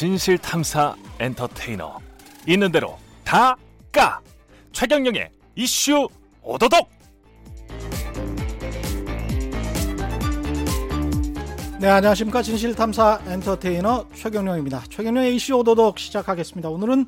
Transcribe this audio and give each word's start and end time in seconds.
진실 0.00 0.38
탐사 0.38 0.96
엔터테이너. 1.18 1.98
있는 2.48 2.72
대로 2.72 2.96
다 3.22 3.54
까. 3.92 4.22
최경영의 4.72 5.28
이슈 5.56 6.08
오도독. 6.40 6.88
네 11.78 11.86
안녕하십니까. 11.86 12.40
진실 12.40 12.74
탐사 12.74 13.20
엔터테이너 13.26 14.06
최경영입니다. 14.14 14.84
최경영의 14.88 15.36
이슈 15.36 15.56
오도독 15.56 15.98
시작하겠습니다. 15.98 16.70
오늘은 16.70 17.04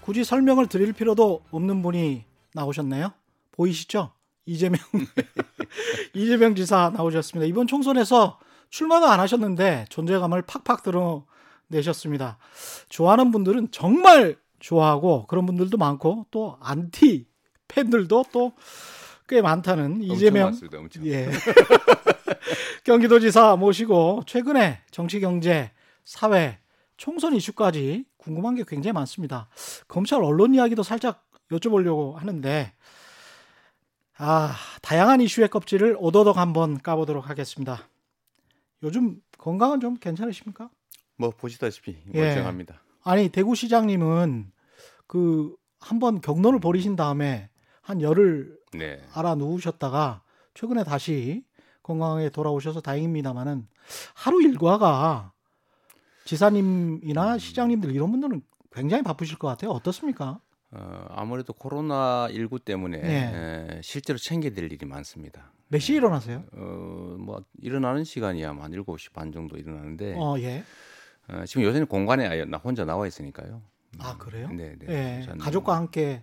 굳이 0.00 0.22
설명을 0.22 0.68
드릴 0.68 0.92
필요도 0.92 1.42
없는 1.50 1.82
분이 1.82 2.22
나오셨네요. 2.54 3.12
보이시죠? 3.50 4.12
이재명 4.46 4.78
이재명 6.14 6.54
지사 6.54 6.92
나오셨습니다. 6.94 7.48
이번 7.48 7.66
총선에서 7.66 8.38
출마도 8.68 9.06
안 9.06 9.18
하셨는데 9.18 9.86
존재감을 9.88 10.42
팍팍 10.42 10.84
드러 10.84 11.24
내셨습니다 11.70 12.38
좋아하는 12.88 13.30
분들은 13.30 13.68
정말 13.70 14.36
좋아하고 14.58 15.26
그런 15.26 15.46
분들도 15.46 15.78
많고 15.78 16.26
또 16.30 16.58
안티 16.60 17.26
팬들도 17.68 18.26
또 18.32 18.52
꽤 19.30 19.40
많다는 19.40 20.02
이재명 20.02 20.46
많습니다. 20.46 20.78
예. 21.04 21.30
경기도지사 22.82 23.54
모시고 23.54 24.24
최근에 24.26 24.80
정치 24.90 25.20
경제 25.20 25.70
사회 26.04 26.58
총선 26.96 27.36
이슈까지 27.36 28.06
궁금한 28.16 28.56
게 28.56 28.64
굉장히 28.66 28.92
많습니다. 28.92 29.48
검찰 29.86 30.20
언론 30.24 30.52
이야기도 30.52 30.82
살짝 30.82 31.24
여쭤보려고 31.52 32.14
하는데 32.14 32.72
아 34.16 34.56
다양한 34.82 35.20
이슈의 35.20 35.46
껍질을 35.46 35.96
오도독 36.00 36.36
한번 36.36 36.82
까보도록 36.82 37.30
하겠습니다. 37.30 37.88
요즘 38.82 39.22
건강은 39.38 39.78
좀 39.78 39.96
괜찮으십니까? 39.96 40.70
뭐 41.20 41.30
보시다시피 41.30 41.98
예. 42.14 42.20
멀쩡합니다. 42.20 42.82
아니 43.04 43.28
대구시장님은 43.28 44.50
그 45.06 45.54
한번 45.78 46.20
경론을 46.22 46.60
벌이신 46.60 46.96
다음에 46.96 47.50
한 47.82 48.00
열흘 48.00 48.58
네. 48.72 49.02
알아 49.12 49.34
누우셨다가 49.34 50.22
최근에 50.54 50.82
다시 50.84 51.44
건강하게 51.82 52.30
돌아오셔서 52.30 52.80
다행입니다만은 52.80 53.66
하루 54.14 54.42
일과가 54.42 55.32
지사님이나 56.24 57.38
시장님들 57.38 57.94
이런 57.94 58.10
분들은 58.12 58.42
굉장히 58.72 59.02
바쁘실 59.02 59.38
것 59.38 59.48
같아요. 59.48 59.72
어떻습니까? 59.72 60.40
어, 60.70 61.06
아무래도 61.10 61.52
코로나 61.52 62.28
19 62.30 62.60
때문에 62.60 62.98
네. 62.98 63.76
에, 63.76 63.80
실제로 63.82 64.18
챙겨야 64.18 64.52
될 64.52 64.72
일이 64.72 64.86
많습니다. 64.86 65.52
몇 65.68 65.80
시에 65.80 65.96
일어나세요? 65.96 66.44
어, 66.52 67.16
뭐 67.18 67.42
일어나는 67.58 68.04
시간이야 68.04 68.50
한 68.50 68.70
7시 68.70 69.12
반 69.12 69.32
정도 69.32 69.56
일어나는데 69.56 70.14
어. 70.16 70.36
어, 71.32 71.40
예. 71.42 71.46
지금 71.46 71.62
요새는 71.62 71.86
공간에 71.86 72.26
아예 72.26 72.44
나 72.44 72.58
혼자 72.58 72.84
나와 72.84 73.06
있으니까요. 73.06 73.62
아, 73.98 74.16
그래요? 74.18 74.48
네, 74.50 74.76
네. 74.78 74.86
예. 75.28 75.32
가족과 75.38 75.76
함께 75.76 76.22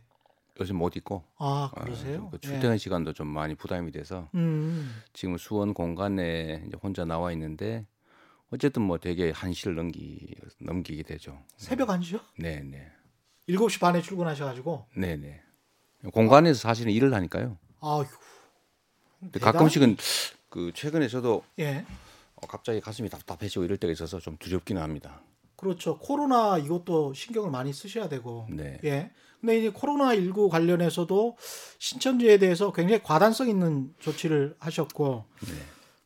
요즘 0.59 0.77
못 0.77 0.95
있고 0.95 1.23
아, 1.38 1.69
어, 1.73 1.80
그러세요? 1.81 2.30
그 2.30 2.38
예. 2.44 2.47
출퇴근 2.47 2.77
시간도 2.77 3.14
좀 3.14 3.27
많이 3.27 3.55
부담이 3.55 3.91
돼서 3.91 4.30
음. 4.36 5.02
지금 5.14 5.38
수원 5.38 5.73
공간에 5.73 6.64
이제 6.66 6.77
혼자 6.81 7.05
나와 7.05 7.31
있는데 7.33 7.86
어쨌든 8.49 8.81
뭐 8.81 8.97
되게 8.97 9.31
한시를 9.31 9.75
넘기 9.75 10.36
넘기게 10.59 11.03
되죠. 11.03 11.38
새벽 11.58 11.89
1시요? 11.89 12.21
네, 12.39 12.61
네. 12.64 12.92
7시 13.49 13.80
반에 13.80 14.02
출근하셔 14.02 14.45
가지고 14.45 14.86
네 14.95 15.16
네. 15.17 15.42
공간에서 16.11 16.59
사실은 16.59 16.92
일을 16.92 17.14
하니까요. 17.14 17.58
대단히- 19.31 19.39
가끔씩은 19.39 19.97
그 20.49 20.71
최근에 20.73 21.08
저도 21.08 21.44
예. 21.59 21.86
어, 22.42 22.48
갑자기 22.48 22.80
가슴이 22.80 23.09
답답해지고 23.09 23.65
이럴 23.65 23.77
때가 23.77 23.92
있어서 23.92 24.20
좀 24.20 24.37
두렵기는 24.37 24.81
합니다. 24.81 25.21
그렇죠. 25.55 25.98
코로나 25.98 26.58
이것도 26.58 27.14
신경을 27.14 27.49
많이 27.49 27.73
쓰셔야 27.73 28.08
되고. 28.08 28.48
네. 28.49 28.80
예. 28.83 29.11
근데 29.42 29.59
이제 29.59 29.70
코로나 29.70 30.15
19 30.15 30.49
관련해서도 30.49 31.37
신천지에 31.80 32.37
대해서 32.37 32.71
굉장히 32.71 33.02
과단성 33.03 33.49
있는 33.49 33.93
조치를 33.99 34.55
하셨고 34.59 35.26
네. 35.42 35.53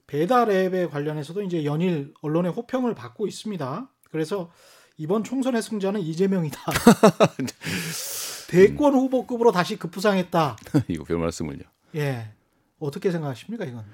배달 0.08 0.50
앱에 0.50 0.88
관련해서도 0.88 1.42
이제 1.44 1.64
연일 1.64 2.14
언론의 2.22 2.52
호평을 2.52 2.96
받고 2.96 3.28
있습니다. 3.28 3.90
그래서 4.10 4.52
이번 4.98 5.24
총선의 5.24 5.62
승자는 5.62 6.02
이재명이다. 6.02 6.60
대권 8.50 8.94
후보급으로 8.94 9.52
다시 9.54 9.78
급부상했다. 9.78 10.58
이거 10.90 11.04
별 11.06 11.18
말씀을요. 11.18 11.64
예. 11.96 12.32
어떻게 12.80 13.12
생각하십니까, 13.12 13.66
이건? 13.66 13.86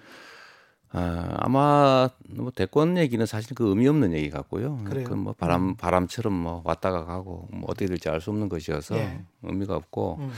아, 0.92 1.36
아마 1.40 2.10
뭐 2.30 2.50
대권 2.52 2.98
얘기는 2.98 3.24
사실 3.26 3.56
그 3.56 3.68
의미 3.70 3.88
없는 3.88 4.14
얘기 4.14 4.30
같고요. 4.30 4.78
음. 4.86 5.04
그뭐 5.04 5.34
바람 5.34 5.76
바람처럼 5.76 6.34
뭐 6.34 6.62
왔다가 6.66 7.06
가고 7.06 7.48
뭐 7.52 7.66
어떻게 7.68 7.88
될지 7.88 8.10
알 8.10 8.22
수 8.22 8.30
없는 8.32 8.48
것이어서 8.50 8.98
예. 8.98 9.22
의미가 9.44 9.76
없고 9.76 10.18
음. 10.20 10.32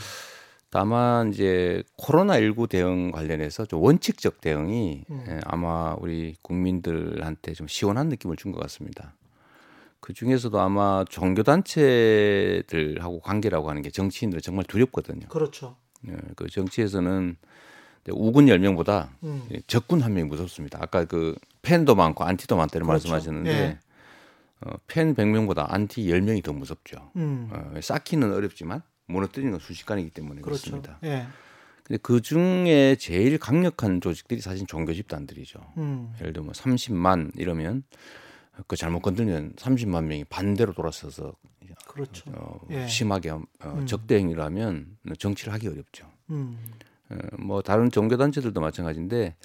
다만 0.71 1.29
이제 1.33 1.83
코로나 1.97 2.39
19 2.39 2.67
대응 2.67 3.11
관련해서 3.11 3.65
좀 3.65 3.81
원칙적 3.81 4.41
대응이 4.41 5.05
음. 5.09 5.25
예, 5.27 5.39
아마 5.45 5.95
우리 5.99 6.35
국민들한테 6.41 7.53
좀 7.53 7.67
시원한 7.67 8.09
느낌을 8.09 8.35
준 8.35 8.51
것 8.51 8.59
같습니다. 8.61 9.13
그 9.99 10.13
중에서도 10.13 10.59
아마 10.59 11.05
종교 11.09 11.43
단체들하고 11.43 13.19
관계라고 13.19 13.69
하는 13.69 13.81
게 13.81 13.89
정치인들 13.89 14.41
정말 14.41 14.65
두렵거든요. 14.65 15.27
그렇죠. 15.27 15.75
예, 16.07 16.15
그 16.35 16.47
정치에서는 16.49 17.35
우군 18.13 18.45
10명보다 18.47 19.09
음. 19.23 19.47
적군 19.67 20.01
한 20.01 20.13
명이 20.13 20.27
무섭습니다. 20.27 20.79
아까 20.81 21.05
그 21.05 21.35
팬도 21.61 21.95
많고 21.95 22.23
안티도 22.23 22.55
많다는 22.55 22.87
그렇죠. 22.87 23.09
말씀하셨는데 23.09 23.51
예. 23.51 23.79
어, 24.61 24.73
팬 24.87 25.15
100명보다 25.15 25.65
안티 25.69 26.03
10명이 26.05 26.43
더 26.43 26.53
무섭죠. 26.53 27.11
음. 27.15 27.49
어, 27.51 27.79
쌓기는 27.81 28.33
어렵지만 28.33 28.81
무너뜨리는 29.07 29.51
건 29.51 29.59
순식간이기 29.59 30.11
때문에 30.11 30.41
그렇죠. 30.41 30.71
그렇습니다. 30.71 30.99
예. 31.03 31.27
근데 31.83 31.99
그 32.03 32.21
중에 32.21 32.95
제일 32.99 33.37
강력한 33.39 33.99
조직들이 34.01 34.41
사실 34.41 34.67
종교 34.67 34.93
집단들이죠. 34.93 35.59
음. 35.77 36.13
예를 36.19 36.33
들면 36.33 36.51
30만 36.51 37.31
이러면 37.35 37.83
그 38.67 38.75
잘못 38.75 39.01
건들면 39.01 39.53
30만 39.53 40.03
명이 40.03 40.25
반대로 40.25 40.73
돌아서서 40.73 41.33
그렇죠. 41.87 42.29
어, 42.33 42.59
예. 42.69 42.87
심하게 42.87 43.31
어, 43.31 43.41
음. 43.65 43.85
적대 43.85 44.17
행위를 44.17 44.43
하면 44.43 44.97
정치를 45.17 45.51
하기 45.53 45.67
어렵죠. 45.67 46.05
음. 46.29 46.57
어, 47.11 47.15
뭐 47.37 47.61
다른 47.61 47.89
종교 47.89 48.17
단체들도 48.17 48.59
마찬가지인데 48.59 49.35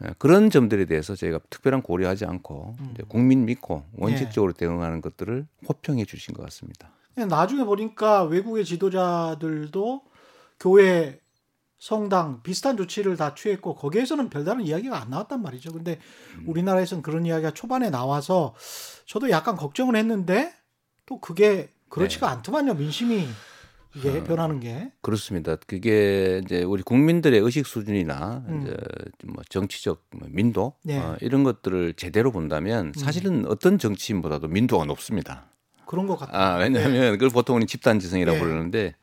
어, 0.00 0.08
그런 0.18 0.50
점들에 0.50 0.86
대해서 0.86 1.14
저희가 1.14 1.40
특별한 1.50 1.82
고려하지 1.82 2.24
않고 2.24 2.76
음. 2.80 2.94
국민 3.08 3.44
믿고 3.44 3.84
예. 3.98 4.04
원칙적으로 4.04 4.52
대응하는 4.52 5.00
것들을 5.00 5.46
호평해 5.68 6.04
주신 6.04 6.34
것 6.34 6.42
같습니다. 6.44 6.90
예, 7.18 7.24
나중에 7.24 7.64
보니까 7.64 8.24
외국의 8.24 8.64
지도자들도 8.64 10.02
교회, 10.58 11.20
성당 11.78 12.42
비슷한 12.42 12.76
조치를 12.76 13.16
다 13.16 13.34
취했고 13.34 13.74
거기에서는 13.74 14.30
별다른 14.30 14.62
이야기가 14.62 14.98
안 14.98 15.10
나왔단 15.10 15.42
말이죠. 15.42 15.72
근데 15.72 16.00
음. 16.38 16.44
우리나라에서는 16.48 17.02
그런 17.02 17.26
이야기가 17.26 17.50
초반에 17.52 17.90
나와서 17.90 18.54
저도 19.06 19.30
약간 19.30 19.54
걱정을 19.54 19.94
했는데 19.96 20.52
또 21.06 21.20
그게 21.20 21.68
그렇지가 21.90 22.30
않더만요. 22.30 22.74
민심이 22.74 23.28
이게 23.96 24.12
네. 24.12 24.18
어. 24.18 24.24
변하는 24.24 24.60
게. 24.60 24.90
그렇습니다. 25.00 25.56
그게 25.56 26.40
이제 26.44 26.62
우리 26.62 26.82
국민들의 26.82 27.38
의식 27.40 27.66
수준이나 27.66 28.44
음. 28.48 28.62
이제 28.62 28.76
뭐 29.24 29.42
정치적 29.48 30.04
뭐 30.12 30.28
민도 30.30 30.74
네. 30.82 30.98
어, 30.98 31.16
이런 31.20 31.44
것들을 31.44 31.94
제대로 31.94 32.32
본다면 32.32 32.92
사실은 32.96 33.46
어떤 33.46 33.78
정치인보다도 33.78 34.48
민도가 34.48 34.84
높습니다. 34.86 35.46
그런 35.86 36.06
것 36.06 36.16
같아요. 36.16 36.36
아 36.36 36.56
왜냐하면 36.56 37.12
그걸 37.12 37.30
보통 37.30 37.56
우리 37.56 37.66
집단지성이라고 37.66 38.36
네. 38.36 38.42
부르는데 38.42 38.94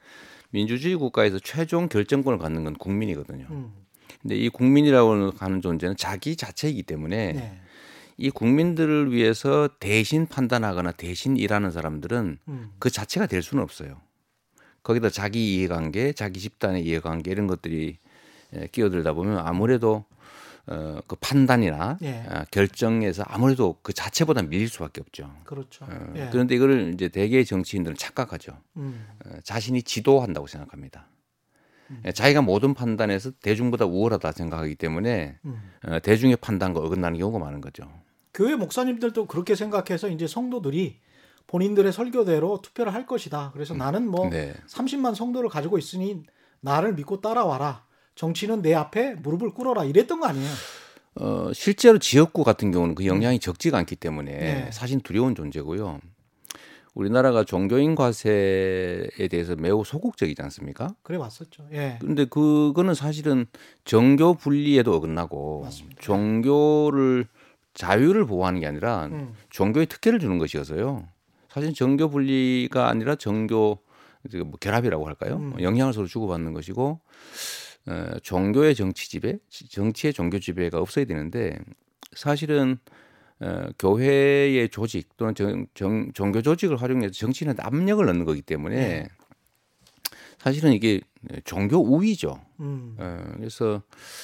민주주의 0.50 0.96
국가에서 0.96 1.40
최종 1.40 1.88
결정권을 1.88 2.38
갖는 2.38 2.64
건 2.64 2.74
국민이거든요. 2.74 3.48
음. 3.50 3.72
근데 4.22 4.36
이 4.36 4.50
국민이라고 4.50 5.32
하는 5.38 5.62
존재는 5.62 5.96
자기 5.98 6.36
자체이기 6.36 6.84
때문에 6.84 7.34
네. 7.34 7.60
이 8.18 8.30
국민들을 8.30 9.12
위해서 9.12 9.70
대신 9.80 10.28
판단하거나 10.28 10.92
대신 10.92 11.38
일하는 11.38 11.72
사람들은 11.72 12.38
음. 12.48 12.72
그 12.78 12.90
자체가 12.90 13.26
될 13.26 13.42
수는 13.42 13.64
없어요. 13.64 14.00
거기다 14.84 15.10
자기 15.10 15.56
이해관계, 15.56 16.14
자기 16.14 16.40
집단의 16.40 16.84
이해관계 16.86 17.32
이런 17.32 17.48
것들이 17.48 17.98
에, 18.54 18.68
끼어들다 18.68 19.14
보면 19.14 19.40
아무래도 19.40 20.06
어, 20.68 21.00
그 21.08 21.16
판단이나 21.20 21.98
예. 22.04 22.24
어, 22.30 22.46
결정에서 22.52 23.24
아무래도 23.26 23.78
그 23.82 23.94
자체보다 23.94 24.44
밀릴 24.44 24.70
수밖에 24.70 25.02
없죠. 25.02 25.34
그렇죠. 25.44 25.86
어, 25.86 26.14
예. 26.16 26.30
그런데 26.32 26.56
이거를 26.56 26.94
이제 26.94 27.08
대개의 27.08 27.46
정치인들은 27.46 27.98
착각하죠. 27.98 28.58
음. 28.78 29.08
어, 29.26 29.40
자신이 29.44 29.84
지도한다고 29.84 30.48
생각합니다. 30.48 31.08
음. 31.90 32.02
예, 32.06 32.12
자기가 32.12 32.42
모든 32.42 32.74
판단에서 32.74 33.32
대중보다 33.42 33.86
우월하다 33.86 34.32
생각하기 34.32 34.76
때문에 34.76 35.38
음. 35.46 35.72
어, 35.88 36.00
대중의 36.00 36.38
판단과 36.38 36.80
어긋나는 36.80 37.18
경우가 37.18 37.40
많은 37.40 37.60
거죠. 37.60 37.92
교회 38.34 38.56
목사님들도 38.56 39.26
그렇게 39.26 39.56
생각해서 39.56 40.10
이제 40.10 40.28
성도들이 40.28 41.00
본인들의 41.48 41.92
설교대로 41.92 42.62
투표를 42.62 42.94
할 42.94 43.06
것이다. 43.06 43.52
그래서 43.54 43.74
나는 43.74 44.08
뭐 44.08 44.30
네. 44.30 44.54
30만 44.68 45.16
성도를 45.16 45.50
가지고 45.50 45.78
있으니 45.78 46.24
나를 46.62 46.94
믿고 46.94 47.22
따라와라. 47.22 47.86
정치는 48.16 48.62
내 48.62 48.74
앞에 48.74 49.16
무릎을 49.16 49.52
꿇어라. 49.52 49.86
이랬던 49.86 50.20
거 50.20 50.28
아니에요. 50.28 50.52
어, 51.16 51.52
실제로 51.54 51.98
지역구 51.98 52.44
같은 52.44 52.72
경우는 52.72 52.96
그 52.96 53.06
영향이 53.06 53.40
적지가 53.40 53.78
않기 53.80 53.96
때문에 53.98 54.32
네. 54.32 54.70
사실 54.72 55.02
두려운 55.02 55.36
존재고요. 55.36 56.00
우리나라가 56.94 57.44
종교인 57.44 57.96
과세에 57.96 59.28
대해서 59.30 59.56
매우 59.56 59.84
소극적이지 59.86 60.42
않습니까? 60.42 60.94
그래 61.04 61.18
왔었죠. 61.18 61.68
예. 61.72 61.98
근데 62.02 62.26
그거는 62.26 62.96
사실은 62.96 63.46
정교 63.86 64.34
분리에도 64.34 64.94
어긋나고 64.96 65.62
맞습니다. 65.64 66.02
종교를 66.02 67.28
자유를 67.74 68.26
보호하는 68.26 68.60
게 68.60 68.68
아니라 68.68 69.06
음. 69.06 69.34
종교의 69.50 69.86
특혜를 69.86 70.20
주는 70.20 70.38
것이어서요. 70.38 71.08
사실 71.54 71.74
정교 71.74 72.10
분리가 72.10 72.88
아니라 72.88 73.16
정교 73.16 73.80
뭐 74.46 74.52
결합이라고 74.60 75.08
할까요? 75.08 75.36
음. 75.38 75.62
영향을 75.62 75.94
서로 75.94 76.08
주고받는 76.08 76.54
것이고 76.54 77.02
어, 77.88 78.10
종교의 78.22 78.76
정치 78.76 79.10
지배, 79.10 79.38
정치의 79.70 80.14
종교 80.14 80.40
지배가 80.40 80.80
없어야 80.80 81.06
되는데 81.06 81.58
사실은 82.14 82.78
어, 83.42 83.68
교회의 83.80 84.70
조직 84.70 85.18
또는 85.18 85.34
정, 85.36 85.66
정, 85.74 86.12
종교 86.14 86.42
조직을 86.42 86.78
활용해서 86.78 87.14
정치인한테 87.14 87.64
압력을 87.64 88.06
넣는 88.06 88.24
거기 88.24 88.42
때문에 88.42 88.76
네. 88.76 89.08
사실은 90.42 90.74
이게 90.74 91.02
종교 91.44 91.78
우위죠. 91.78 92.42
음. 92.62 92.96
어, 92.98 93.24
그래서 93.38 93.84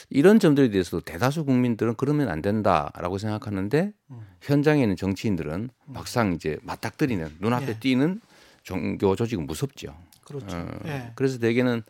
이런 0.10 0.40
점들에 0.40 0.70
대해서도 0.70 1.02
대다수 1.02 1.46
국민들은 1.46 1.94
그러면 1.96 2.30
안 2.30 2.42
된다라고 2.42 3.20
생각하는데 3.20 3.94
음. 4.10 4.20
현장에 4.42 4.82
있는 4.82 4.96
정치인들은 4.96 5.70
막상 5.86 6.34
이제 6.34 6.58
맞닥뜨리는 6.64 7.38
눈앞에 7.40 7.68
예. 7.68 7.80
띄는 7.80 8.20
종교 8.64 9.16
조직은 9.16 9.46
무섭죠. 9.46 9.96
그렇죠. 10.26 10.58
어, 10.58 10.68
예. 10.86 11.12
그래서 11.14 11.38
대개는 11.38 11.84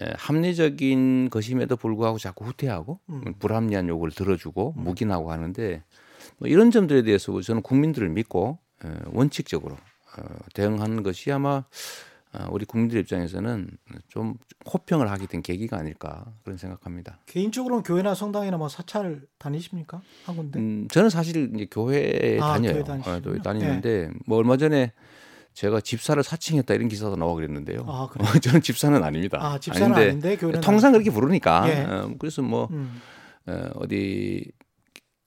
에, 0.00 0.12
합리적인 0.16 1.30
것임에도 1.30 1.76
불구하고 1.76 2.18
자꾸 2.18 2.44
후퇴하고 2.44 3.00
음. 3.08 3.34
불합리한 3.40 3.88
요구를 3.88 4.12
들어주고 4.14 4.74
묵인하고 4.76 5.32
하는데 5.32 5.82
뭐 6.38 6.48
이런 6.48 6.70
점들에 6.70 7.02
대해서 7.02 7.40
저는 7.40 7.62
국민들을 7.62 8.10
믿고 8.10 8.60
에, 8.84 8.88
원칙적으로 9.06 9.74
어, 9.74 10.22
대응하는 10.54 11.02
것이 11.02 11.32
아마 11.32 11.50
어, 11.50 11.64
우리 12.50 12.64
국민들 12.64 12.98
입장에서는 13.00 13.68
좀 14.08 14.34
호평을 14.72 15.10
하게 15.10 15.26
된 15.26 15.42
계기가 15.42 15.78
아닐까 15.78 16.24
그런 16.44 16.56
생각합니다. 16.58 17.18
개인적으로는 17.26 17.82
교회나 17.82 18.14
성당이나 18.14 18.56
뭐 18.56 18.68
사찰 18.68 19.22
다니십니까? 19.38 20.00
한 20.24 20.36
군데? 20.36 20.58
음, 20.58 20.88
저는 20.90 21.10
사실 21.10 21.50
이제 21.54 21.66
교회에 21.70 22.38
아, 22.40 22.54
다녀요. 22.54 22.82
교회. 22.84 23.36
어, 23.38 23.42
다니는데 23.42 24.10
뭐 24.26 24.38
얼마 24.38 24.56
전에 24.56 24.92
제가 25.54 25.80
집사를 25.80 26.22
사칭했다 26.22 26.74
이런 26.74 26.88
기사도 26.88 27.16
나와 27.16 27.34
그랬는데요. 27.34 27.84
아, 27.88 28.08
그래요? 28.10 28.28
어, 28.28 28.38
저는 28.38 28.60
집사는 28.60 29.02
아닙니다. 29.02 29.38
아, 29.40 29.58
집사는 29.58 29.86
아닌데 29.94 30.08
아닌데 30.10 30.36
교회는 30.36 30.60
통상 30.60 30.92
다니시- 30.92 30.94
그렇게 30.94 31.10
부르니까 31.10 31.68
예. 31.68 31.84
어, 31.84 32.10
그래서 32.18 32.42
뭐 32.42 32.68
음. 32.72 33.00
어, 33.46 33.70
어디 33.76 34.44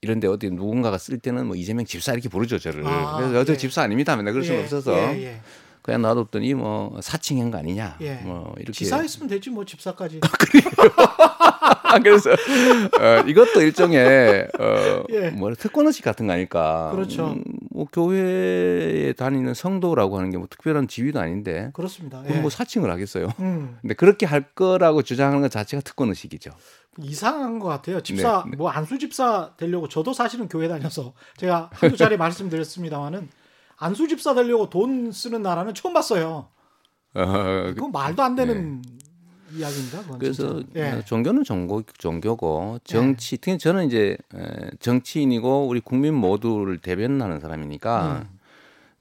이런데 0.01 0.27
어디 0.27 0.49
누군가가 0.49 0.97
쓸 0.97 1.17
때는 1.19 1.47
뭐 1.47 1.55
이재명 1.55 1.83
집사 1.85 2.13
이렇게 2.13 2.29
부르죠 2.29 2.59
저를. 2.59 2.85
아, 2.85 3.17
그래서 3.17 3.43
저 3.43 3.53
예. 3.53 3.57
집사 3.57 3.81
아닙니다. 3.81 4.15
맨날 4.15 4.33
그럴 4.33 4.45
수는 4.45 4.59
예, 4.59 4.63
없어서 4.63 4.93
예, 5.15 5.23
예. 5.23 5.41
그냥 5.89 6.03
놔뒀더니 6.03 6.53
뭐 6.53 6.99
사칭한 7.01 7.49
거 7.49 7.57
아니냐. 7.57 7.97
예. 8.01 8.15
뭐 8.23 8.53
이렇게. 8.57 8.73
지사했으면 8.73 9.27
되지 9.27 9.49
뭐 9.49 9.65
집사까지. 9.65 10.19
그래서 12.03 12.29
어, 12.31 13.23
이것도 13.25 13.61
일종의 13.61 14.47
어, 14.59 15.03
예. 15.09 15.29
뭐 15.31 15.51
특권의식 15.53 16.05
같은 16.05 16.27
거 16.27 16.33
아닐까. 16.33 16.91
그렇죠. 16.93 17.29
음, 17.31 17.43
뭐 17.71 17.85
교회에 17.91 19.13
다니는 19.13 19.53
성도라고 19.53 20.17
하는 20.17 20.31
게 20.31 20.39
뭐 20.39 20.47
특별한 20.49 20.87
지위도 20.87 21.19
아닌데 21.19 21.69
그렇습니다. 21.73 22.23
예. 22.29 22.35
뭐 22.35 22.49
사칭을 22.49 22.89
하겠어요. 22.91 23.27
음, 23.39 23.77
근데 23.81 23.93
그렇게 23.93 24.25
할 24.25 24.43
거라고 24.53 25.01
주장하는 25.01 25.41
것 25.41 25.51
자체가 25.51 25.81
특권의식이죠. 25.81 26.51
이상한 27.01 27.59
것 27.59 27.67
같아요. 27.67 28.01
집사 28.01 28.43
네, 28.45 28.51
네. 28.51 28.57
뭐 28.57 28.69
안수 28.69 28.97
집사 28.99 29.51
되려고 29.57 29.87
저도 29.89 30.13
사실은 30.13 30.47
교회 30.47 30.67
다녀서 30.69 31.13
제가 31.37 31.69
한두 31.73 31.97
차례 31.97 32.15
말씀드렸습니다만은 32.15 33.27
안수 33.79 34.07
집사 34.07 34.33
되려고 34.33 34.69
돈 34.69 35.11
쓰는 35.11 35.41
나라는 35.41 35.73
처음 35.73 35.93
봤어요. 35.93 36.47
어, 37.13 37.23
그건 37.73 37.91
말도 37.91 38.21
안 38.21 38.35
되는 38.35 38.81
이야기입니다. 39.55 40.01
그건 40.03 40.19
그래서. 40.19 40.61
예. 40.75 40.91
어, 40.91 41.01
종교는 41.01 41.43
종교, 41.43 41.81
종교고 41.97 42.79
정치 42.83 43.37
특히 43.37 43.57
저는 43.57 43.87
이제 43.87 44.17
에, 44.35 44.69
정치인이고 44.79 45.67
우리 45.67 45.79
국민 45.79 46.13
모두를 46.13 46.77
대변하는 46.77 47.39
사람이니까 47.39 48.27
음. 48.29 48.39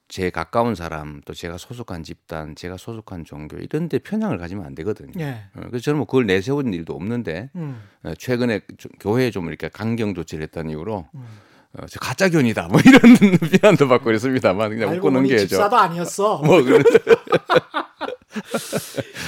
제 0.08 0.30
가까운 0.30 0.74
사람 0.74 1.20
또 1.26 1.34
제가 1.34 1.58
소속한 1.58 2.02
집단 2.02 2.54
제가 2.56 2.78
소속한 2.78 3.24
종교 3.24 3.58
이런 3.58 3.90
데 3.90 3.98
편향을 3.98 4.38
가지면 4.38 4.64
안 4.64 4.74
되거든요. 4.76 5.12
예. 5.18 5.42
어, 5.54 5.60
그래서 5.68 5.80
저는 5.80 5.98
뭐 5.98 6.06
그걸 6.06 6.26
내세운 6.26 6.72
일도 6.72 6.94
없는데 6.94 7.50
음. 7.56 7.82
어, 8.04 8.14
최근에 8.14 8.60
좀 8.78 8.90
교회에 9.00 9.30
좀 9.30 9.48
이렇게 9.48 9.68
강경 9.68 10.14
조치를 10.14 10.44
했다는 10.44 10.70
이유로 10.70 11.06
음. 11.14 11.26
어, 11.78 11.86
저 11.88 11.98
가짜 12.00 12.28
교이다 12.28 12.68
뭐 12.68 12.80
이런 12.84 13.00
비난도 13.38 13.88
받고 13.88 14.12
있습니다만 14.12 14.70
그냥 14.70 14.96
웃고 14.96 15.10
넘겨야죠. 15.10 15.46
집사도 15.46 15.76
아니었어. 15.76 16.38
뭐 16.44 16.62
그런 16.62 16.82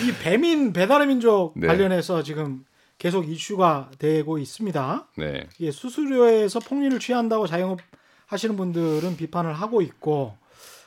이 0.04 0.12
배민 0.22 0.72
배달의 0.72 1.06
민족 1.06 1.52
네. 1.56 1.66
관련해서 1.66 2.22
지금 2.22 2.64
계속 2.98 3.28
이슈가 3.28 3.90
되고 3.98 4.38
있습니다. 4.38 5.08
네. 5.16 5.46
이게 5.58 5.70
수수료에서 5.70 6.60
폭리를 6.60 6.98
취한다고 6.98 7.46
자영업 7.46 7.80
하시는 8.26 8.56
분들은 8.56 9.16
비판을 9.16 9.52
하고 9.52 9.80
있고 9.80 10.36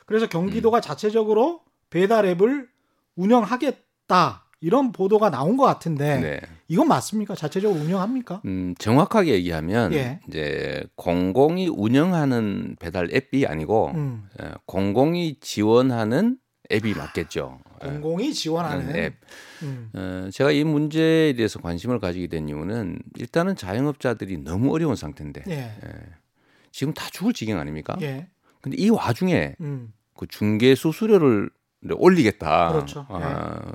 그래서 0.06 0.28
경기도가 0.28 0.82
자체적으로 0.82 1.62
배달 1.90 2.26
앱을 2.26 2.68
운영하겠다 3.16 4.43
이런 4.64 4.94
보도가 4.94 5.30
나온 5.30 5.58
것 5.58 5.66
같은데 5.66 6.20
네. 6.20 6.42
이건 6.70 6.88
맞습니까? 6.88 7.36
자체적으로 7.36 7.82
운영합니까? 7.82 8.42
음, 8.46 8.74
정확하게 8.80 9.34
얘기하면 9.34 9.92
예. 9.94 10.22
이제 10.30 10.86
공공이 10.96 11.68
운영하는 11.68 12.78
배달 12.80 13.10
앱이 13.14 13.46
아니고 13.46 13.92
음, 13.94 14.30
예, 14.42 14.52
공공이 14.66 15.40
지원하는 15.42 16.38
앱이 16.72 16.94
맞겠죠. 16.94 17.60
예, 17.84 17.88
공공이 17.90 18.34
지원하는 18.34 18.96
앱. 18.96 19.16
음, 19.64 19.90
어, 19.94 20.30
제가 20.32 20.52
이 20.52 20.64
문제에 20.64 21.34
대해서 21.34 21.60
관심을 21.60 22.00
가지게 22.00 22.28
된 22.28 22.48
이유는 22.48 23.00
일단은 23.20 23.58
자영업자들이 23.58 24.38
너무 24.38 24.74
어려운 24.74 24.96
상태인데 24.96 25.44
예, 25.50 25.72
지금 26.72 26.94
다 26.94 27.06
죽을 27.12 27.34
지경 27.34 27.60
아닙니까? 27.60 27.98
예, 28.02 28.30
근데 28.62 28.78
이 28.80 28.90
와중에 28.90 29.56
음, 29.60 29.92
그 30.16 30.26
중개 30.26 30.74
수수료를 30.74 31.50
올리겠다. 31.92 32.72
그렇죠. 32.72 33.06
아, 33.10 33.60
어, 33.62 33.74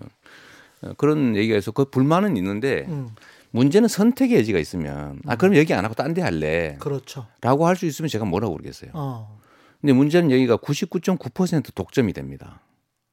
그런 0.96 1.36
얘기가 1.36 1.56
있어. 1.58 1.70
그 1.72 1.84
불만은 1.86 2.36
있는데 2.36 2.84
음, 2.88 3.08
문제는 3.50 3.88
선택의 3.88 4.38
여지가 4.38 4.58
있으면 4.58 5.20
아 5.26 5.36
그럼 5.36 5.56
여기 5.56 5.72
안 5.74 5.84
하고 5.84 5.94
딴 5.94 6.14
데 6.14 6.22
할래. 6.22 6.76
그렇죠. 6.80 7.26
라고 7.40 7.66
할 7.66 7.76
수 7.76 7.86
있으면 7.86 8.08
제가 8.08 8.24
뭐라고 8.24 8.54
그러겠어요. 8.54 8.90
어, 8.94 9.38
근데 9.80 9.92
문제는 9.92 10.30
여기가 10.30 10.56
99.9% 10.58 11.74
독점이 11.74 12.12
됩니다. 12.12 12.60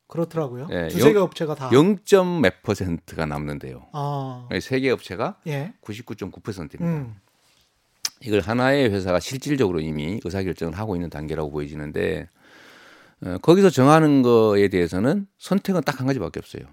그렇더라고요. 0.07 0.67
예, 0.71 0.87
두세 0.89 1.11
개 1.13 1.17
영- 1.17 1.23
업체가 1.23 1.55
다. 1.55 1.71
0. 1.73 2.41
몇 2.41 2.61
퍼센트가 2.61 3.25
남는데요. 3.25 3.87
아, 3.93 4.47
세개 4.61 4.89
업체가 4.91 5.37
예, 5.47 5.73
99.9%입니다. 5.81 6.85
음, 6.85 7.15
이걸 8.21 8.41
하나의 8.41 8.91
회사가 8.91 9.19
실질적으로 9.19 9.79
이미 9.79 10.19
의사결정을 10.23 10.77
하고 10.77 10.95
있는 10.95 11.09
단계라고 11.09 11.49
보여지는데 11.51 12.27
어, 13.25 13.37
거기서 13.41 13.69
정하는 13.71 14.21
거에 14.21 14.67
대해서는 14.67 15.25
선택은 15.39 15.81
딱 15.81 15.99
한 15.99 16.07
가지밖에 16.07 16.39
없어요. 16.39 16.63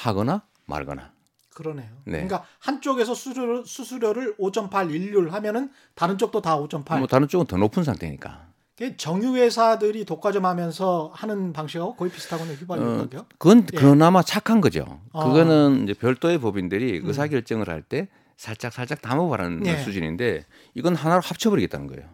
하거나 0.00 0.42
말거나. 0.66 1.10
그러네요. 1.54 1.88
네. 2.04 2.12
그러니까 2.26 2.44
한쪽에서 2.58 3.14
수수료, 3.14 3.64
수수료를 3.64 4.36
5.8 4.36 4.90
인류를 4.92 5.32
하면은 5.32 5.70
다른 5.94 6.18
쪽도 6.18 6.42
다 6.42 6.58
5.8. 6.58 6.98
뭐 6.98 7.06
다른 7.06 7.26
쪽은 7.28 7.46
더 7.46 7.56
높은 7.56 7.82
상태니까. 7.82 8.44
그게 8.76 8.94
정유회사들이 8.98 10.04
독과점 10.04 10.44
하면서 10.44 11.10
하는 11.14 11.54
방식하고 11.54 11.96
거의 11.96 12.10
비슷하거든요. 12.10 12.56
휘발유 12.56 12.82
어, 12.82 12.96
가격. 12.98 13.28
그건 13.38 13.66
예. 13.72 13.76
그나마 13.78 14.22
착한 14.22 14.60
거죠. 14.60 15.00
아. 15.14 15.24
그거는 15.24 15.84
이제 15.84 15.94
별도의 15.94 16.38
법인들이 16.38 17.00
음. 17.00 17.06
의사 17.06 17.26
결정을 17.26 17.70
할 17.70 17.80
때 17.82 18.08
살짝 18.36 18.74
살짝 18.74 19.00
담아보라는 19.00 19.64
예. 19.64 19.78
수준인데 19.78 20.44
이건 20.74 20.94
하나로 20.94 21.22
합쳐버리겠다는 21.22 21.86
거예요. 21.86 22.06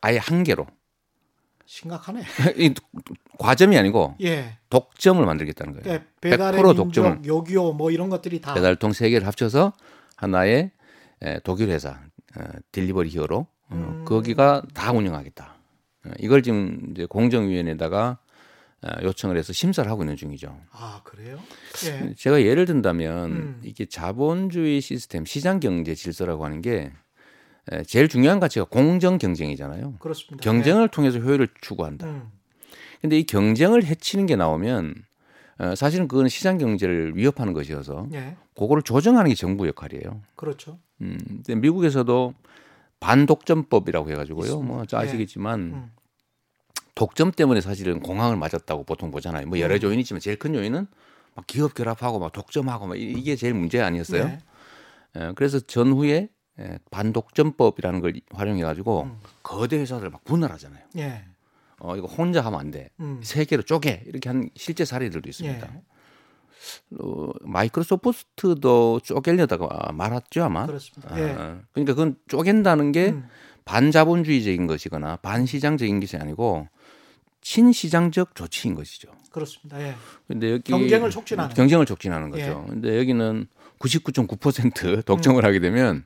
아예 0.00 0.18
한 0.18 0.42
개로. 0.42 0.66
심각하네. 1.72 2.22
이 2.58 2.74
과점이 3.38 3.78
아니고 3.78 4.16
예. 4.20 4.58
독점을 4.68 5.24
만들겠다는 5.24 5.72
거예요. 5.72 5.82
그러니까 5.82 6.06
배달의 6.20 6.60
100% 6.60 6.66
민족, 6.66 6.84
독점을. 6.84 7.24
요기요 7.24 7.72
뭐 7.72 7.90
이런 7.90 8.10
것들이 8.10 8.42
다 8.42 8.52
배달통 8.52 8.92
세 8.92 9.08
개를 9.08 9.26
합쳐서 9.26 9.72
하나의 10.16 10.70
에, 11.22 11.40
독일 11.44 11.70
회사 11.70 12.00
어, 12.36 12.42
딜리버리 12.72 13.08
히어로 13.08 13.38
어, 13.38 13.74
음. 13.74 14.04
거기가 14.04 14.62
다 14.74 14.92
운영하겠다. 14.92 15.54
어, 16.04 16.10
이걸 16.18 16.42
지금 16.42 16.78
이제 16.90 17.06
공정위원회에다가 17.06 18.18
어, 18.82 18.88
요청을 19.02 19.38
해서 19.38 19.54
심사를 19.54 19.90
하고 19.90 20.02
있는 20.02 20.16
중이죠. 20.16 20.54
아, 20.72 21.00
그래요? 21.04 21.38
예. 21.86 22.14
제가 22.16 22.42
예를 22.42 22.66
든다면 22.66 23.30
음. 23.32 23.60
이게 23.64 23.86
자본주의 23.86 24.82
시스템, 24.82 25.24
시장 25.24 25.58
경제 25.58 25.94
질서라고 25.94 26.44
하는 26.44 26.60
게 26.60 26.72
에, 26.80 26.92
제일 27.86 28.08
중요한 28.08 28.40
가치가 28.40 28.64
공정 28.64 29.18
경쟁이잖아요. 29.18 29.94
그렇습니다. 29.98 30.42
경쟁을 30.42 30.88
통해서 30.88 31.18
효율을 31.18 31.48
추구한다. 31.60 32.06
예. 32.06 32.10
음. 32.10 32.30
근데 33.00 33.18
이 33.18 33.24
경쟁을 33.24 33.84
해치는 33.84 34.26
게 34.26 34.36
나오면 34.36 34.94
어, 35.58 35.74
사실은 35.74 36.08
그거는 36.08 36.28
시장 36.28 36.58
경제를 36.58 37.16
위협하는 37.16 37.52
것이어서 37.52 38.08
예. 38.14 38.36
그거를 38.56 38.82
조정하는 38.82 39.28
게 39.28 39.34
정부 39.34 39.66
역할이에요. 39.68 40.22
그렇죠. 40.34 40.78
음, 41.00 41.18
근데 41.26 41.54
미국에서도 41.56 42.34
반독점법이라고 43.00 44.10
해가지고요. 44.10 44.60
뭐 44.60 44.82
있습니다. 44.82 44.98
아시겠지만 44.98 45.60
음. 45.60 45.90
독점 46.94 47.32
때문에 47.32 47.60
사실은 47.60 48.00
공황을 48.00 48.36
맞았다고 48.36 48.84
보통 48.84 49.10
보잖아요. 49.10 49.46
뭐 49.46 49.58
여러 49.60 49.74
음. 49.76 49.82
요인이 49.82 50.00
있지만 50.02 50.20
제일 50.20 50.38
큰 50.38 50.54
요인은 50.54 50.86
막 51.34 51.46
기업 51.46 51.74
결합하고 51.74 52.18
막 52.18 52.32
독점하고 52.32 52.86
막 52.86 52.98
이- 52.98 53.12
이게 53.16 53.34
제일 53.36 53.54
문제 53.54 53.80
아니었어요. 53.80 54.22
예. 54.24 54.38
예, 55.20 55.32
그래서 55.34 55.58
전후에 55.60 56.28
예, 56.60 56.78
반독점법이라는 56.90 58.00
걸 58.00 58.14
활용해 58.32 58.62
가지고 58.62 59.04
음. 59.04 59.18
거대 59.42 59.78
회사들 59.78 60.10
막 60.10 60.22
분할하잖아요. 60.24 60.82
예. 60.98 61.24
어 61.78 61.96
이거 61.96 62.06
혼자 62.06 62.42
하면 62.42 62.60
안 62.60 62.70
돼. 62.70 62.90
음. 63.00 63.20
세 63.22 63.44
개로 63.44 63.62
쪼개 63.62 64.02
이렇게 64.06 64.28
한 64.28 64.50
실제 64.54 64.84
사례들도 64.84 65.28
있습니다. 65.28 65.66
예. 65.74 65.82
어, 67.00 67.30
마이크로소프트도 67.40 69.00
쪼개려다가 69.02 69.92
말았죠 69.92 70.44
아마. 70.44 70.66
그렇습니다. 70.66 71.12
아, 71.12 71.18
예. 71.18 71.30
아. 71.30 71.60
그러니까 71.72 71.94
그건 71.94 72.16
쪼갠다는 72.28 72.92
게 72.92 73.10
음. 73.10 73.28
반자본주의적인 73.64 74.66
것이거나 74.66 75.16
반시장적인 75.16 76.00
것이 76.00 76.16
아니고 76.16 76.68
친시장적 77.40 78.34
조치인 78.34 78.74
것이죠. 78.74 79.10
그렇습니다. 79.30 79.80
예. 79.80 79.94
근데 80.28 80.52
여기 80.52 80.70
경쟁을 80.70 81.10
촉진하는. 81.10 81.54
경쟁을 81.54 81.86
촉진하는 81.86 82.30
거죠. 82.30 82.64
근데 82.68 82.98
여기는 82.98 83.46
99.9% 83.78 85.04
독점을 85.04 85.44
하게 85.44 85.58
되면 85.58 86.04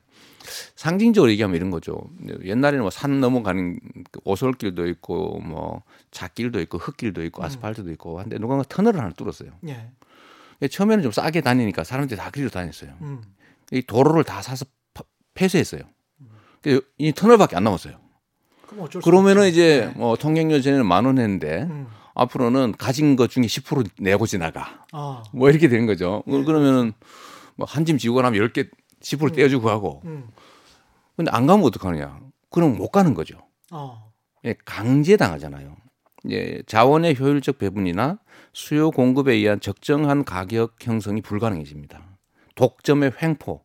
상징적으로 0.75 1.31
얘기하면 1.31 1.55
이런 1.55 1.71
거죠. 1.71 2.09
옛날에는 2.43 2.81
뭐 2.81 2.89
산 2.89 3.19
넘어가는 3.19 3.79
그 4.11 4.19
오솔길도 4.23 4.87
있고 4.87 5.39
뭐 5.39 5.83
잣길도 6.11 6.59
있고 6.61 6.77
흙길도 6.77 7.23
있고 7.25 7.43
아스팔트도 7.43 7.91
있고 7.91 8.19
한데 8.19 8.37
누군가 8.39 8.63
터널을 8.67 8.99
하나 8.99 9.11
뚫었어요. 9.11 9.51
예. 9.67 10.67
처음에는 10.67 11.03
좀 11.03 11.11
싸게 11.11 11.41
다니니까 11.41 11.83
사람들이 11.83 12.17
다 12.19 12.29
그리로 12.31 12.49
다녔어요. 12.49 12.91
음. 13.01 13.21
이 13.71 13.81
도로를 13.81 14.23
다 14.23 14.41
사서 14.41 14.65
파- 14.93 15.03
폐쇄했어요. 15.35 15.81
그이 16.61 17.11
터널밖에 17.13 17.55
안 17.55 17.63
남았어요. 17.63 17.97
그러면은 19.01 19.43
없죠. 19.43 19.49
이제 19.51 19.91
예. 19.95 19.97
뭐 19.99 20.15
통행료 20.15 20.59
전에는 20.61 20.85
만 20.85 21.05
원 21.05 21.17
했는데 21.19 21.63
음. 21.69 21.87
앞으로는 22.15 22.73
가진 22.77 23.15
것 23.15 23.29
중에 23.29 23.43
10% 23.43 23.89
내고 23.99 24.25
지나가. 24.25 24.83
아. 24.91 25.23
뭐 25.33 25.49
이렇게 25.49 25.67
되는 25.69 25.85
거죠. 25.85 26.23
그- 26.25 26.43
그러면은 26.43 26.93
뭐 27.55 27.65
한 27.67 27.85
짐 27.85 27.97
지고 27.97 28.21
나면 28.21 28.39
10개 28.49 28.69
10% 29.01 29.35
떼어주고 29.35 29.69
하고. 29.69 30.01
음. 30.05 30.27
근데 31.15 31.31
안 31.31 31.47
가면 31.47 31.65
어떡하느냐. 31.65 32.19
그럼 32.49 32.77
못 32.77 32.89
가는 32.89 33.13
거죠. 33.13 33.39
어. 33.71 34.11
예, 34.45 34.55
강제당하잖아요. 34.65 35.75
예, 36.29 36.61
자원의 36.63 37.19
효율적 37.19 37.57
배분이나 37.57 38.19
수요 38.53 38.91
공급에 38.91 39.33
의한 39.33 39.59
적정한 39.59 40.23
가격 40.23 40.75
형성이 40.81 41.21
불가능해집니다. 41.21 42.17
독점의 42.55 43.13
횡포, 43.21 43.63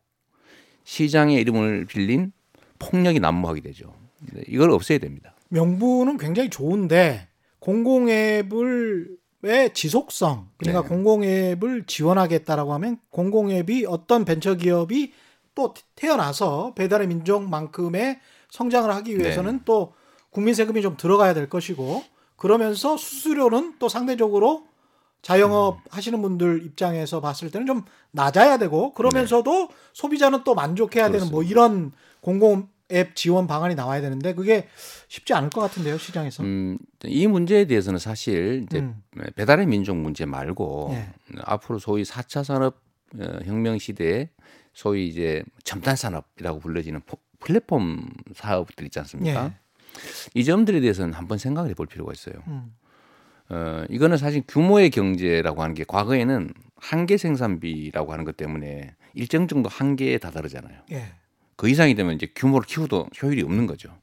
시장의 0.83 1.37
이름을 1.41 1.85
빌린 1.85 2.31
폭력이 2.79 3.19
난무하게 3.19 3.61
되죠. 3.61 3.93
네, 4.33 4.43
이걸 4.47 4.71
없애야 4.71 4.99
됩니다. 4.99 5.35
명분은 5.49 6.17
굉장히 6.17 6.49
좋은데 6.49 7.27
공공앱을 7.59 9.17
의 9.45 9.73
지속성 9.73 10.51
그러니까 10.55 10.83
네. 10.83 10.87
공공앱을 10.87 11.83
지원하겠다라고 11.85 12.73
하면 12.75 12.97
공공앱이 13.09 13.85
어떤 13.89 14.23
벤처기업이 14.23 15.11
또 15.55 15.73
태어나서 15.95 16.73
배달의 16.75 17.07
민족만큼의 17.07 18.19
성장을 18.49 18.89
하기 18.93 19.17
위해서는 19.17 19.61
또 19.65 19.93
국민 20.29 20.53
세금이 20.53 20.81
좀 20.81 20.97
들어가야 20.97 21.33
될 21.33 21.49
것이고 21.49 22.03
그러면서 22.35 22.97
수수료는 22.97 23.75
또 23.79 23.87
상대적으로 23.89 24.65
자영업 25.21 25.79
하시는 25.89 26.21
분들 26.21 26.65
입장에서 26.65 27.21
봤을 27.21 27.49
때는 27.49 27.65
좀 27.65 27.85
낮아야 28.11 28.57
되고 28.57 28.93
그러면서도 28.93 29.69
소비자는 29.93 30.43
또 30.43 30.53
만족해야 30.53 31.09
되는 31.09 31.29
뭐 31.31 31.43
이런 31.43 31.93
공공 32.19 32.67
앱 32.91 33.15
지원 33.15 33.47
방안이 33.47 33.75
나와야 33.75 34.01
되는데 34.01 34.33
그게 34.33 34.67
쉽지 35.07 35.33
않을 35.33 35.49
것 35.49 35.61
같은데요 35.61 35.97
시장에서. 35.97 36.43
음, 36.43 36.77
이 37.05 37.25
문제에 37.27 37.65
대해서는 37.65 37.97
사실 37.97 38.65
이제 38.65 38.79
음. 38.79 39.01
배달의 39.35 39.65
민족 39.65 39.95
문제 39.95 40.25
말고 40.25 40.89
예. 40.91 41.09
앞으로 41.43 41.79
소위 41.79 42.03
4차 42.03 42.43
산업 42.43 42.81
어, 43.17 43.39
혁명 43.45 43.79
시대에 43.79 44.29
소위 44.73 45.07
이제 45.07 45.43
첨단 45.63 45.95
산업이라고 45.95 46.59
불려지는 46.59 47.01
포- 47.05 47.17
플랫폼 47.39 48.09
사업들 48.33 48.85
있지 48.85 48.99
않습니까? 48.99 49.45
예. 49.45 49.51
이 50.33 50.43
점들에 50.43 50.79
대해서는 50.79 51.13
한번 51.13 51.37
생각을 51.37 51.69
해볼 51.71 51.87
필요가 51.87 52.11
있어요. 52.11 52.35
음. 52.47 52.73
어, 53.49 53.83
이거는 53.89 54.17
사실 54.17 54.41
규모의 54.47 54.89
경제라고 54.89 55.61
하는 55.61 55.75
게 55.75 55.83
과거에는 55.83 56.53
한계 56.77 57.17
생산비라고 57.17 58.11
하는 58.11 58.25
것 58.25 58.35
때문에 58.37 58.95
일정 59.13 59.47
정도 59.47 59.69
한계에 59.69 60.17
다다르잖아요. 60.17 60.79
예. 60.91 61.11
그 61.55 61.69
이상이 61.69 61.93
되면 61.95 62.15
이제 62.15 62.27
규모를 62.35 62.65
키워도 62.65 63.09
효율이 63.21 63.43
없는 63.43 63.67
거죠. 63.67 63.95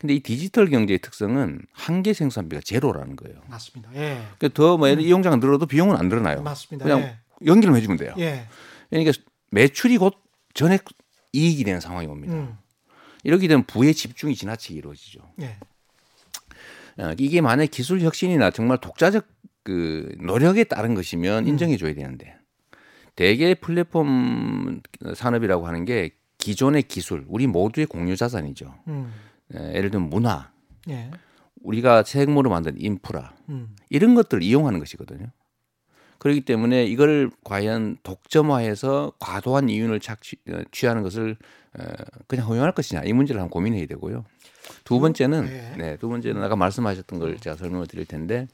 근데 0.00 0.14
이 0.14 0.20
디지털 0.20 0.70
경제의 0.70 1.00
특성은 1.00 1.60
한계 1.72 2.14
생산비가 2.14 2.62
제로라는 2.64 3.16
거예요. 3.16 3.42
맞습니다. 3.48 3.90
예. 3.96 4.22
그러니까 4.38 4.48
더뭐 4.54 4.88
이용자가 4.88 5.36
늘어도 5.36 5.66
비용은 5.66 5.96
안 5.96 6.08
늘어나요. 6.08 6.40
맞습니다. 6.42 6.84
그냥 6.86 7.00
예. 7.00 7.18
연결만 7.44 7.78
해주면 7.78 7.98
돼요. 7.98 8.14
예. 8.18 8.46
그러니까 8.88 9.12
매출이 9.50 9.98
곧 9.98 10.14
전액 10.54 10.84
이익이 11.32 11.64
되는 11.64 11.80
상황이 11.80 12.06
옵니다. 12.06 12.34
음. 12.34 12.56
이렇게 13.22 13.48
되면 13.48 13.64
부의 13.64 13.94
집중이 13.94 14.34
지나치게 14.34 14.74
이루어지죠. 14.74 15.20
예. 15.40 15.56
어, 16.98 17.14
이게 17.18 17.40
만약 17.40 17.66
기술 17.66 18.00
혁신이나 18.00 18.50
정말 18.50 18.78
독자적 18.78 19.26
그 19.62 20.14
노력에 20.18 20.64
따른 20.64 20.94
것이면 20.94 21.44
음. 21.44 21.48
인정해 21.48 21.76
줘야 21.76 21.94
되는데 21.94 22.36
대개 23.14 23.54
플랫폼 23.54 24.80
산업이라고 25.14 25.66
하는 25.66 25.84
게 25.84 26.10
기존의 26.38 26.84
기술, 26.84 27.24
우리 27.28 27.46
모두의 27.46 27.86
공유 27.86 28.16
자산이죠. 28.16 28.74
음. 28.88 29.12
에, 29.54 29.74
예를 29.76 29.90
들면 29.90 30.08
문화, 30.08 30.50
예. 30.88 31.10
우리가 31.62 32.02
세금으로 32.02 32.48
만든 32.48 32.80
인프라 32.80 33.34
음. 33.50 33.76
이런 33.90 34.14
것들을 34.14 34.42
이용하는 34.42 34.78
것이거든요. 34.78 35.26
그렇기 36.20 36.42
때문에 36.42 36.84
이걸 36.84 37.30
과연 37.44 37.96
독점화해서 38.02 39.14
과도한 39.18 39.70
이윤을 39.70 40.00
착취, 40.00 40.36
어, 40.50 40.60
취하는 40.70 41.02
것을 41.02 41.36
어, 41.78 41.82
그냥 42.26 42.46
허용할 42.46 42.72
것이냐 42.72 43.02
이 43.04 43.12
문제를 43.14 43.40
한번 43.40 43.50
고민해야 43.50 43.86
되고요. 43.86 44.24
두 44.84 45.00
번째는 45.00 45.46
네. 45.46 45.74
네, 45.78 45.96
두 45.96 46.08
번째는 46.10 46.42
아까 46.42 46.56
말씀하셨던 46.56 47.18
걸 47.18 47.38
제가 47.38 47.56
설명을 47.56 47.86
드릴 47.86 48.04
텐데 48.04 48.46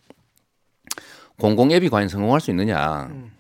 공공 1.39 1.73
앱이 1.73 1.89
과연 1.89 2.09
성공할 2.09 2.41
수 2.41 2.51
있느냐? 2.53 3.09
음. 3.11 3.33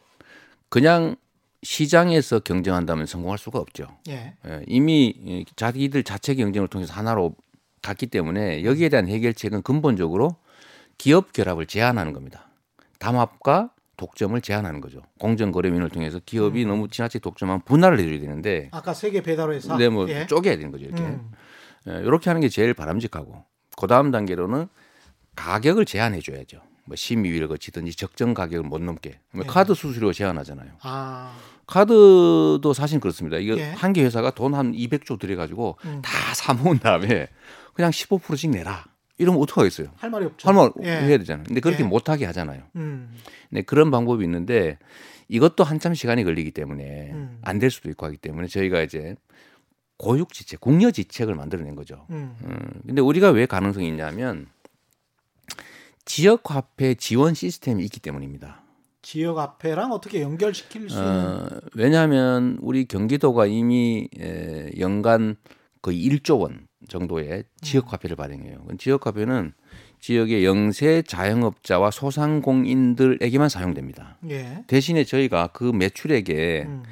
그냥 0.68 1.14
시장에서 1.62 2.40
경쟁한다면 2.40 3.06
성공할 3.06 3.38
수가 3.38 3.60
없죠. 3.60 3.96
예. 4.08 4.34
예, 4.44 4.62
이미 4.66 5.06
이 5.06 5.44
자기들 5.54 6.02
자체 6.02 6.34
경쟁을 6.34 6.66
통해서 6.66 6.92
하나로 6.92 7.36
갔기 7.80 8.08
때문에 8.08 8.64
여기에 8.64 8.88
대한 8.88 9.06
해결책은 9.06 9.62
근본적으로 9.62 10.36
기업 10.98 11.32
결합을 11.32 11.66
제한하는 11.66 12.12
겁니다. 12.12 12.48
담합과 12.98 13.70
독점을 13.96 14.38
제한하는 14.40 14.80
거죠. 14.80 15.00
공정거래위원회를 15.18 15.90
통해서 15.90 16.20
기업이 16.24 16.64
음. 16.64 16.68
너무 16.68 16.88
지나치게 16.88 17.20
독점하면 17.20 17.62
분할을 17.64 17.98
해줘야 17.98 18.20
되는데 18.20 18.68
아까 18.72 18.92
세계 18.94 19.22
배달회사. 19.22 19.76
네, 19.76 19.88
뭐 19.88 20.08
예. 20.08 20.26
쪼개야 20.26 20.56
되는 20.56 20.70
거죠. 20.70 20.84
이렇게 20.84 21.02
음. 21.02 21.30
예, 21.88 21.92
이렇게 22.00 22.28
하는 22.30 22.40
게 22.40 22.48
제일 22.48 22.74
바람직하고 22.74 23.44
그 23.76 23.86
다음 23.86 24.10
단계로는 24.10 24.68
가격을 25.34 25.84
제한해 25.86 26.20
줘야죠. 26.20 26.60
뭐 26.84 26.94
심의위를 26.96 27.48
거치든지 27.48 27.94
적정 27.96 28.32
가격을 28.34 28.62
못 28.68 28.80
넘게. 28.80 29.18
뭐 29.32 29.42
네. 29.44 29.48
카드 29.48 29.74
수수료 29.74 30.12
제한하잖아요. 30.12 30.70
아. 30.82 31.36
카드도 31.66 32.72
사실 32.74 33.00
그렇습니다. 33.00 33.38
이게 33.38 33.56
예. 33.58 33.64
한개 33.72 34.02
회사가 34.04 34.30
돈 34.30 34.54
한 34.54 34.72
200조 34.72 35.18
들여가지고 35.18 35.78
음. 35.84 36.00
다 36.02 36.10
사모은 36.34 36.78
다음에 36.78 37.28
그냥 37.74 37.90
15%씩 37.90 38.50
내라. 38.50 38.84
이러면 39.18 39.40
어떡하겠어요? 39.42 39.88
할 39.96 40.10
말이 40.10 40.26
없죠. 40.26 40.48
할말 40.48 40.72
예. 40.82 40.90
해야 40.90 41.18
되잖아요. 41.18 41.44
근데 41.46 41.60
그렇게 41.60 41.82
예. 41.82 41.86
못하게 41.86 42.26
하잖아요. 42.26 42.62
음. 42.76 43.14
네, 43.50 43.62
그런 43.62 43.90
방법이 43.90 44.24
있는데 44.24 44.78
이것도 45.28 45.64
한참 45.64 45.94
시간이 45.94 46.24
걸리기 46.24 46.50
때문에 46.50 47.10
음. 47.12 47.38
안될 47.42 47.70
수도 47.70 47.88
있고 47.90 48.06
하기 48.06 48.18
때문에 48.18 48.46
저희가 48.46 48.82
이제 48.82 49.16
고육지책, 49.98 50.60
국려지책을 50.60 51.34
만들어낸 51.34 51.74
거죠. 51.74 52.06
음. 52.10 52.36
음, 52.44 52.58
근데 52.86 53.00
우리가 53.00 53.30
왜 53.30 53.46
가능성이 53.46 53.88
있냐면 53.88 54.46
지역 56.04 56.50
화폐 56.50 56.94
지원 56.94 57.34
시스템이 57.34 57.82
있기 57.84 58.00
때문입니다. 58.00 58.62
지역 59.02 59.38
화폐랑 59.38 59.92
어떻게 59.92 60.20
연결시킬 60.20 60.90
수 60.90 60.96
있는 60.96 61.08
어, 61.08 61.48
왜냐하면 61.74 62.58
우리 62.60 62.86
경기도가 62.86 63.46
이미 63.46 64.08
에, 64.18 64.70
연간 64.78 65.36
거의 65.80 66.04
1조 66.08 66.40
원 66.40 66.65
정도의 66.88 67.44
지역 67.60 67.92
화폐를 67.92 68.16
발행해요. 68.16 68.64
그 68.66 68.76
지역 68.76 69.06
화폐는 69.06 69.52
지역의 70.00 70.44
영세 70.44 71.02
자영업자와 71.02 71.90
소상공인들에게만 71.90 73.48
사용됩니다. 73.48 74.18
예. 74.28 74.64
대신에 74.66 75.04
저희가 75.04 75.48
그 75.48 75.64
매출액의 75.64 76.62
음. 76.62 76.82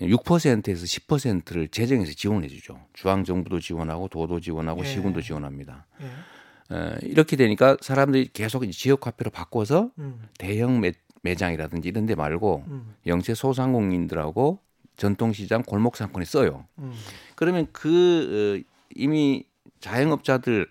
6%에서 0.00 0.84
10%를 0.84 1.68
재정에서 1.68 2.12
지원해 2.12 2.48
주죠. 2.48 2.80
중앙 2.92 3.24
정부도 3.24 3.60
지원하고 3.60 4.08
도도 4.08 4.40
지원하고 4.40 4.82
예. 4.84 4.88
시군도 4.88 5.22
지원합니다. 5.22 5.86
예. 6.02 6.76
에, 6.76 6.96
이렇게 7.02 7.36
되니까 7.36 7.76
사람들이 7.80 8.30
계속 8.32 8.68
지역 8.70 9.06
화폐로 9.06 9.30
바꿔서 9.30 9.90
음. 9.98 10.22
대형 10.38 10.80
매, 10.80 10.92
매장이라든지 11.22 11.88
이런 11.88 12.06
데 12.06 12.14
말고 12.14 12.64
음. 12.68 12.94
영세 13.06 13.34
소상공인들하고 13.34 14.60
전통시장 14.96 15.62
골목 15.62 15.96
상권에 15.96 16.24
써요. 16.24 16.66
음. 16.78 16.92
그러면 17.34 17.66
그 17.72 18.62
어, 18.64 18.75
이미 18.94 19.44
자영업자들 19.80 20.68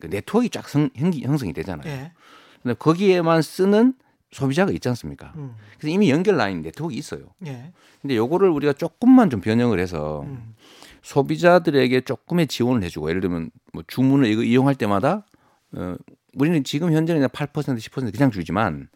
그 0.00 0.06
네트워크가 0.06 0.60
쫙 0.60 0.68
성, 0.68 0.90
형성이 0.96 1.52
되잖아요. 1.52 1.90
예. 1.90 2.12
근데 2.62 2.74
거기에만 2.74 3.42
쓰는 3.42 3.94
소비자가 4.30 4.72
있지 4.72 4.88
않습니까? 4.88 5.32
음. 5.36 5.54
그래서 5.78 5.92
이미 5.92 6.10
연결 6.10 6.36
라인 6.36 6.62
네트워크가 6.62 6.98
있어요. 6.98 7.34
예. 7.46 7.72
근데 8.00 8.16
요거를 8.16 8.48
우리가 8.50 8.72
조금만 8.72 9.30
좀 9.30 9.40
변형을 9.40 9.78
해서 9.78 10.22
음. 10.22 10.54
소비자들에게 11.02 12.00
조금의 12.02 12.46
지원을 12.46 12.82
해주고 12.84 13.10
예를 13.10 13.20
들면 13.20 13.50
뭐 13.72 13.82
주문을 13.86 14.28
이거 14.28 14.42
이용할 14.42 14.74
때마다 14.74 15.26
어, 15.72 15.96
우리는 16.34 16.64
지금 16.64 16.92
현재는 16.92 17.26
8% 17.28 17.52
10% 17.52 18.12
그냥 18.12 18.30
주지만 18.30 18.88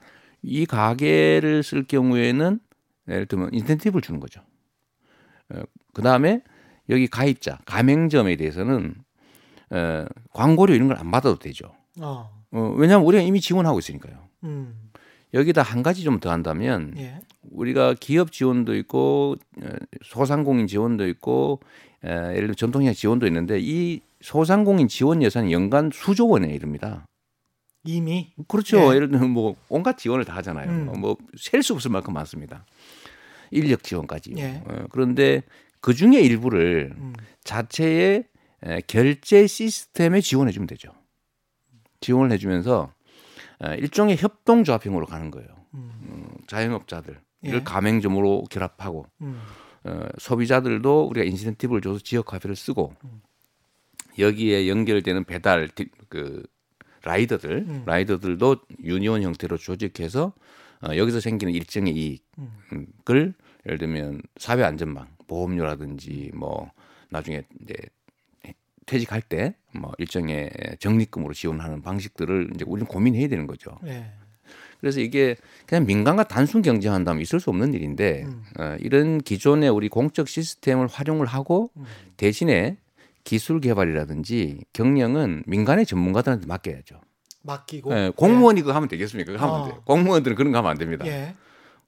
이 0.43 0.65
가게를 0.67 1.63
쓸 1.63 1.85
경우에는 1.85 2.61
예를 3.09 3.27
들면 3.27 3.51
인센티브를 3.53 4.03
주는 4.03 4.21
거죠. 4.21 4.41
어, 5.51 5.63
그 5.93 6.03
다음에 6.03 6.43
여기 6.89 7.07
가입자 7.09 7.59
가맹점에 7.65 8.37
대해서는 8.37 8.95
어, 9.71 10.05
광고료 10.33 10.75
이런 10.75 10.89
걸 10.89 10.99
안 10.99 11.11
받아도 11.11 11.39
되죠. 11.39 11.73
어. 12.01 12.31
어, 12.53 12.75
왜냐하면 12.77 13.07
우리가 13.07 13.23
이미 13.23 13.41
지원하고 13.41 13.79
있으니까요. 13.81 14.29
음. 14.45 14.91
여기다 15.35 15.63
한 15.63 15.83
가지 15.83 16.03
좀 16.05 16.21
더 16.21 16.31
한다면 16.31 16.95
예. 16.99 17.21
우리가 17.51 17.95
기업 17.99 18.33
지원도 18.33 18.75
있고 18.77 19.37
어, 19.63 19.69
소상공인 20.05 20.67
지원도 20.67 21.07
있고 21.09 21.61
에, 22.05 22.09
예를 22.11 22.35
들면 22.43 22.57
전통시장 22.57 22.95
지원도 22.95 23.27
있는데 23.27 23.59
이 23.61 24.01
소상공인 24.21 24.89
지원 24.89 25.23
예산이 25.23 25.53
연간 25.53 25.91
수조 25.93 26.29
원에 26.29 26.49
이릅니다. 26.49 27.07
이미 27.85 28.33
그렇죠. 28.49 28.79
예. 28.93 28.97
예를 28.97 29.09
들면 29.11 29.31
뭐 29.31 29.57
온갖 29.69 29.99
지원을 29.99 30.25
다 30.25 30.35
하잖아요. 30.37 30.71
음. 30.71 30.93
뭐셀 31.01 31.63
수 31.63 31.75
없을 31.75 31.91
만큼 31.91 32.15
많습니다. 32.15 32.65
인력 33.51 33.83
지원까지. 33.83 34.35
예. 34.39 34.63
어, 34.67 34.87
그런데 34.91 35.43
그 35.87 35.95
중에 35.95 36.19
일부를 36.21 36.93
음. 36.99 37.13
자체의 37.45 38.25
에, 38.65 38.81
결제 38.89 39.47
시스템에 39.47 40.21
지원해 40.21 40.51
주면 40.51 40.67
되죠. 40.67 40.91
지원을 42.01 42.33
해주면서 42.33 42.93
에, 43.63 43.77
일종의 43.77 44.17
협동조합형으로 44.17 45.07
가는 45.07 45.31
거예요. 45.31 45.49
음. 45.75 45.91
음, 46.03 46.29
자영업자들 46.49 47.21
예. 47.45 47.63
가맹점으로 47.63 48.47
결합하고 48.51 49.07
음. 49.21 49.41
어, 49.85 50.09
소비자들도 50.19 51.07
우리가 51.07 51.25
인센티브를 51.25 51.81
줘서 51.83 52.01
지역 52.01 52.33
화폐를 52.33 52.57
쓰고 52.57 52.93
음. 53.05 53.21
여기에 54.19 54.69
연결되는 54.69 55.23
배달 55.23 55.69
디- 55.69 55.91
그 56.09 56.43
라이더들 57.05 57.65
음. 57.69 57.83
라이더들도 57.87 58.57
유니온 58.83 59.23
형태로 59.23 59.57
조직해서 59.57 60.33
어, 60.83 60.97
여기서 60.97 61.21
생기는 61.21 61.55
일정의 61.55 62.19
음. 62.41 62.51
이익을 63.07 63.35
예를 63.67 63.79
들면 63.79 64.23
사회 64.39 64.65
안전망 64.65 65.15
보험료라든지 65.27 66.31
뭐 66.35 66.71
나중에 67.11 67.43
이제 67.63 67.75
퇴직할 68.87 69.23
때 69.23 69.55
뭐 69.77 69.93
일정의 69.99 70.51
적립금으로 70.81 71.35
지원하는 71.35 71.83
방식들을 71.83 72.51
이제 72.55 72.65
우리는 72.67 72.87
고민해야 72.87 73.29
되는 73.29 73.47
거죠. 73.47 73.79
예. 73.87 74.11
그래서 74.81 75.01
이게 75.01 75.37
그냥 75.67 75.87
민간과 75.87 76.25
단순 76.25 76.63
경쟁한다면 76.63 77.23
있을 77.23 77.41
수 77.41 77.51
없는 77.51 77.75
일인데 77.75 78.25
음. 78.25 78.45
어, 78.59 78.77
이런 78.81 79.19
기존의 79.19 79.71
우리 79.71 79.89
공적 79.89 80.29
시스템을 80.29 80.87
활용을 80.87 81.27
하고 81.27 81.71
음. 81.77 81.85
대신에 82.17 82.77
기술 83.25 83.61
개발이라든지 83.61 84.61
경영은 84.73 85.45
민간의 85.47 85.87
전문가들한테 85.87 86.47
맡겨야죠. 86.47 87.01
맡기고 87.43 87.93
예, 87.97 88.13
공무원이 88.15 88.61
그거 88.61 88.75
하면 88.75 88.89
되겠습니까? 88.89 89.33
그거 89.33 89.45
하면 89.45 89.61
어. 89.61 89.65
돼요. 89.65 89.83
공무원들은 89.85 90.37
그런 90.37 90.53
거 90.53 90.59
하면 90.59 90.71
안 90.71 90.79
됩니다. 90.79 91.07
예. 91.07 91.35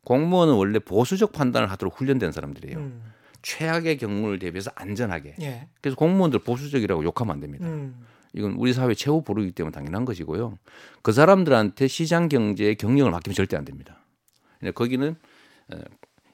공무원은 0.04 0.54
원래 0.54 0.78
보수적 0.78 1.32
판단을 1.32 1.70
하도록 1.72 1.94
훈련된 2.00 2.32
사람들이에요. 2.32 2.78
음. 2.78 3.02
최악의 3.42 3.98
경우를 3.98 4.38
대비해서 4.38 4.70
안전하게. 4.74 5.36
예. 5.40 5.68
그래서 5.80 5.96
공무원들 5.96 6.40
보수적이라고 6.40 7.04
욕하면 7.04 7.34
안 7.34 7.40
됩니다. 7.40 7.66
음. 7.66 8.04
이건 8.32 8.52
우리 8.52 8.72
사회 8.72 8.94
최후 8.94 9.22
보루이기 9.22 9.52
때문에 9.52 9.72
당연한 9.72 10.04
것이고요. 10.04 10.58
그 11.02 11.12
사람들한테 11.12 11.88
시장 11.88 12.28
경제의 12.28 12.76
경영을 12.76 13.10
맡기면 13.10 13.34
절대 13.34 13.56
안 13.56 13.64
됩니다. 13.64 14.00
그냥 14.58 14.74
거기는 14.74 15.16
어, 15.72 15.76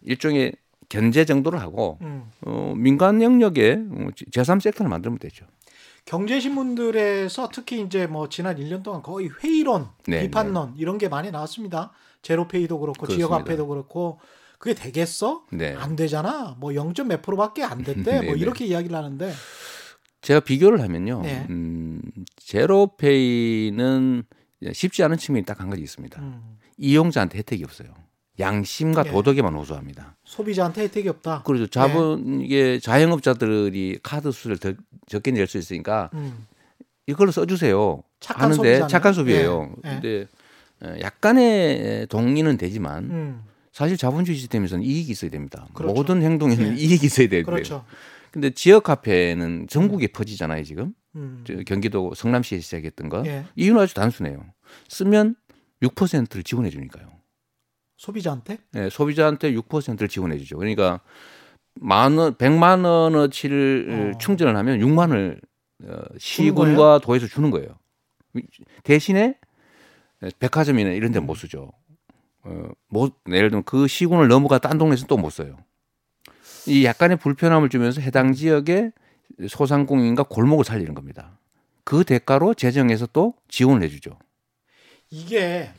일종의 0.02 0.52
견제 0.88 1.24
정도를 1.24 1.60
하고 1.60 1.98
음. 2.02 2.30
어, 2.42 2.74
민간 2.76 3.22
영역에 3.22 3.72
어, 3.72 4.08
제3 4.32 4.60
섹터를 4.60 4.90
만들면 4.90 5.18
되죠. 5.18 5.46
경제신문들에서 6.06 7.48
특히 7.52 7.80
이제 7.80 8.06
뭐 8.06 8.28
지난 8.28 8.56
1년 8.56 8.82
동안 8.82 9.02
거의 9.02 9.30
회의론, 9.42 9.88
네, 10.06 10.22
비판론 10.22 10.74
이런 10.76 10.98
게 10.98 11.08
많이 11.08 11.30
나왔습니다. 11.30 11.92
제로페이도 12.22 12.78
그렇고. 12.78 13.06
지역화폐도 13.06 13.66
그렇고 13.66 14.18
그게 14.64 14.72
되겠어? 14.74 15.44
네. 15.52 15.74
안 15.76 15.94
되잖아. 15.94 16.56
뭐 16.58 16.74
0. 16.74 16.94
몇 17.06 17.20
프로밖에 17.20 17.62
안 17.62 17.82
됐대. 17.84 18.02
네, 18.20 18.22
뭐 18.22 18.34
네. 18.34 18.40
이렇게 18.40 18.64
이야기를 18.64 18.96
하는데 18.96 19.30
제가 20.22 20.40
비교를 20.40 20.80
하면요. 20.80 21.20
네. 21.20 21.46
음, 21.50 22.00
제로페이는 22.38 24.24
쉽지 24.72 25.02
않은 25.04 25.18
측면이 25.18 25.44
딱 25.44 25.60
한 25.60 25.68
가지 25.68 25.82
있습니다. 25.82 26.18
음, 26.18 26.56
이용자한테 26.78 27.36
혜택이 27.38 27.62
없어요. 27.62 27.88
양심과 28.40 29.04
예. 29.06 29.10
도덕에만 29.10 29.54
호소합니다. 29.54 30.16
소비자한테 30.24 30.84
혜택이 30.84 31.10
없다. 31.10 31.42
그렇죠. 31.42 31.66
자본 31.66 32.40
이게 32.40 32.78
자영업자들이 32.80 33.98
카드 34.02 34.32
수를 34.32 34.56
더 34.56 34.72
적게 35.06 35.30
낼 35.30 35.46
수 35.46 35.58
있으니까 35.58 36.08
음, 36.14 36.46
이걸로 37.06 37.30
써주세요. 37.32 38.02
착한 38.18 38.44
하는데 38.44 38.56
소비자네. 38.56 38.88
착한 38.88 39.12
소비예요. 39.12 39.74
예, 39.84 39.88
예. 39.90 39.92
근데 40.00 40.26
어, 40.82 40.94
약간의 41.00 42.06
동의는 42.08 42.56
되지만 42.56 43.04
음, 43.10 43.42
사실 43.74 43.96
자본주의 43.96 44.38
시스템에서는 44.38 44.84
이익이 44.84 45.10
있어야 45.10 45.32
됩니다. 45.32 45.66
그렇죠. 45.74 45.92
모든 45.92 46.22
행동에는 46.22 46.78
예. 46.78 46.80
이익이 46.80 47.06
있어야 47.06 47.28
되고요. 47.28 47.52
그렇죠. 47.52 47.84
근데 48.30 48.50
지역 48.50 48.84
카페는 48.84 49.66
전국에 49.68 50.06
퍼지잖아요, 50.06 50.62
지금. 50.62 50.94
음, 51.16 51.42
저 51.44 51.54
경기도 51.66 52.14
성남시에 52.14 52.60
시작했던 52.60 53.08
거. 53.08 53.24
예. 53.26 53.44
이유는 53.56 53.80
아주 53.80 53.94
단순해요. 53.94 54.44
쓰면 54.88 55.34
6%를 55.82 56.44
지원해 56.44 56.70
주니까요. 56.70 57.08
소비자한테 57.96 58.58
네, 58.70 58.90
소비자한테 58.90 59.52
6%를 59.54 60.06
지원해 60.06 60.38
주죠. 60.38 60.56
그러니까 60.56 61.00
만 61.74 62.16
원, 62.16 62.34
100만 62.36 62.84
원어치를 62.84 64.12
어. 64.14 64.18
충전을 64.18 64.56
하면 64.56 64.78
6만 64.78 64.98
원을 65.10 65.40
어? 65.82 66.00
시군과 66.16 67.00
도에서 67.00 67.26
주는 67.26 67.50
거예요. 67.50 67.76
대신에 68.84 69.36
백화점이나 70.38 70.90
이런 70.90 71.10
데는 71.10 71.26
못 71.26 71.34
쓰죠. 71.34 71.72
어, 72.44 72.68
못, 72.88 73.14
예를 73.28 73.50
들면 73.50 73.64
그 73.64 73.86
시군을 73.88 74.28
넘어가 74.28 74.58
딴 74.58 74.78
동네에서 74.78 75.06
또 75.06 75.16
못 75.16 75.30
써요. 75.30 75.56
이 76.66 76.84
약간의 76.84 77.18
불편함을 77.18 77.68
주면서 77.68 78.00
해당 78.00 78.32
지역의 78.32 78.92
소상공인과 79.48 80.24
골목을 80.24 80.64
살리는 80.64 80.94
겁니다. 80.94 81.38
그 81.84 82.04
대가로 82.04 82.54
재정에서 82.54 83.06
또 83.12 83.34
지원을 83.48 83.82
해주죠. 83.84 84.18
이게 85.10 85.70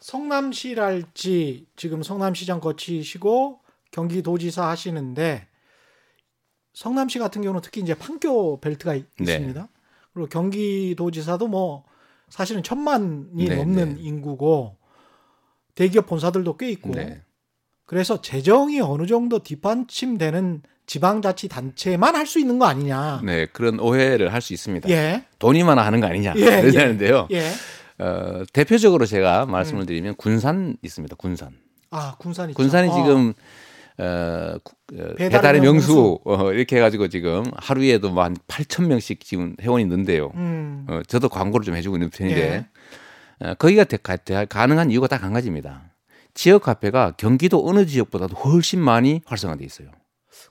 성남시랄지 0.00 1.66
지금 1.76 2.02
성남시장 2.02 2.60
거치시고 2.60 3.60
경기도지사 3.90 4.68
하시는데 4.68 5.46
성남시 6.74 7.18
같은 7.18 7.40
경우는 7.42 7.60
특히 7.62 7.80
이제 7.80 7.94
판교 7.94 8.60
벨트가 8.60 8.94
있- 8.94 9.06
네. 9.18 9.32
있습니다. 9.34 9.68
그리고 10.12 10.28
경기도지사도 10.28 11.48
뭐 11.48 11.84
사실은 12.28 12.62
천만이 12.62 13.48
네, 13.48 13.56
넘는 13.56 13.94
네. 13.94 14.00
인구고 14.02 14.76
대기업 15.74 16.06
본사들도 16.06 16.56
꽤 16.56 16.70
있고 16.70 16.90
네. 16.90 17.20
그래서 17.86 18.20
재정이 18.22 18.80
어느 18.80 19.06
정도 19.06 19.40
뒷받침되는 19.40 20.62
지방자치단체만 20.86 22.14
할 22.16 22.26
수 22.26 22.38
있는 22.38 22.58
거 22.58 22.66
아니냐. 22.66 23.20
네, 23.24 23.46
그런 23.46 23.80
오해를 23.80 24.32
할 24.32 24.40
수 24.40 24.52
있습니다. 24.52 24.88
예, 24.90 25.24
돈이 25.38 25.62
많아 25.64 25.84
하는 25.84 26.00
거 26.00 26.06
아니냐 26.06 26.34
예, 26.36 26.60
그러는데요. 26.62 27.28
예. 27.32 27.50
어, 27.98 28.42
대표적으로 28.52 29.06
제가 29.06 29.46
말씀을 29.46 29.82
음. 29.82 29.86
드리면 29.86 30.14
군산 30.16 30.76
있습니다. 30.82 31.16
군산. 31.16 31.50
아 31.90 32.16
군산이 32.18 32.52
있죠. 32.52 32.56
군산이 32.56 32.88
어, 32.88 32.94
지금 32.94 33.32
어, 33.98 34.56
구- 34.64 34.74
어, 34.94 35.14
배달의 35.16 35.30
배달의 35.30 35.60
명수, 35.60 35.94
명수. 35.94 36.20
어, 36.24 36.52
이렇게 36.52 36.76
해가지고 36.76 37.08
지금 37.08 37.44
하루에도 37.56 38.10
뭐 38.10 38.24
한 38.24 38.36
8천 38.48 38.86
명씩 38.86 39.20
지금 39.24 39.54
회원이 39.62 39.84
는데요. 39.84 40.32
음, 40.34 40.86
어, 40.88 41.00
저도 41.06 41.28
광고를 41.28 41.64
좀 41.64 41.76
해주고 41.76 41.96
있는 41.96 42.10
편인데 42.10 42.40
예. 42.40 42.66
어, 43.40 43.54
거기가 43.54 43.84
대- 43.84 43.96
가, 43.96 44.16
대- 44.16 44.46
가능한 44.46 44.90
이유가 44.90 45.06
딱 45.06 45.22
한 45.24 45.32
가지입니다. 45.32 45.82
지역 46.34 46.62
카페가 46.64 47.12
경기도 47.16 47.66
어느 47.68 47.86
지역보다도 47.86 48.34
훨씬 48.36 48.80
많이 48.80 49.22
활성화돼 49.26 49.64
있어요. 49.64 49.88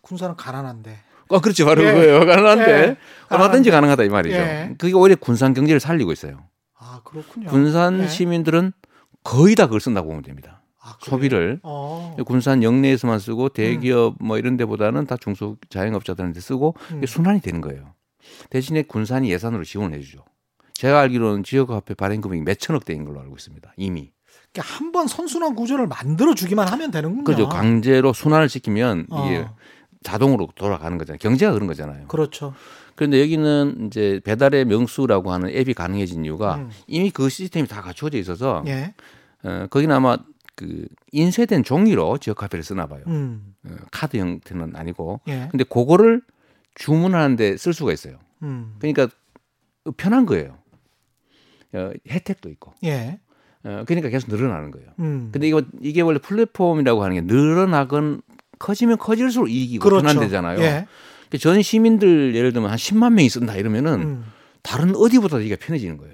군산은 0.02 0.36
가난한데. 0.36 0.98
어, 1.30 1.39
그렇죠. 1.41 1.65
바로 1.65 1.84
예. 1.84 1.91
그거예요. 1.91 2.26
가능한데 2.26 2.72
예. 2.72 2.98
얼마든지 3.30 3.72
가능하다 3.72 4.04
이 4.04 4.10
말이죠. 4.10 4.36
예. 4.36 4.76
그게 4.78 4.93
오히려 4.93 5.15
군산 5.15 5.54
경제를 5.54 5.80
살리고 5.80 6.12
있어요. 6.12 6.43
아 6.78 7.02
그렇군요. 7.04 7.50
군산 7.50 8.02
예. 8.04 8.08
시민들은 8.08 8.72
거의 9.24 9.56
다 9.56 9.65
그걸 9.65 9.80
쓴다고 9.82 10.08
보면 10.08 10.24
됩니다. 10.24 10.62
아? 10.82 10.98
소비를 11.02 11.60
어. 11.63 12.15
군산 12.26 12.62
영내에서만 12.62 13.19
쓰고 13.19 13.50
대기업 13.50 14.15
뭐 14.19 14.38
이런 14.38 14.58
데보다는 14.58 15.06
다 15.08 15.15
중소 15.17 15.58
자영업자들한테 15.69 16.39
쓰고 16.41 16.76
음. 16.91 17.06
순환이 17.06 17.39
되는 17.41 17.62
거예요. 17.62 17.93
대신에 18.50 18.84
군산이 18.84 19.30
예산으로 19.32 19.63
지원을 19.63 19.98
해주죠. 19.98 20.24
제가 20.73 20.99
알기로는 21.01 21.43
지역화폐 21.43 21.93
발행 21.93 22.21
금액이 22.21 22.43
몇 22.43 22.59
천억 22.59 22.86
대인 22.86 23.05
걸로 23.05 23.19
알고 23.21 23.36
있습니다. 23.36 23.73
이미. 23.77 24.12
그러니까 24.51 24.75
한 24.75 24.91
번 24.91 25.07
선순환 25.07 25.55
구조를 25.55 25.88
만들어 25.88 26.36
주기만 26.36 26.67
하면 26.67 26.91
되는군요. 26.91 27.23
그죠. 27.23 27.49
강제로 27.49 28.13
순환을 28.13 28.49
시키면 28.49 29.07
어, 29.09 29.25
이게 29.25 29.47
자동으로 30.03 30.49
돌아가는 30.55 30.97
거잖아요. 30.97 31.17
경제가 31.19 31.53
그런 31.53 31.67
거잖아요. 31.67 32.07
그렇죠. 32.07 32.53
그런데 32.95 33.19
여기는 33.21 33.88
이제 33.88 34.21
배달의 34.23 34.65
명수라고 34.65 35.31
하는 35.31 35.49
앱이 35.49 35.73
가능해진 35.73 36.25
이유가 36.25 36.55
음. 36.57 36.69
이미 36.86 37.09
그 37.09 37.29
시스템이 37.29 37.67
다 37.67 37.81
갖춰져 37.81 38.19
있어서 38.19 38.63
예. 38.67 38.93
어, 39.43 39.65
거기는 39.71 39.95
아마 39.95 40.17
그 40.55 40.86
인쇄된 41.12 41.63
종이로 41.63 42.19
지역 42.19 42.38
카페를 42.38 42.63
쓰나 42.63 42.86
봐요. 42.86 43.01
음. 43.07 43.55
어, 43.65 43.71
카드 43.91 44.17
형태는 44.17 44.75
아니고. 44.75 45.21
예. 45.27 45.47
근데 45.49 45.63
그거를 45.63 46.21
주문하는데 46.75 47.57
쓸 47.57 47.73
수가 47.73 47.91
있어요. 47.93 48.17
음. 48.43 48.75
그러니까 48.77 49.07
편한 49.97 50.27
거예요. 50.27 50.57
어, 51.73 51.91
혜택도 52.09 52.49
있고. 52.49 52.73
예. 52.83 53.19
어, 53.63 53.83
그러니까 53.88 54.09
계속 54.09 54.29
늘어나는 54.29 54.71
거예요. 54.71 54.89
음. 54.99 55.29
근데 55.31 55.47
이거 55.47 55.62
이게 55.81 56.01
원래 56.01 56.19
플랫폼이라고 56.19 57.03
하는 57.03 57.15
게 57.15 57.21
늘어나건 57.21 58.21
커지면 58.59 58.97
커질수록 58.97 59.49
이익이고 59.49 59.83
그렇죠. 59.83 60.05
편한데잖아요. 60.05 60.59
예. 60.59 60.88
그러니까 61.29 61.38
전 61.39 61.62
시민들 61.62 62.36
예를 62.36 62.53
들면 62.53 62.69
한 62.69 62.77
10만 62.77 63.13
명이 63.13 63.29
쓴다 63.29 63.55
이러면은 63.55 64.01
음. 64.01 64.25
다른 64.62 64.95
어디보다 64.95 65.39
이게 65.39 65.55
편해지는 65.55 65.97
거예요. 65.97 66.13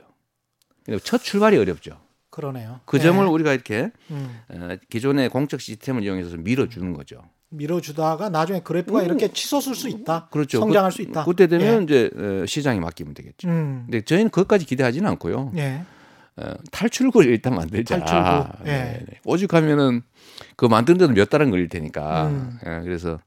첫 1.03 1.21
출발이 1.21 1.57
어렵죠. 1.57 1.99
그러네요. 2.29 2.79
그 2.85 2.97
예. 2.97 3.01
점을 3.01 3.23
우리가 3.25 3.53
이렇게 3.53 3.91
음. 4.11 4.39
어, 4.49 4.75
기존의 4.89 5.29
공적 5.29 5.61
시스템을 5.61 6.03
이용해서 6.03 6.37
밀어주는 6.37 6.93
거죠. 6.93 7.21
밀어주다가 7.51 8.29
나중에 8.29 8.61
그래프가 8.61 9.01
이렇게 9.03 9.27
치솟을 9.31 9.75
수 9.75 9.89
있다. 9.89 10.27
그렇죠. 10.31 10.59
성장할 10.59 10.91
그, 10.91 10.95
수 10.95 11.01
있다. 11.01 11.23
그때 11.25 11.47
되면 11.47 11.83
이제 11.83 12.09
어, 12.15 12.45
시장이 12.45 12.79
맡기면 12.79 13.13
되겠죠. 13.15 13.47
음. 13.47 13.83
근데 13.85 14.01
저희는 14.01 14.29
그것까지 14.29 14.65
기대하지는 14.65 15.09
않고요. 15.11 15.51
예. 15.57 15.81
어, 16.37 16.53
탈출구를 16.71 17.29
일단 17.31 17.55
만들자. 17.55 17.99
탈출구. 18.03 18.65
예. 18.67 18.71
네, 18.71 18.99
네. 19.09 19.19
오죽하면은 19.25 20.01
그 20.55 20.65
만드는 20.65 20.99
데도 20.99 21.13
몇 21.13 21.29
달은 21.29 21.49
걸릴 21.49 21.69
테니까. 21.69 22.27
음. 22.27 22.59
예, 22.65 22.81
그래서 22.83 23.19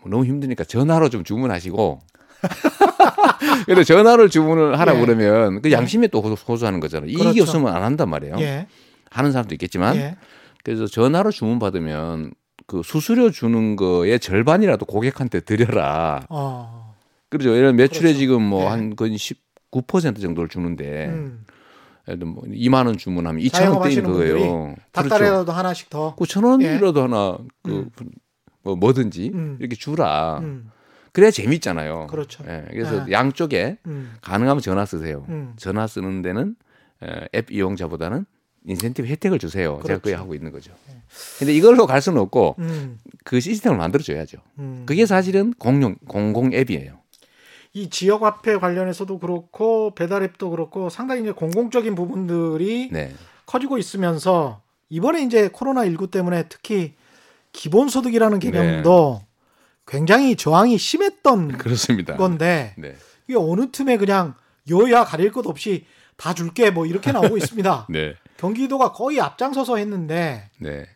뭐 0.00 0.10
너무 0.10 0.24
힘드니까 0.24 0.64
전화로 0.64 1.10
좀 1.10 1.22
주문하시고. 1.22 2.00
근데 3.66 3.84
전화로 3.84 4.28
주문을 4.28 4.78
하라 4.78 4.96
예. 4.96 5.00
그러면 5.00 5.60
그 5.60 5.70
양심에 5.72 6.06
또 6.08 6.22
호소- 6.22 6.48
호소하는 6.48 6.80
거잖아요. 6.80 7.08
이익이 7.10 7.22
그렇죠. 7.22 7.42
없으면 7.42 7.74
안 7.74 7.82
한단 7.82 8.08
말이에요. 8.08 8.36
예. 8.40 8.66
하는 9.10 9.32
사람도 9.32 9.54
있겠지만 9.54 9.96
예. 9.96 10.16
그래서 10.64 10.86
전화로 10.86 11.30
주문 11.30 11.58
받으면 11.58 12.32
그 12.68 12.82
수수료 12.84 13.30
주는 13.30 13.76
거의 13.76 14.20
절반이라도 14.20 14.84
고객한테 14.84 15.40
드려라. 15.40 16.20
어. 16.28 16.94
그렇죠. 17.30 17.48
예를 17.48 17.60
들면 17.62 17.76
매출에 17.76 18.00
그렇죠. 18.00 18.18
지금 18.18 18.42
뭐 18.42 18.64
네. 18.64 18.68
한 18.68 18.94
거의 18.94 19.16
19% 19.16 20.20
정도를 20.20 20.50
주는데 20.50 21.06
음. 21.06 21.46
예를 22.06 22.18
들면 22.18 22.34
뭐 22.34 22.44
2만 22.44 22.86
원 22.86 22.98
주문하면 22.98 23.42
2천 23.42 23.52
자영업 23.52 23.80
원 23.80 23.88
떼이는 23.88 24.04
하시는 24.04 24.18
거예요. 24.18 24.34
분들이 24.34 24.48
그렇죠. 24.50 24.76
닭다리라도 24.92 25.52
하나씩 25.52 25.88
더. 25.88 26.14
그천 26.14 26.44
원이라도 26.44 27.02
하나 27.02 27.38
음. 27.68 27.90
그뭐 28.62 28.76
뭐든지 28.76 29.30
음. 29.32 29.56
이렇게 29.60 29.74
주라. 29.74 30.40
음. 30.42 30.70
그래야 31.12 31.30
재밌잖아요. 31.30 32.08
그렇죠. 32.08 32.44
예, 32.46 32.66
그래서 32.68 33.00
아. 33.00 33.06
양쪽에 33.10 33.78
음. 33.86 34.12
가능하면 34.20 34.60
전화 34.60 34.84
쓰세요. 34.84 35.24
음. 35.30 35.54
전화 35.56 35.86
쓰는 35.86 36.20
데는 36.20 36.54
에, 37.02 37.28
앱 37.34 37.50
이용자보다는 37.50 38.26
인센티브 38.66 39.08
혜택을 39.08 39.38
주세요. 39.38 39.76
제가 39.76 39.82
그렇죠. 39.82 40.02
그게 40.02 40.14
하고 40.14 40.34
있는 40.34 40.52
거죠. 40.52 40.72
근데 41.38 41.54
이걸로 41.54 41.86
갈 41.86 42.00
수는 42.02 42.20
없고 42.22 42.56
음. 42.58 42.98
그 43.24 43.40
시스템을 43.40 43.76
만들어 43.76 44.02
줘야죠. 44.02 44.38
음. 44.58 44.82
그게 44.86 45.06
사실은 45.06 45.52
공용 45.58 45.96
공공 46.06 46.52
앱이에요. 46.52 46.98
이 47.74 47.90
지역 47.90 48.22
화폐 48.22 48.56
관련해서도 48.56 49.18
그렇고 49.18 49.94
배달 49.94 50.22
앱도 50.22 50.50
그렇고 50.50 50.88
상당히 50.88 51.22
이제 51.22 51.32
공공적인 51.32 51.94
부분들이 51.94 52.88
네. 52.92 53.12
커지고 53.46 53.78
있으면서 53.78 54.62
이번에 54.88 55.22
이제 55.22 55.48
코로나 55.52 55.84
19 55.84 56.10
때문에 56.10 56.44
특히 56.48 56.94
기본 57.52 57.88
소득이라는 57.88 58.38
개념도 58.38 59.22
굉장히 59.86 60.36
저항이 60.36 60.78
심했던 60.78 61.48
그렇습니다. 61.58 62.16
건데 62.16 62.74
네. 62.78 62.94
이게 63.26 63.36
어느 63.38 63.70
틈에 63.70 63.96
그냥 63.96 64.34
여야 64.70 65.04
가릴 65.04 65.30
것 65.32 65.46
없이 65.46 65.84
다 66.16 66.34
줄게 66.34 66.70
뭐 66.70 66.84
이렇게 66.86 67.12
나오고 67.12 67.36
있습니다. 67.36 67.86
네. 67.90 68.14
경기도가 68.38 68.92
거의 68.92 69.20
앞장서서 69.20 69.76
했는데 69.76 70.50
네. 70.58 70.86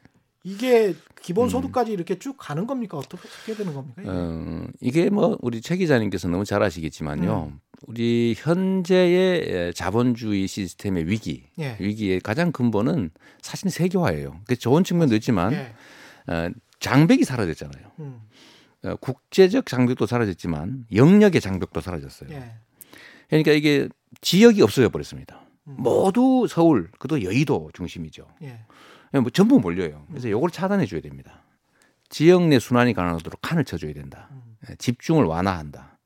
이게 0.44 0.94
기본 1.20 1.48
소득까지 1.48 1.92
이렇게 1.92 2.18
쭉 2.18 2.36
가는 2.36 2.66
겁니까? 2.66 2.98
어떻게 2.98 3.54
되는 3.54 3.74
겁니까? 3.74 4.02
이게? 4.02 4.10
어, 4.10 4.66
이게 4.80 5.10
뭐 5.10 5.38
우리 5.40 5.60
최 5.60 5.76
기자님께서 5.76 6.28
너무 6.28 6.44
잘 6.44 6.62
아시겠지만요. 6.62 7.52
음. 7.52 7.60
우리 7.86 8.34
현재의 8.36 9.72
자본주의 9.74 10.46
시스템의 10.46 11.08
위기, 11.08 11.44
예. 11.58 11.76
위기의 11.80 12.20
가장 12.20 12.52
근본은 12.52 13.10
사실 13.40 13.70
세계화예요. 13.70 14.40
그 14.46 14.56
좋은 14.56 14.84
측면도 14.84 15.14
있지만 15.16 15.52
예. 15.52 15.74
어, 16.32 16.50
장벽이 16.80 17.24
사라졌잖아요. 17.24 17.92
음. 18.00 18.20
어, 18.84 18.96
국제적 18.96 19.66
장벽도 19.66 20.06
사라졌지만 20.06 20.86
영역의 20.94 21.40
장벽도 21.40 21.80
사라졌어요. 21.80 22.30
예. 22.32 22.52
그러니까 23.28 23.52
이게 23.52 23.88
지역이 24.20 24.60
없어져 24.62 24.88
버렸습니다. 24.88 25.40
음. 25.68 25.76
모두 25.78 26.46
서울, 26.48 26.90
그도 26.98 27.22
여의도 27.22 27.70
중심이죠. 27.74 28.26
예. 29.14 29.20
뭐 29.20 29.30
전부 29.30 29.60
몰려요. 29.60 30.04
그래서 30.08 30.30
요걸 30.30 30.50
차단해 30.50 30.86
줘야 30.86 31.00
됩니다. 31.00 31.42
지역 32.08 32.46
내 32.48 32.58
순환이 32.58 32.92
가능하도록 32.94 33.40
칸을 33.40 33.64
쳐줘야 33.64 33.92
된다. 33.92 34.28
음. 34.32 34.56
예, 34.68 34.74
집중을 34.76 35.24
완화한다. 35.24 35.98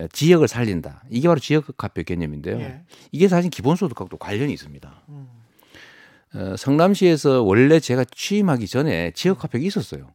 예, 0.00 0.08
지역을 0.12 0.48
살린다. 0.48 1.04
이게 1.10 1.28
바로 1.28 1.40
지역 1.40 1.76
카페 1.76 2.02
개념인데요. 2.02 2.58
예. 2.60 2.82
이게 3.12 3.28
사실 3.28 3.50
기본소득하고도 3.50 4.18
관련이 4.18 4.52
있습니다. 4.52 5.02
음. 5.08 5.28
어, 6.34 6.56
성남시에서 6.56 7.42
원래 7.42 7.80
제가 7.80 8.04
취임하기 8.04 8.66
전에 8.66 9.12
지역 9.12 9.38
카페가 9.38 9.64
있었어요. 9.64 10.12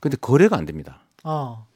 근데 0.00 0.16
거래가 0.16 0.56
안 0.56 0.64
됩니다. 0.64 1.06
어. 1.22 1.68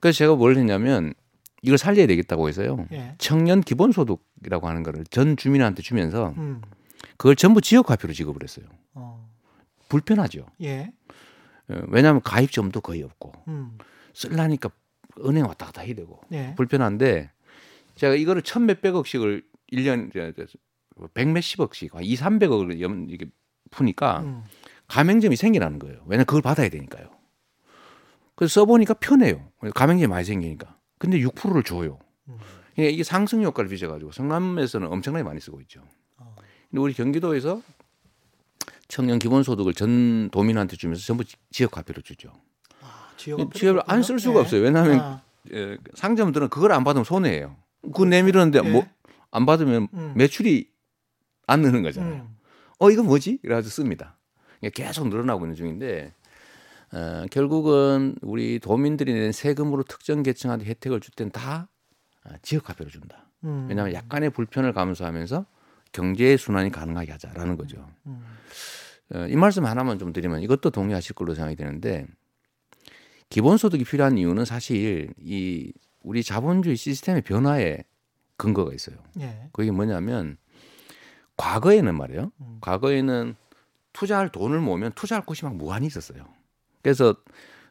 그래서 0.00 0.18
제가 0.18 0.34
뭘 0.34 0.56
했냐면 0.56 1.14
이걸 1.62 1.78
살려야 1.78 2.06
되겠다고 2.08 2.48
해서요. 2.48 2.86
예. 2.92 3.14
청년 3.18 3.60
기본소득이라고 3.60 4.66
하는 4.68 4.82
거를 4.82 5.04
전 5.04 5.36
주민한테 5.36 5.82
주면서 5.82 6.34
음. 6.38 6.60
그걸 7.20 7.36
전부 7.36 7.60
지역 7.60 7.84
카페로 7.84 8.14
지급을 8.14 8.42
했어요. 8.42 8.64
어. 8.94 9.28
불편하죠. 9.90 10.46
예. 10.62 10.90
어, 11.68 11.82
왜냐하면 11.88 12.22
가입점도 12.22 12.80
거의 12.80 13.02
없고 13.02 13.34
음. 13.46 13.76
쓸라니까 14.14 14.70
은행 15.26 15.44
왔다 15.44 15.66
갔다 15.66 15.82
해야 15.82 15.94
되고 15.94 16.18
예. 16.32 16.54
불편한데 16.56 17.30
제가 17.96 18.14
이거를 18.14 18.40
천 18.40 18.64
몇백억씩을 18.64 19.42
1년 19.70 20.10
백 21.12 21.28
몇십억씩 21.28 21.94
한 21.94 22.04
2, 22.04 22.14
300억을 22.14 22.80
염 22.80 23.06
이게 23.10 23.26
푸니까 23.70 24.20
음. 24.20 24.44
가맹점이 24.88 25.36
생기라는 25.36 25.78
거예요. 25.78 26.00
왜냐면 26.06 26.24
그걸 26.24 26.40
받아야 26.40 26.70
되니까요. 26.70 27.10
그래서 28.34 28.62
써보니까 28.62 28.94
편해요. 28.94 29.46
가맹점이 29.74 30.06
많이 30.06 30.24
생기니까. 30.24 30.74
근데 30.98 31.18
6%를 31.18 31.64
줘요. 31.64 31.98
음. 32.30 32.38
그러니까 32.74 32.94
이게 32.94 33.04
상승 33.04 33.42
효과를 33.42 33.68
빚어가지고 33.68 34.10
성남에서는 34.10 34.88
엄청나게 34.90 35.22
많이 35.22 35.38
쓰고 35.38 35.60
있죠. 35.60 35.82
어. 36.70 36.72
근데 36.72 36.80
우리 36.82 36.92
경기도에서 36.94 37.62
청년 38.88 39.18
기본소득을 39.18 39.74
전 39.74 40.30
도민한테 40.30 40.76
주면서 40.76 41.04
전부 41.04 41.24
지- 41.24 41.36
지역 41.50 41.76
화폐로 41.76 42.02
주죠. 42.02 42.32
아, 42.80 43.12
지역 43.16 43.52
지역을 43.54 43.82
안 43.86 44.02
쓸 44.02 44.18
수가 44.18 44.40
없어요. 44.40 44.62
왜냐하면 44.62 45.00
아, 45.00 45.22
예, 45.52 45.78
상점들은 45.94 46.48
그걸 46.48 46.72
안 46.72 46.84
받으면 46.84 47.04
손해예요. 47.04 47.56
그거 47.82 48.04
내밀었는데 48.04 48.60
예. 48.64 48.70
뭐안 48.70 49.46
받으면 49.46 49.88
음. 49.94 50.12
매출이 50.16 50.68
안 51.46 51.62
느는 51.62 51.82
거잖아요. 51.82 52.14
음. 52.28 52.36
어 52.78 52.90
이거 52.90 53.02
뭐지? 53.02 53.38
그래가지고 53.42 53.70
씁니다. 53.70 54.16
계속 54.74 55.08
늘어나고 55.08 55.44
있는 55.44 55.54
중인데 55.56 56.12
어, 56.92 57.24
결국은 57.30 58.16
우리 58.22 58.58
도민들이 58.58 59.12
낸 59.14 59.32
세금으로 59.32 59.84
특정 59.84 60.22
계층한테 60.22 60.66
혜택을 60.66 61.00
줄 61.00 61.12
땐다 61.14 61.68
아, 62.24 62.30
지역 62.42 62.68
화폐로 62.68 62.90
준다. 62.90 63.26
음. 63.44 63.66
왜냐하면 63.68 63.94
약간의 63.94 64.30
불편을 64.30 64.72
감수하면서 64.72 65.46
경제 65.92 66.36
순환이 66.36 66.70
가능하게 66.70 67.12
하자라는 67.12 67.56
거죠. 67.56 67.88
음. 68.06 68.22
어, 69.14 69.26
이 69.28 69.36
말씀 69.36 69.64
하나만 69.64 69.98
좀 69.98 70.12
드리면 70.12 70.42
이것도 70.42 70.70
동의하실 70.70 71.14
걸로 71.14 71.34
생각이 71.34 71.56
되는데 71.56 72.06
기본소득이 73.28 73.84
필요한 73.84 74.18
이유는 74.18 74.44
사실 74.44 75.12
이 75.18 75.72
우리 76.02 76.22
자본주의 76.22 76.76
시스템의 76.76 77.22
변화에 77.22 77.78
근거가 78.36 78.72
있어요. 78.72 78.96
예. 79.20 79.48
그게 79.52 79.70
뭐냐면 79.70 80.36
과거에는 81.36 81.94
말이에요. 81.96 82.32
음. 82.40 82.58
과거에는 82.60 83.34
투자할 83.92 84.30
돈을 84.30 84.60
모으면 84.60 84.92
투자할 84.94 85.24
곳이 85.24 85.44
막 85.44 85.56
무한히 85.56 85.86
있었어요. 85.86 86.26
그래서 86.82 87.14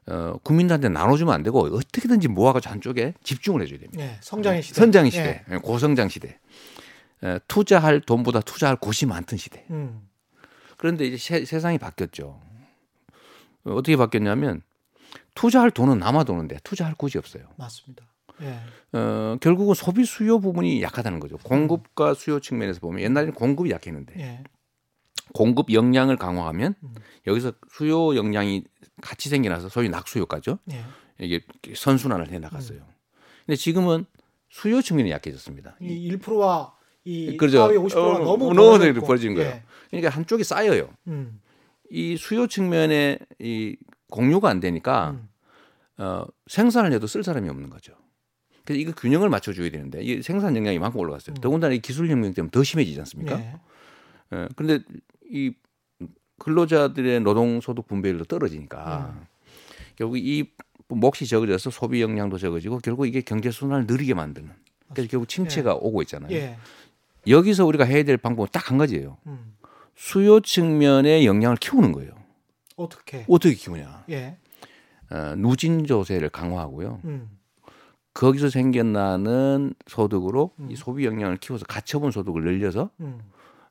어, 0.08 0.38
국민들한테 0.43 0.89
나눠주면 0.89 1.34
안 1.34 1.43
되고 1.43 1.60
어떻게든지 1.60 2.27
모아가지고 2.29 2.71
한쪽에 2.71 3.13
집중을 3.23 3.62
해줘야 3.62 3.79
됩니다. 3.79 4.03
예. 4.03 4.17
성장의 4.21 4.63
시대. 4.63 4.79
선장의 4.79 5.12
시대, 5.12 5.45
예, 5.51 5.58
고성장 5.58 6.10
시대. 6.10 6.39
에, 7.23 7.39
투자할 7.47 8.01
돈보다 8.01 8.41
투자할 8.41 8.75
곳이 8.77 9.05
많던 9.05 9.38
시대. 9.38 9.65
예. 9.69 9.73
음. 9.73 10.08
그런데 10.77 11.05
이제 11.05 11.17
세, 11.17 11.45
세상이 11.45 11.77
바뀌었죠. 11.77 12.39
어, 13.65 13.71
어떻게 13.73 13.97
바뀌었냐면 13.97 14.62
투자할 15.36 15.71
돈은 15.71 15.99
남아 15.99 16.23
도는데 16.23 16.58
투자할 16.63 16.95
곳이 16.95 17.17
없어요. 17.17 17.43
맞습니다. 17.58 18.05
예. 18.41 18.60
어, 18.97 19.38
결국은 19.41 19.73
소비 19.73 20.05
수요 20.05 20.39
부분이 20.39 20.82
약하다는 20.82 21.19
거죠. 21.19 21.38
공급과 21.39 22.13
수요 22.13 22.39
측면에서 22.39 22.79
보면 22.79 23.01
옛날에는 23.01 23.34
공급이 23.34 23.71
약했는데 23.71 24.19
예. 24.19 24.43
공급 25.34 25.71
역량을 25.71 26.15
강화하면 26.17 26.75
음. 26.84 26.95
여기서 27.27 27.53
수요 27.71 28.15
역량이 28.15 28.63
같이 29.01 29.29
생겨나서 29.29 29.69
소위 29.69 29.89
낙수효과죠. 29.89 30.60
예. 30.71 30.84
이게 31.19 31.41
선순환을 31.75 32.32
해 32.32 32.39
나갔어요. 32.39 32.79
근데 33.45 33.55
지금은 33.58 34.05
수요 34.49 34.82
측면이 34.82 35.12
약해졌습니다. 35.12 35.75
이 35.82 36.10
1%와 36.12 36.73
이 37.09 37.37
그렇죠. 37.37 37.67
4위 37.67 37.75
50%가 37.87 37.99
어, 38.01 38.19
너무 38.19 38.53
너무. 38.53 39.01
벌어진 39.01 39.33
거예요. 39.33 39.49
예. 39.49 39.63
그러니까 39.89 40.09
한쪽이 40.09 40.43
쌓여요. 40.43 40.89
음. 41.07 41.41
이 41.89 42.17
수요 42.17 42.45
측면에 42.45 43.17
이 43.39 43.75
공유가 44.11 44.49
안 44.49 44.59
되니까 44.59 45.11
음. 45.11 45.29
어, 45.97 46.25
생산을 46.47 46.93
해도 46.93 47.07
쓸 47.07 47.23
사람이 47.23 47.49
없는 47.49 47.69
거죠. 47.69 47.93
그래서 48.63 48.79
이거 48.79 48.91
균형을 48.91 49.29
맞춰줘야 49.29 49.71
되는데 49.71 50.03
이 50.03 50.21
생산 50.21 50.55
역량이 50.55 50.77
만큼 50.77 50.99
올라갔어요. 50.99 51.33
음. 51.33 51.41
더군다나 51.41 51.73
이 51.73 51.79
기술 51.79 52.07
혁명 52.09 52.33
때문에 52.33 52.51
더 52.51 52.63
심해지지 52.63 52.99
않습니까? 52.99 53.39
예. 53.39 53.55
예. 54.33 54.47
그런데 54.55 54.85
이 55.31 55.53
근로자들의 56.37 57.21
노동 57.21 57.59
소득 57.59 57.87
분배율도 57.87 58.25
떨어지니까 58.25 59.15
음. 59.15 59.25
결국 59.95 60.17
이 60.17 60.51
몫이 60.87 61.25
적어져서 61.25 61.71
소비 61.71 62.01
역량도 62.01 62.37
적어지고 62.37 62.79
결국 62.79 63.07
이게 63.07 63.21
경제 63.21 63.49
순환을 63.49 63.87
느리게 63.87 64.13
만드는. 64.13 64.51
그래서 64.93 65.09
결국 65.09 65.27
침체가 65.27 65.75
오고 65.75 66.01
있잖아요. 66.03 66.31
예. 66.31 66.57
여기서 67.27 67.65
우리가 67.65 67.84
해야 67.86 68.03
될 68.03 68.17
방법은 68.17 68.49
딱 68.51 68.69
한 68.71 68.77
가지예요. 68.77 69.17
음. 69.27 69.55
수요 69.95 70.39
측면의 70.39 71.25
역량을 71.25 71.58
키우는 71.58 71.91
거예요. 71.91 72.12
어떻게? 72.75 73.25
어떻게 73.27 73.55
키우냐? 73.55 74.05
예. 74.10 74.38
어, 75.12 75.36
누진 75.36 75.86
조세를 75.86 76.29
강화하고요. 76.29 77.01
음. 77.05 77.29
거기서 78.13 78.49
생겨나는 78.49 79.73
소득으로 79.88 80.51
음. 80.60 80.71
이 80.71 80.75
소비 80.75 81.05
역량을 81.05 81.38
키워서 81.38 81.65
가처분 81.65 82.12
소득을 82.12 82.43
늘려서 82.43 82.89
음. 82.99 83.19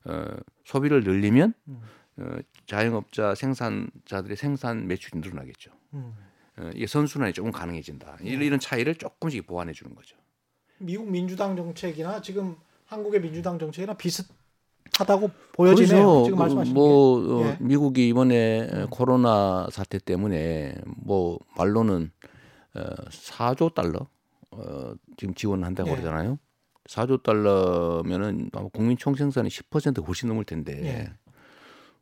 어, 0.05 0.25
소비를 0.65 1.03
늘리면 1.03 1.53
음. 1.67 1.81
어, 2.17 2.37
자영업자 2.67 3.35
생산자들의 3.35 4.35
생산 4.37 4.87
매출이 4.87 5.19
늘어나겠죠. 5.19 5.71
음. 5.93 6.13
어, 6.57 6.69
이게 6.75 6.87
선순환이 6.87 7.33
조금 7.33 7.51
가능해진다. 7.51 8.17
이런, 8.21 8.41
이런 8.43 8.59
차이를 8.59 8.95
조금씩 8.95 9.47
보완해 9.47 9.71
주는 9.73 9.95
거죠. 9.95 10.15
미국 10.77 11.09
민주당 11.09 11.55
정책이나 11.55 12.21
지금 12.21 12.55
한국의 12.89 13.21
민주당 13.21 13.59
정책이나 13.59 13.93
비슷하다고 13.93 15.29
보여지네요. 15.53 16.23
지금 16.23 16.37
그 16.37 16.41
말씀하신 16.41 16.73
뭐 16.73 17.21
게. 17.21 17.31
어, 17.31 17.51
예. 17.51 17.57
미국이 17.59 18.09
이번에 18.09 18.87
코로나 18.89 19.67
사태 19.71 19.99
때문에 19.99 20.75
뭐 20.97 21.39
말로는 21.55 22.11
어, 22.75 22.81
4조 23.09 23.75
달러 23.75 24.07
어, 24.51 24.93
지금 25.17 25.35
지원한다고 25.35 25.89
예. 25.89 25.93
그러잖아요. 25.93 26.39
4조 26.85 27.21
달러면은 27.21 28.49
아마 28.53 28.67
국민 28.69 28.97
총생산의 28.97 29.51
10% 29.51 30.07
훨씬 30.07 30.27
넘을 30.27 30.43
텐데 30.43 30.81
예. 30.83 31.13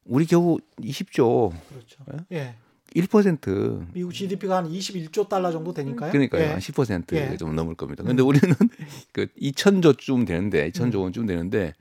우리 0.06 0.26
겨우 0.26 0.58
20조 0.80 1.52
그렇죠. 1.68 2.06
예. 2.32 2.56
1% 3.02 3.88
미국 3.94 4.14
GDP가 4.14 4.58
한 4.58 4.70
21조 4.70 5.30
달러 5.30 5.52
정도 5.52 5.74
되니까요. 5.74 6.12
그러니까요. 6.12 6.42
예. 6.42 6.48
한 6.48 6.60
10%좀 6.60 7.50
예. 7.50 7.54
넘을 7.54 7.76
겁니다. 7.76 8.04
근데 8.04 8.24
우리는 8.24 8.56
그 9.14 9.28
2천조쯤 9.40 10.26
되는데 10.26 10.70
2천조 10.72 11.02
원쯤 11.02 11.26
되는데 11.28 11.74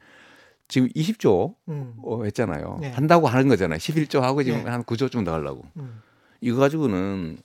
지금 0.68 0.88
20조 0.88 1.54
음. 1.68 1.94
어, 2.02 2.24
했잖아요. 2.24 2.80
예. 2.82 2.88
한다고 2.88 3.28
하는 3.28 3.48
거잖아요. 3.48 3.78
11조 3.78 4.20
하고 4.20 4.42
지금 4.42 4.60
예. 4.60 4.62
한 4.64 4.84
9조쯤 4.84 5.24
더 5.24 5.32
하려고. 5.32 5.64
음. 5.76 6.02
이거 6.40 6.58
가지고는 6.58 7.38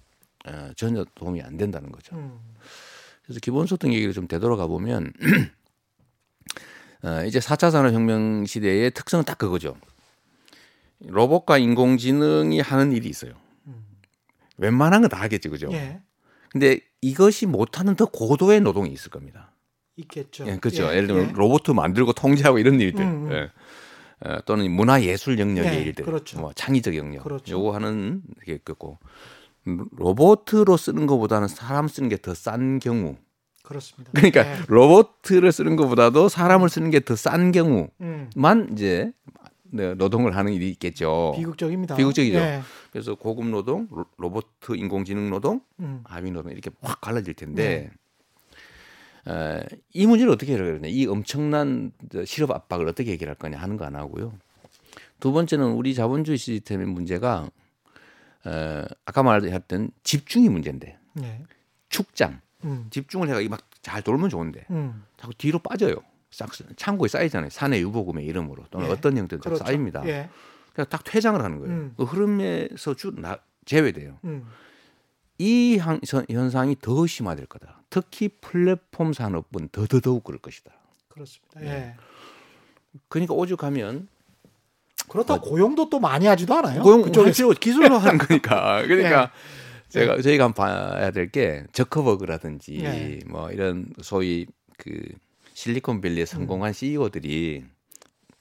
어, 0.48 0.72
전혀 0.76 1.06
도움이 1.16 1.42
안 1.42 1.58
된다는 1.58 1.92
거죠. 1.92 2.16
음. 2.16 2.40
그래서 3.24 3.40
기본소득 3.40 3.94
얘기를 3.94 4.14
좀 4.14 4.28
되돌아가 4.28 4.68
보면 4.68 5.14
어, 7.04 7.24
이제 7.26 7.40
4차 7.40 7.72
산업혁명 7.72 8.46
시대의 8.46 8.92
특성은 8.92 9.26
딱 9.26 9.38
그거죠. 9.38 9.76
로봇과 11.00 11.58
인공지능이 11.58 12.60
하는 12.60 12.92
일이 12.92 13.10
있어요. 13.10 13.34
음. 14.62 14.64
웬만한 14.64 15.02
건 15.02 15.10
다 15.10 15.18
하겠지, 15.22 15.50
그죠? 15.50 15.70
예. 15.72 16.00
근데 16.50 16.80
이것이 17.02 17.46
못하는 17.46 17.96
더 17.96 18.06
고도의 18.06 18.62
노동이 18.62 18.92
있을 18.92 19.10
겁니다. 19.10 19.52
있겠죠. 19.98 20.46
예, 20.48 20.58
그렇죠. 20.58 20.84
예. 20.86 20.96
예, 20.96 21.02
를 21.02 21.08
들면 21.08 21.30
예. 21.30 21.32
로봇 21.36 21.64
만들고 21.70 22.14
통제하고 22.14 22.60
이런 22.60 22.80
일들, 22.80 23.04
음, 23.04 23.28
음. 23.28 23.32
예. 23.32 23.50
어, 24.24 24.40
또는 24.46 24.70
문화 24.72 25.02
예술 25.02 25.40
영역의 25.40 25.74
예, 25.74 25.82
일들, 25.82 26.06
그렇죠. 26.06 26.40
뭐 26.40 26.52
창의적 26.54 26.96
영역, 26.96 27.24
그렇죠. 27.24 27.52
요거 27.54 27.72
하는 27.74 28.22
게 28.46 28.54
있겠고 28.54 29.00
로봇으로 29.66 30.78
쓰는 30.78 31.08
것보다는 31.08 31.48
사람 31.48 31.88
쓰는 31.88 32.10
게 32.10 32.18
더 32.18 32.34
싼 32.34 32.80
경우. 32.80 33.16
그렇습니다. 33.64 34.12
그러니까 34.14 34.46
예. 34.46 34.58
로봇을 34.68 35.52
쓰는 35.52 35.76
것보다도 35.76 36.30
사람을 36.30 36.70
쓰는 36.70 36.90
게 36.92 37.00
더 37.00 37.16
싼 37.16 37.52
경우만 37.52 37.90
음. 38.02 38.70
이제 38.74 39.06
네, 39.06 39.12
노동을 39.72 40.36
하는 40.36 40.54
일이 40.54 40.70
있겠죠. 40.72 41.34
비극적입니다. 41.36 41.96
비극적이죠. 41.96 42.38
예. 42.38 42.62
그래서 42.92 43.16
고급 43.16 43.46
노동, 43.48 43.88
로- 43.92 44.06
로봇 44.18 44.48
인공지능 44.76 45.30
노동, 45.30 45.62
음. 45.80 46.02
하위 46.04 46.30
노동 46.32 46.52
이렇게 46.52 46.70
확 46.82 47.00
갈라질 47.02 47.34
텐데 47.34 47.90
에, 49.28 49.62
이 49.94 50.06
문제를 50.08 50.34
어떻게 50.34 50.54
해결해야 50.54 50.76
되냐? 50.80 50.88
이 50.88 51.06
엄청난 51.06 51.92
저 52.12 52.26
실업 52.26 52.52
압박을 52.52 52.88
어떻게 52.88 53.12
해결할 53.14 53.36
거냐 53.36 53.58
하는 53.58 53.78
거 53.78 53.86
안 53.86 53.96
하고요. 53.96 54.34
두 55.20 55.32
번째는 55.32 55.72
우리 55.74 55.94
자본주의 55.94 56.38
시스템의 56.38 56.88
문제가 56.88 57.50
에, 58.48 58.84
아까 59.06 59.24
말했던 59.24 59.92
집중이 60.04 60.50
문제인데 60.50 60.98
예. 61.22 61.44
축장 61.90 62.42
음. 62.64 62.88
집중을 62.90 63.30
해가 63.30 63.48
막 63.50 63.62
잘 63.82 64.04
돌면 64.04 64.30
좋은데 64.30 64.64
음. 64.70 65.04
자꾸 65.18 65.34
뒤로 65.34 65.58
빠져요. 65.58 65.96
싹 66.32 66.50
창고에 66.78 67.08
쌓이잖아요. 67.08 67.50
사내 67.50 67.80
유보금의 67.82 68.26
이름으로 68.26 68.64
또는 68.72 68.88
예. 68.88 68.92
어떤 68.92 69.18
형태든 69.18 69.42
그렇죠. 69.42 69.64
쌓입니다. 69.66 70.02
예. 70.08 70.30
그래서 70.74 70.90
딱 70.90 71.04
퇴장을 71.04 71.42
하는 71.44 71.60
거예요. 71.60 71.74
음. 71.74 71.94
그 71.98 72.04
흐름에서 72.04 72.94
쭉 72.96 73.20
나, 73.20 73.38
제외돼요. 73.66 74.18
음. 74.24 74.48
이 75.38 75.78
현- 75.78 76.00
현- 76.08 76.26
현상이 76.30 76.78
더 76.82 77.06
심화될 77.06 77.48
거다. 77.48 77.82
특히 77.90 78.30
플랫폼 78.30 79.12
산업은 79.12 79.70
더더더욱 79.72 80.24
그럴 80.24 80.40
것이다. 80.40 80.72
그렇습니다. 81.10 81.60
네. 81.60 81.68
예. 81.68 81.96
그러니까 83.10 83.34
오죽하면 83.34 84.08
그렇다고 85.10 85.42
고용도 85.50 85.90
또 85.90 86.00
많이 86.00 86.26
하지도 86.28 86.54
않아요. 86.56 86.82
고용 86.84 87.02
그쪽에서. 87.02 87.50
기술로 87.54 87.98
하는 87.98 88.18
거니까. 88.18 88.82
그러니까 88.88 89.24
예. 89.24 89.90
제가 89.90 90.22
저희가 90.22 90.46
한번 90.46 90.66
봐야 90.66 91.12
될 91.12 91.30
게 91.32 91.66
저커버그라든지 91.74 92.80
예. 92.84 93.20
뭐 93.28 93.52
이런 93.52 93.88
소위 94.02 94.46
그 94.78 94.94
실리콘밸리에 95.62 96.24
음. 96.24 96.26
성공한 96.26 96.74
CEO들이 96.74 97.64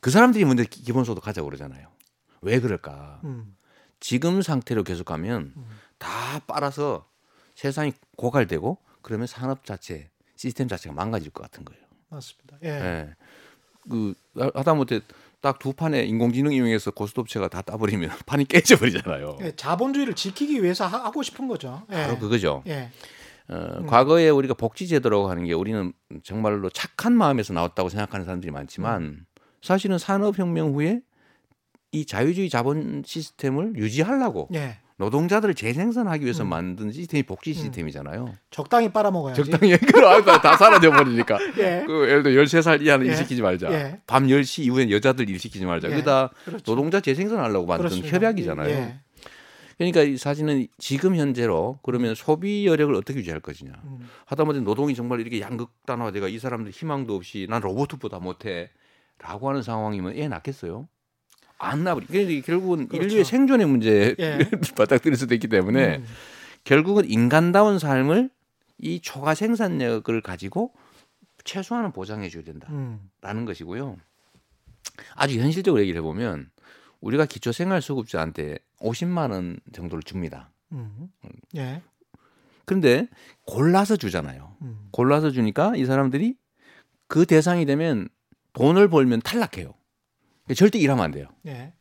그 0.01 0.11
사람들이 0.11 0.45
먼저 0.47 0.65
기- 0.65 0.83
기본소득 0.83 1.27
하자고 1.27 1.47
그러잖아요. 1.47 1.89
왜 2.41 2.59
그럴까? 2.61 3.21
음. 3.25 3.55
지금 4.01 4.41
상태로 4.41 4.83
계속 4.85 5.05
가면 5.05 5.53
다 5.99 6.39
빨아서 6.47 7.07
세상이 7.55 7.93
고갈되고 8.17 8.79
그러면 9.03 9.27
산업 9.27 9.67
자체 9.67 10.09
시스템 10.37 10.69
자체가 10.69 10.95
망가질 10.95 11.31
것 11.33 11.43
같은 11.43 11.67
거예요. 11.67 11.83
맞습니다. 12.09 12.57
예. 12.65 12.69
예. 12.69 13.15
그 13.91 14.15
하다못해 14.55 15.01
딱 15.43 15.59
두 15.59 15.73
판에 15.75 16.03
인공지능 16.05 16.53
이용해서 16.53 16.91
고스톱체가 16.91 17.49
다 17.49 17.61
따버리면 17.63 18.11
판이 18.27 18.45
깨져버리잖아요. 18.47 19.39
예, 19.43 19.57
자본주의를 19.57 20.15
지키기 20.15 20.63
위해서 20.63 20.87
하- 20.87 21.05
하고 21.05 21.23
싶은 21.23 21.49
거죠. 21.49 21.83
예. 21.91 21.95
바로 22.07 22.19
그거죠. 22.19 22.63
예. 22.67 22.91
어, 23.51 23.85
과거에 23.87 24.29
우리가 24.29 24.55
복지제도라고 24.55 25.29
하는 25.29 25.45
게 25.45 25.53
우리는 25.53 25.93
정말로 26.23 26.71
착한 26.71 27.13
마음에서 27.13 27.53
나왔다고 27.53 27.89
생각하는 27.89 28.25
사람들이 28.25 28.53
많지만 28.53 29.27
사실은 29.61 29.99
산업혁명 29.99 30.75
후에 30.75 31.01
이 31.93 32.07
자유주의 32.07 32.49
자본 32.49 33.03
시스템을 33.05 33.75
유지하려고 33.77 34.49
예. 34.55 34.79
노동자들을 35.01 35.55
재생산하기 35.55 36.25
위해서 36.25 36.45
만든 36.45 36.93
시스템이 36.93 37.23
복지 37.23 37.55
시스템이잖아요. 37.55 38.35
적당히 38.51 38.93
빨아먹어야지. 38.93 39.43
적당히 39.43 39.75
그럼 39.91 40.23
다 40.23 40.57
사라져 40.59 40.91
버리니까. 40.91 41.39
예. 41.59 41.83
그 41.87 42.07
예를 42.07 42.23
들어 42.23 42.43
13살 42.43 42.83
이하는 42.83 43.07
예. 43.07 43.11
일 43.11 43.17
시키지 43.17 43.41
말자. 43.41 43.73
예. 43.73 44.01
밤 44.07 44.27
10시 44.27 44.65
이후에 44.65 44.91
여자들 44.91 45.29
일 45.31 45.39
시키지 45.39 45.65
말자. 45.65 45.91
예. 45.91 45.95
그다 45.95 46.31
그렇죠. 46.45 46.63
노동자 46.65 47.01
재생산하려고 47.01 47.67
만든 47.67 47.85
그렇습니다. 47.89 48.15
협약이잖아요. 48.15 48.93
예. 49.81 49.91
그러니까 49.91 50.03
이 50.03 50.17
사실은 50.17 50.67
지금 50.79 51.17
현재로 51.17 51.79
그러면 51.83 52.15
소비 52.15 52.67
여력을 52.67 52.95
어떻게 52.95 53.19
유지할 53.19 53.41
것이냐. 53.41 53.73
음. 53.85 54.09
하다못해 54.27 54.61
노동이 54.61 54.95
정말 54.95 55.21
이렇게 55.21 55.41
양극단화되가 55.41 56.29
이 56.29 56.39
사람들 56.39 56.71
희망도 56.71 57.15
없이 57.15 57.47
난 57.49 57.63
로봇보다 57.63 58.19
못해라고 58.19 59.49
하는 59.49 59.63
상황이면 59.63 60.17
애 60.17 60.29
낳겠어요? 60.29 60.87
안 61.59 61.85
나버리. 61.85 62.07
그러니까 62.07 62.47
결국은 62.47 62.89
그렇죠. 62.89 63.07
인류의 63.07 63.25
생존의 63.25 63.67
문제에 63.67 64.15
예. 64.19 64.39
바닥들일 64.77 65.17
수도 65.17 65.35
있기 65.35 65.49
때문에 65.49 65.97
음. 65.97 66.07
결국은 66.65 67.09
인간다운 67.09 67.79
삶을 67.79 68.31
이 68.79 69.01
초과 69.01 69.35
생산력을 69.35 70.21
가지고 70.23 70.73
최소한은 71.45 71.93
보장해 71.93 72.29
줘야 72.29 72.45
된다라는 72.45 73.01
음. 73.25 73.45
것이고요. 73.45 73.97
아주 75.15 75.39
현실적으로 75.39 75.81
얘기를 75.83 75.99
해보면 76.01 76.51
우리가 77.01 77.27
기초생활수급자한테 77.27 78.59
50만 78.81 79.31
원 79.31 79.59
정도를 79.73 80.03
줍니다. 80.03 80.51
음. 80.73 81.11
예. 81.57 81.83
그런데 82.65 83.09
골라서 83.47 83.97
주잖아요. 83.97 84.57
음. 84.63 84.89
골라서 84.93 85.31
주니까 85.31 85.75
이 85.77 85.85
사람들이 85.85 86.37
그 87.09 87.27
대상이 87.27 87.67
되면 87.67 88.09
돈을 88.53 88.89
벌면 88.89 89.23
탈락해요. 89.23 89.75
절대 90.55 90.79
일하면 90.79 91.05
안 91.05 91.11
돼요. 91.11 91.27
예. 91.47 91.73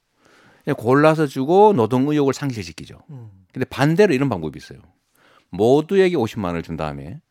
골라서 0.78 1.28
주고 1.28 1.74
노동 1.74 2.08
의욕을 2.08 2.34
상실시키죠. 2.34 3.02
음. 3.10 3.46
근데 3.52 3.66
반대로 3.66 4.14
이런 4.14 4.30
방법이 4.30 4.58
있어요. 4.58 4.80
모두에게 5.50 6.16
50만 6.16 6.46
원을 6.46 6.64
준 6.64 6.78
다음에 6.78 7.22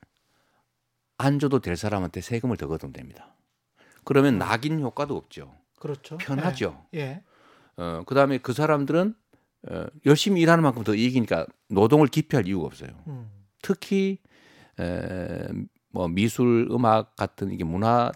안 1.17 1.39
줘도 1.39 1.61
될 1.61 1.77
사람한테 1.77 2.21
세금을 2.21 2.57
더 2.57 2.67
걷으면 2.67 2.93
됩니다. 2.93 3.35
그러면 4.05 4.39
낙인 4.39 4.81
효과도 4.81 5.17
없죠. 5.17 5.55
그렇죠. 5.79 6.17
편하죠. 6.19 6.85
예. 6.95 6.99
예. 6.99 7.23
어, 7.79 8.03
그 8.07 8.15
다음에 8.15 8.39
그 8.39 8.53
사람들은 8.53 9.15
어, 9.71 9.87
열심히 10.05 10.41
일하는 10.43 10.63
만큼 10.63 10.85
더 10.85 10.95
이익이니까 10.95 11.47
노동을 11.71 12.09
기피할 12.09 12.47
이유가 12.47 12.67
없어요. 12.67 12.91
음. 13.07 13.31
특히 13.63 14.19
에, 14.79 15.47
뭐 15.91 16.09
미술, 16.09 16.69
음악 16.71 17.17
같은 17.17 17.51
이게 17.53 17.65
문화 17.65 18.13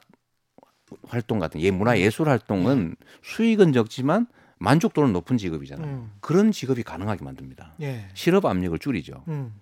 활동 1.08 1.38
같은 1.38 1.60
예 1.60 1.70
문화 1.70 1.98
예술 1.98 2.28
활동은 2.28 2.96
수익은 3.22 3.72
적지만 3.72 4.26
만족도는 4.58 5.12
높은 5.12 5.38
직업이잖아요. 5.38 5.86
음. 5.88 6.12
그런 6.20 6.52
직업이 6.52 6.82
가능하게 6.82 7.24
만듭니다. 7.24 7.74
예. 7.80 8.08
실업 8.14 8.44
압력을 8.44 8.78
줄이죠. 8.78 9.24
음. 9.28 9.54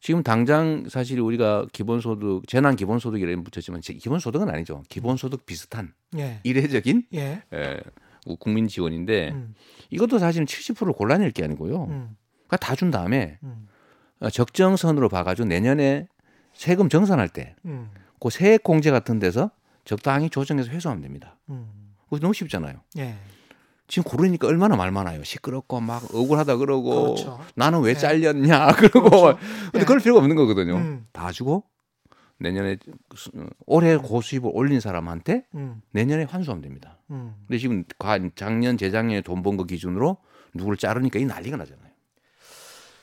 지금 0.00 0.22
당장 0.22 0.88
사실 0.88 1.20
우리가 1.20 1.66
기본소득, 1.72 2.46
재난 2.48 2.74
기본소득이라는 2.74 3.44
붙였지만 3.44 3.80
제- 3.82 3.94
기본소득은 3.94 4.48
아니죠. 4.48 4.82
기본소득 4.88 5.46
비슷한 5.46 5.92
예. 6.16 6.40
이례적인 6.42 7.04
예. 7.14 7.42
에, 7.52 7.80
국민 8.38 8.68
지원인데 8.68 9.30
음. 9.30 9.54
이것도 9.90 10.18
사실은 10.18 10.46
70%를 10.46 10.92
골라낼 10.92 11.30
게 11.30 11.44
아니고요. 11.44 11.84
음. 11.84 12.16
그러니까 12.46 12.56
다 12.58 12.74
준 12.74 12.90
다음에 12.90 13.38
음. 13.42 13.68
어, 14.20 14.28
적정선으로 14.30 15.08
봐가지고 15.08 15.48
내년에 15.48 16.06
세금 16.52 16.88
정산할 16.88 17.28
때 17.28 17.54
음. 17.64 17.90
그 18.20 18.28
세액 18.30 18.62
공제 18.62 18.90
같은 18.90 19.18
데서 19.18 19.50
적당히 19.84 20.28
조정해서 20.30 20.70
회수하면 20.70 21.02
됩니다. 21.02 21.38
음. 21.48 21.94
그거 22.04 22.18
너무 22.18 22.34
쉽잖아요. 22.34 22.74
예. 22.98 23.14
지금 23.88 24.04
고르니까 24.08 24.46
얼마나 24.46 24.76
말 24.76 24.90
많아요. 24.92 25.24
시끄럽고 25.24 25.80
막 25.80 26.04
억울하다 26.14 26.56
그러고 26.58 27.14
그렇죠. 27.14 27.40
나는 27.56 27.80
왜 27.80 27.94
네. 27.94 27.98
잘렸냐 27.98 28.72
그러고 28.78 29.10
그렇죠. 29.10 29.38
근데 29.72 29.78
네. 29.80 29.84
그럴 29.84 30.00
필요가 30.00 30.20
없는 30.20 30.36
거거든요. 30.36 30.76
음. 30.76 31.06
다 31.12 31.32
주고 31.32 31.64
내년에 32.40 32.78
수- 33.14 33.30
올해 33.66 33.96
고수입을 33.96 34.50
올린 34.52 34.80
사람한테 34.80 35.46
음. 35.54 35.82
내년에 35.92 36.24
환수하면 36.24 36.62
됩니다. 36.62 36.98
음. 37.10 37.34
근데 37.46 37.58
지금 37.58 37.84
과- 37.98 38.18
작년 38.34 38.76
재작년에 38.78 39.20
돈 39.20 39.42
번 39.42 39.56
거 39.56 39.64
기준으로 39.64 40.16
누구를 40.54 40.76
자르니까 40.76 41.18
이 41.18 41.24
난리가 41.26 41.56
나잖아요. 41.56 41.90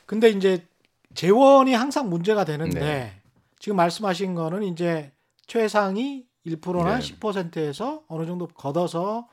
근데 0.06 0.30
이제 0.30 0.66
재원이 1.14 1.74
항상 1.74 2.10
문제가 2.10 2.46
되는데 2.46 2.80
네. 2.80 3.22
지금 3.60 3.76
말씀하신 3.78 4.36
거는 4.36 4.64
이제 4.64 5.12
최상위 5.48 6.26
1%나 6.46 7.00
네. 7.00 7.14
10%에서 7.20 8.04
어느 8.08 8.26
정도 8.26 8.48
걷어서 8.48 9.28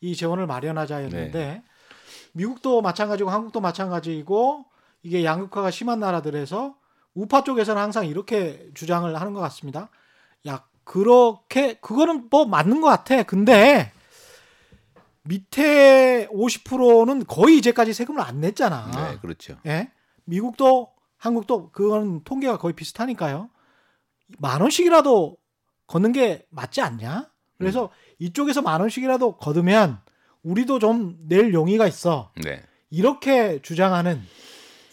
이 0.00 0.14
재원을 0.16 0.46
마련하자였는데 0.46 1.32
네. 1.38 1.62
미국도 2.32 2.82
마찬가지고 2.82 3.30
한국도 3.30 3.60
마찬가지고 3.60 4.64
이게 5.02 5.24
양극화가 5.24 5.70
심한 5.70 6.00
나라들에서 6.00 6.76
우파 7.14 7.44
쪽에서는 7.44 7.80
항상 7.80 8.06
이렇게 8.06 8.68
주장을 8.74 9.14
하는 9.20 9.32
것 9.32 9.40
같습니다. 9.40 9.90
야 10.46 10.64
그렇게 10.84 11.74
그거는 11.74 12.28
뭐 12.30 12.44
맞는 12.46 12.80
것 12.80 12.88
같아. 12.88 13.22
근데 13.22 13.92
밑에 15.24 16.26
50%는 16.32 17.26
거의 17.26 17.58
이제까지 17.58 17.92
세금을 17.94 18.20
안 18.20 18.40
냈잖아. 18.40 18.90
네, 19.10 19.18
그렇죠. 19.20 19.56
예? 19.66 19.90
미국도 20.24 20.90
한국도 21.16 21.70
그건 21.70 22.24
통계가 22.24 22.58
거의 22.58 22.74
비슷하니까요. 22.74 23.48
만 24.38 24.60
원씩이라도 24.60 25.36
걷는 25.86 26.12
게 26.12 26.46
맞지 26.50 26.80
않냐? 26.80 27.30
그래서 27.58 27.90
이쪽에서 28.18 28.62
만 28.62 28.80
원씩이라도 28.80 29.36
걷으면 29.36 30.00
우리도 30.42 30.78
좀 30.80 31.18
낼 31.28 31.54
용의가 31.54 31.86
있어. 31.86 32.32
네. 32.42 32.62
이렇게 32.90 33.60
주장하는 33.62 34.20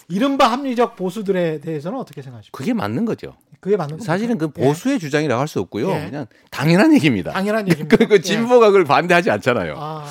이른바 0.09 0.51
합리적 0.51 0.95
보수들에 0.95 1.59
대해서는 1.61 1.97
어떻게 1.99 2.21
생각하십니까? 2.21 2.57
그게 2.57 2.73
맞는 2.73 3.05
거죠. 3.05 3.35
그게 3.59 3.77
맞는 3.77 3.97
겁니까? 3.97 4.05
사실은 4.05 4.37
그 4.37 4.51
예. 4.57 4.63
보수의 4.63 4.99
주장이라고 4.99 5.39
할 5.39 5.47
수 5.47 5.59
없고요. 5.59 5.89
예. 5.91 6.05
그냥 6.05 6.25
당연한 6.51 6.93
얘기입니다. 6.93 7.31
당연한 7.31 7.67
얘기입니다. 7.69 7.95
그, 7.97 8.07
그 8.07 8.15
예. 8.15 8.19
진보가 8.19 8.67
그걸 8.67 8.85
반대하지 8.85 9.29
않잖아요. 9.31 9.75
아, 9.77 10.05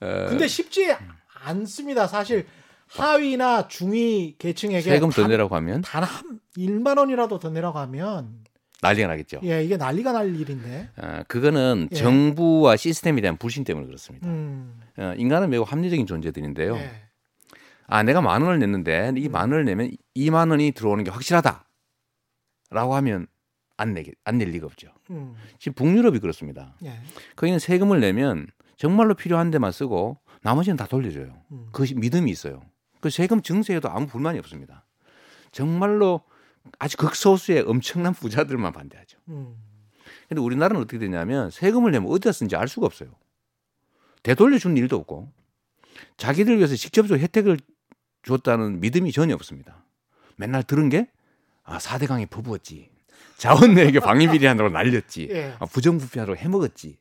어, 0.00 0.26
근데 0.28 0.46
쉽지 0.48 0.92
않습니다. 1.44 2.06
사실 2.06 2.46
하위나 2.88 3.68
중위 3.68 4.34
계층에게 4.38 4.80
세금 4.80 5.10
더 5.10 5.22
단- 5.22 5.30
내라고 5.30 5.54
하면 5.56 5.82
단한 5.82 6.08
1만 6.56 6.98
원이라도 6.98 7.38
더 7.38 7.50
내라고 7.50 7.78
하면 7.80 8.30
난리가 8.80 9.08
나겠죠. 9.08 9.40
예, 9.44 9.62
이게 9.64 9.76
난리가 9.76 10.12
날 10.12 10.34
일인데. 10.34 10.88
어, 10.96 11.22
그거는 11.28 11.88
예. 11.92 11.96
정부와 11.96 12.76
시스템에 12.76 13.20
대한 13.20 13.36
불신 13.36 13.64
때문에 13.64 13.86
그렇습니다. 13.86 14.26
음. 14.28 14.80
어, 14.96 15.14
인간은 15.16 15.50
매우 15.50 15.62
합리적인 15.62 16.06
존재들인데요. 16.06 16.76
예. 16.76 16.90
아, 17.88 18.02
내가 18.02 18.20
만 18.20 18.42
원을 18.42 18.58
냈는데 18.58 19.12
이 19.16 19.28
만 19.28 19.50
원을 19.50 19.64
내면 19.64 19.90
2만 20.14 20.50
원이 20.50 20.72
들어오는 20.72 21.04
게 21.04 21.10
확실하다. 21.10 21.64
라고 22.70 22.94
하면 22.96 23.26
안 23.78 23.94
내게 23.94 24.12
안 24.24 24.38
낼 24.38 24.50
리가 24.50 24.66
없죠. 24.66 24.92
음. 25.10 25.34
지금 25.58 25.74
북유럽이 25.74 26.18
그렇습니다. 26.18 26.76
예. 26.84 27.00
거기는 27.36 27.58
세금을 27.58 28.00
내면 28.00 28.46
정말로 28.76 29.14
필요한 29.14 29.50
데만 29.50 29.72
쓰고 29.72 30.18
나머지는 30.42 30.76
다 30.76 30.86
돌려줘요. 30.86 31.34
음. 31.52 31.68
그 31.72 31.86
믿음이 31.94 32.30
있어요. 32.30 32.60
그 33.00 33.08
세금 33.10 33.40
증세에도 33.40 33.88
아무 33.88 34.06
불만이 34.06 34.38
없습니다. 34.40 34.84
정말로 35.52 36.22
아주 36.78 36.96
극소수의 36.98 37.62
엄청난 37.62 38.12
부자들만 38.12 38.72
반대하죠. 38.72 39.18
음. 39.28 39.56
근데 40.28 40.42
우리나라는 40.42 40.82
어떻게 40.82 40.98
되냐면 40.98 41.50
세금을 41.50 41.90
내면 41.92 42.10
어디다 42.10 42.32
쓰는지 42.32 42.54
알 42.56 42.68
수가 42.68 42.86
없어요. 42.86 43.10
되돌려 44.22 44.58
주는 44.58 44.76
일도 44.76 44.96
없고 44.96 45.32
자기들 46.18 46.58
위해서 46.58 46.76
직접적으로 46.76 47.20
혜택을 47.20 47.56
줬다는 48.22 48.80
믿음이 48.80 49.12
전혀 49.12 49.34
없습니다. 49.34 49.84
맨날 50.36 50.62
들은 50.62 50.88
게 50.88 51.08
아, 51.64 51.78
4대 51.78 52.06
강이 52.06 52.26
퍼부었지. 52.26 52.90
자원내에게 53.36 54.00
방위 54.00 54.28
비리하느라고 54.28 54.72
날렸지. 54.72 55.28
예. 55.30 55.54
아, 55.58 55.66
부정부패하러 55.66 56.34
해먹었지. 56.34 56.98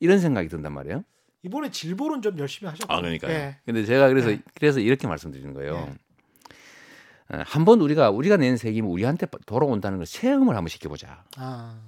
이런 0.00 0.18
생각이 0.18 0.48
든단 0.48 0.72
말이에요. 0.72 1.04
이번에 1.42 1.70
질보는 1.70 2.22
좀 2.22 2.38
열심히 2.38 2.70
하셨고. 2.70 2.92
아, 2.92 3.00
그러니까요. 3.00 3.32
예. 3.32 3.56
근데 3.64 3.84
제가 3.84 4.08
그래서 4.08 4.28
네. 4.28 4.42
그래서 4.54 4.80
이렇게 4.80 5.06
말씀드리는 5.06 5.52
거예요. 5.54 5.74
네. 5.74 7.36
어, 7.36 7.42
한번 7.44 7.80
우리가 7.80 8.10
우리가 8.10 8.36
낸 8.36 8.56
세금이 8.56 8.86
우리한테 8.86 9.26
돌아온다는 9.46 9.98
걸 9.98 10.06
체험을 10.06 10.56
한번 10.56 10.68
시켜보자. 10.68 11.24
아. 11.36 11.80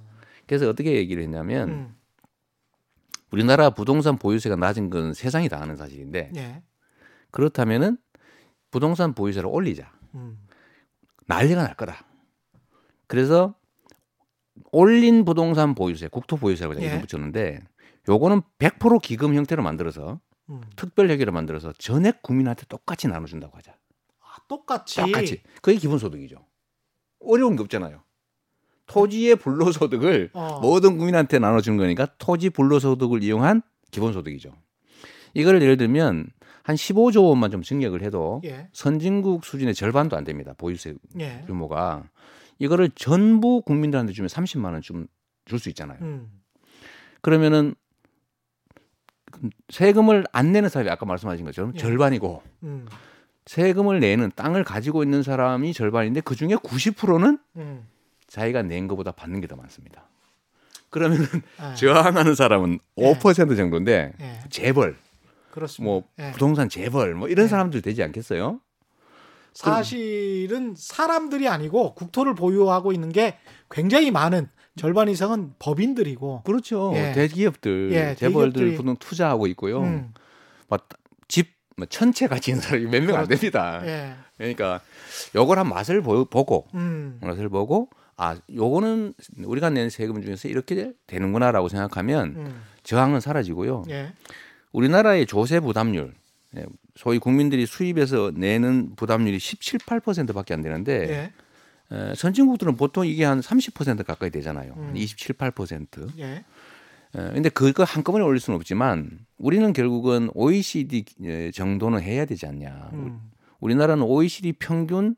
그래서 0.45 0.67
어떻게 0.69 0.95
얘기를 0.95 1.21
했냐면 1.23 1.69
음. 1.69 1.95
우리나라 3.31 3.69
부동산 3.69 4.17
보유세가 4.17 4.55
낮은 4.55 4.89
건 4.89 5.13
세상이 5.13 5.49
다 5.49 5.61
아는 5.61 5.75
사실인데 5.75 6.31
예. 6.35 6.63
그렇다면은 7.31 7.97
부동산 8.71 9.13
보유세를 9.13 9.49
올리자. 9.51 9.91
음. 10.15 10.39
난리가 11.27 11.63
날 11.63 11.75
거다. 11.75 12.05
그래서 13.07 13.55
올린 14.71 15.25
부동산 15.25 15.75
보유세, 15.75 16.07
국토 16.07 16.37
보유세라고 16.37 16.75
제가 16.75 16.85
예. 16.85 16.89
이름 16.89 17.05
붙였는데 17.05 17.61
요거는 18.07 18.41
100% 18.57 19.01
기금 19.01 19.35
형태로 19.35 19.63
만들어서 19.63 20.19
음. 20.49 20.61
특별 20.75 21.09
회계로 21.09 21.31
만들어서 21.31 21.73
전액 21.77 22.21
국민한테 22.21 22.65
똑같이 22.67 23.07
나눠준다고 23.07 23.55
하자. 23.57 23.73
아, 24.19 24.35
똑같이. 24.47 24.97
똑같이. 24.97 25.41
그게 25.61 25.77
기본소득이죠. 25.77 26.37
어려운 27.21 27.55
게 27.55 27.61
없잖아요. 27.63 28.03
토지의 28.87 29.35
불로소득을 29.35 30.31
어. 30.33 30.59
모든 30.61 30.97
국민한테 30.97 31.37
나눠주는 31.37 31.77
거니까 31.77 32.07
토지 32.17 32.49
불로소득을 32.49 33.23
이용한 33.23 33.61
기본소득이죠. 33.91 34.51
이걸 35.35 35.61
예를 35.61 35.77
들면 35.77 36.27
한 36.69 36.75
15조 36.75 37.27
원만 37.27 37.49
좀 37.49 37.63
증액을 37.63 38.03
해도 38.03 38.41
예. 38.45 38.67
선진국 38.73 39.43
수준의 39.43 39.73
절반도 39.73 40.15
안 40.15 40.23
됩니다. 40.23 40.53
보유세 40.55 40.93
예. 41.19 41.41
규모가 41.47 42.03
이거를 42.59 42.91
전부 42.93 43.63
국민들한테 43.63 44.13
주면 44.13 44.29
30만 44.29 44.73
원좀줄수 44.73 45.69
있잖아요. 45.69 45.97
음. 46.01 46.31
그러면은 47.21 47.73
세금을 49.69 50.25
안 50.31 50.51
내는 50.51 50.69
사람이 50.69 50.91
아까 50.91 51.07
말씀하신 51.07 51.43
것처럼 51.45 51.71
예. 51.73 51.79
절반이고 51.79 52.43
음. 52.61 52.85
세금을 53.47 53.99
내는 53.99 54.31
땅을 54.35 54.63
가지고 54.63 55.01
있는 55.01 55.23
사람이 55.23 55.73
절반인데 55.73 56.21
그 56.21 56.35
중에 56.35 56.49
90%는 56.49 57.39
음. 57.55 57.87
자기가 58.27 58.61
낸 58.61 58.87
것보다 58.87 59.11
받는 59.11 59.41
게 59.41 59.47
더 59.47 59.55
많습니다. 59.55 60.07
그러면은 60.91 61.25
아. 61.57 61.73
저항하는 61.73 62.35
사람은 62.35 62.77
예. 62.99 63.13
5% 63.13 63.57
정도인데 63.57 64.13
예. 64.19 64.39
재벌, 64.51 64.97
그렇습니다. 65.51 65.91
뭐 65.91 66.03
예. 66.19 66.31
부동산 66.31 66.69
재벌, 66.69 67.15
뭐 67.15 67.27
이런 67.27 67.45
예. 67.45 67.47
사람들 67.47 67.81
되지 67.81 68.03
않겠어요? 68.03 68.59
사실은 69.53 70.75
사람들이 70.77 71.47
아니고 71.47 71.95
국토를 71.95 72.35
보유하고 72.35 72.93
있는 72.93 73.09
게 73.11 73.37
굉장히 73.69 74.11
많은 74.11 74.47
절반 74.77 75.09
이상은 75.09 75.53
법인들이고. 75.59 76.43
그렇죠. 76.43 76.93
예. 76.95 77.11
대기업들, 77.13 77.89
예, 77.91 78.15
재벌들 78.15 78.75
부동 78.75 78.95
투자하고 78.95 79.47
있고요. 79.47 79.81
음. 79.81 80.13
집뭐 81.27 81.85
천채 81.89 82.27
가진 82.27 82.59
사람이 82.59 82.85
몇 82.85 83.01
명안 83.03 83.25
그렇죠. 83.25 83.27
됩니다. 83.27 83.81
예. 83.85 84.15
그러니까 84.37 84.81
요걸 85.35 85.59
한 85.59 85.67
맛을 85.67 86.01
보, 86.01 86.25
보고 86.25 86.67
음. 86.73 87.19
맛을 87.21 87.49
보고 87.49 87.89
아 88.15 88.37
요거는 88.53 89.13
우리가 89.45 89.69
낸 89.69 89.89
세금 89.89 90.21
중에서 90.21 90.47
이렇게 90.47 90.93
되는구나라고 91.07 91.69
생각하면 91.69 92.35
음. 92.35 92.61
저항은 92.83 93.19
사라지고요. 93.19 93.83
예. 93.89 94.13
우리나라의 94.71 95.25
조세 95.25 95.59
부담률 95.59 96.13
예, 96.57 96.65
소위 96.95 97.19
국민들이 97.19 97.65
수입에서 97.65 98.31
내는 98.35 98.95
부담률이 98.95 99.39
17, 99.39 99.79
8%밖에 99.79 100.53
안 100.53 100.61
되는데 100.61 101.31
예. 101.91 101.95
에, 101.95 102.15
선진국들은 102.15 102.75
보통 102.75 103.05
이게 103.05 103.23
한 103.23 103.39
30% 103.39 104.05
가까이 104.05 104.29
되잖아요. 104.29 104.73
음. 104.77 104.87
한 104.89 104.97
27, 104.97 105.35
8%. 105.35 106.19
예. 106.19 106.25
에, 106.25 106.43
근데 107.13 107.49
그거 107.49 107.83
한꺼번에 107.83 108.23
올릴 108.23 108.39
수는 108.39 108.55
없지만 108.57 109.19
우리는 109.37 109.71
결국은 109.73 110.29
OECD 110.33 111.05
에, 111.23 111.51
정도는 111.51 112.01
해야 112.01 112.25
되지 112.25 112.45
않냐. 112.47 112.89
음. 112.93 113.31
우리나라는 113.59 114.03
OECD 114.03 114.53
평균 114.53 115.15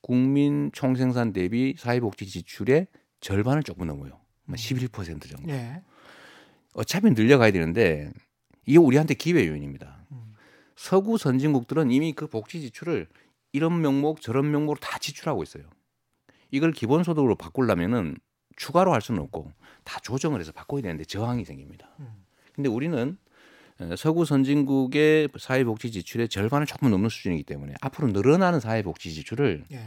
국민 0.00 0.70
총생산 0.72 1.32
대비 1.32 1.74
사회복지 1.78 2.26
지출의 2.26 2.88
절반을 3.20 3.62
조금 3.62 3.86
넘어요. 3.86 4.18
음. 4.48 4.54
11% 4.54 5.28
정도. 5.30 5.52
예. 5.52 5.82
어차피 6.74 7.10
늘려가야 7.10 7.50
되는데 7.52 8.10
이게 8.66 8.78
우리한테 8.78 9.14
기회 9.14 9.46
요인입니다. 9.46 10.04
음. 10.12 10.34
서구 10.76 11.18
선진국들은 11.18 11.90
이미 11.90 12.12
그 12.12 12.26
복지 12.26 12.60
지출을 12.60 13.08
이런 13.52 13.80
명목 13.80 14.20
저런 14.20 14.50
명목으로 14.50 14.78
다 14.80 14.98
지출하고 14.98 15.42
있어요. 15.42 15.64
이걸 16.50 16.72
기본소득으로 16.72 17.34
바꾸려면은 17.36 18.16
추가로 18.56 18.92
할 18.92 19.00
수는 19.00 19.20
없고 19.22 19.52
다 19.84 19.98
조정을 20.00 20.40
해서 20.40 20.52
바꿔야 20.52 20.82
되는데 20.82 21.04
저항이 21.04 21.44
생깁니다. 21.44 21.88
음. 22.00 22.24
근데 22.54 22.68
우리는 22.68 23.16
어, 23.78 23.96
서구 23.96 24.24
선진국의 24.24 25.30
사회복지 25.38 25.90
지출의 25.90 26.28
절반을 26.28 26.66
조금 26.66 26.90
넘는 26.90 27.08
수준이기 27.08 27.44
때문에 27.44 27.74
앞으로 27.80 28.08
늘어나는 28.08 28.60
사회복지 28.60 29.12
지출을 29.12 29.64
예. 29.72 29.86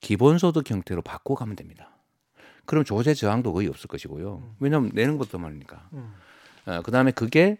기본소득 0.00 0.70
형태로 0.70 1.02
바꿔가면 1.02 1.56
됩니다. 1.56 1.90
그럼 2.64 2.84
조세 2.84 3.14
저항도 3.14 3.52
거의 3.52 3.68
없을 3.68 3.86
것이고요. 3.88 4.54
왜냐하면 4.58 4.90
내는 4.94 5.18
것도 5.18 5.38
많으니까. 5.38 5.88
음. 5.92 6.14
어, 6.66 6.82
그 6.82 6.90
다음에 6.90 7.12
그게 7.12 7.42
에, 7.42 7.58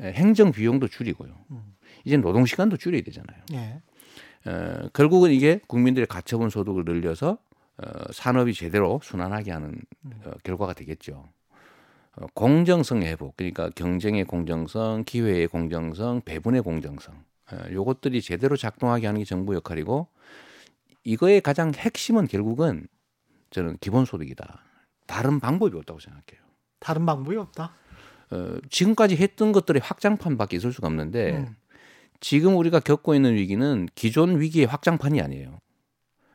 행정 0.00 0.52
비용도 0.52 0.88
줄이고요. 0.88 1.44
음. 1.50 1.74
이제 2.04 2.16
노동 2.16 2.46
시간도 2.46 2.76
줄여야 2.76 3.02
되잖아요. 3.02 3.42
예. 3.52 3.80
어, 4.46 4.88
결국은 4.92 5.30
이게 5.30 5.60
국민들의 5.66 6.06
가처분 6.06 6.50
소득을 6.50 6.84
늘려서 6.84 7.38
어, 7.76 8.12
산업이 8.12 8.54
제대로 8.54 9.00
순환하게 9.02 9.50
하는 9.52 9.80
어, 10.24 10.32
결과가 10.42 10.74
되겠죠. 10.74 11.28
어, 12.16 12.26
공정성 12.34 13.02
회복, 13.02 13.36
그러니까 13.36 13.70
경쟁의 13.70 14.24
공정성, 14.24 15.04
기회의 15.04 15.46
공정성, 15.46 16.22
배분의 16.24 16.62
공정성, 16.62 17.24
어, 17.52 17.58
요것들이 17.72 18.20
제대로 18.22 18.56
작동하게 18.56 19.06
하는 19.06 19.20
게 19.20 19.24
정부 19.24 19.54
역할이고 19.54 20.08
이거의 21.04 21.40
가장 21.40 21.72
핵심은 21.74 22.28
결국은 22.28 22.86
저는 23.50 23.78
기본소득이다. 23.78 24.62
다른 25.06 25.40
방법이 25.40 25.76
없다고 25.76 26.00
생각해요. 26.00 26.44
다른 26.80 27.06
방법이 27.06 27.36
없다. 27.36 27.74
어, 28.34 28.58
지금까지 28.68 29.16
했던 29.16 29.52
것들의 29.52 29.80
확장판밖에 29.80 30.56
있을 30.56 30.72
수가 30.72 30.88
없는데 30.88 31.36
음. 31.36 31.56
지금 32.18 32.56
우리가 32.56 32.80
겪고 32.80 33.14
있는 33.14 33.34
위기는 33.34 33.88
기존 33.94 34.40
위기의 34.40 34.66
확장판이 34.66 35.20
아니에요. 35.20 35.60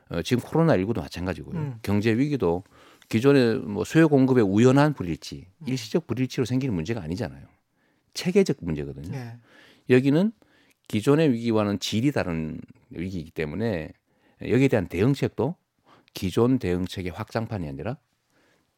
어, 0.08 0.22
지금 0.22 0.42
코로나 0.42 0.76
19도 0.76 1.00
마찬가지고요. 1.00 1.58
음. 1.58 1.78
경제 1.82 2.12
위기도 2.12 2.64
기존의 3.10 3.56
뭐 3.58 3.84
수요 3.84 4.08
공급의 4.08 4.44
우연한 4.44 4.94
불일치, 4.94 5.46
음. 5.58 5.68
일시적 5.68 6.06
불일치로 6.06 6.46
생기는 6.46 6.74
문제가 6.74 7.02
아니잖아요. 7.02 7.44
체계적 8.14 8.58
문제거든요. 8.60 9.14
예. 9.14 9.36
여기는 9.90 10.32
기존의 10.88 11.32
위기와는 11.32 11.78
질이 11.80 12.12
다른 12.12 12.60
위기이기 12.90 13.30
때문에 13.30 13.92
여기에 14.42 14.68
대한 14.68 14.88
대응책도 14.88 15.54
기존 16.14 16.58
대응책의 16.58 17.12
확장판이 17.12 17.68
아니라 17.68 17.96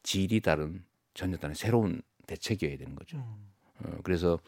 질이 0.03 0.41
다른 0.41 0.83
전혀 1.13 1.37
다른 1.37 1.55
새로운 1.55 2.01
대책이어야 2.27 2.77
되는 2.77 2.95
거죠. 2.95 3.17
음. 3.17 3.51
어, 3.79 3.97
그래서 4.03 4.39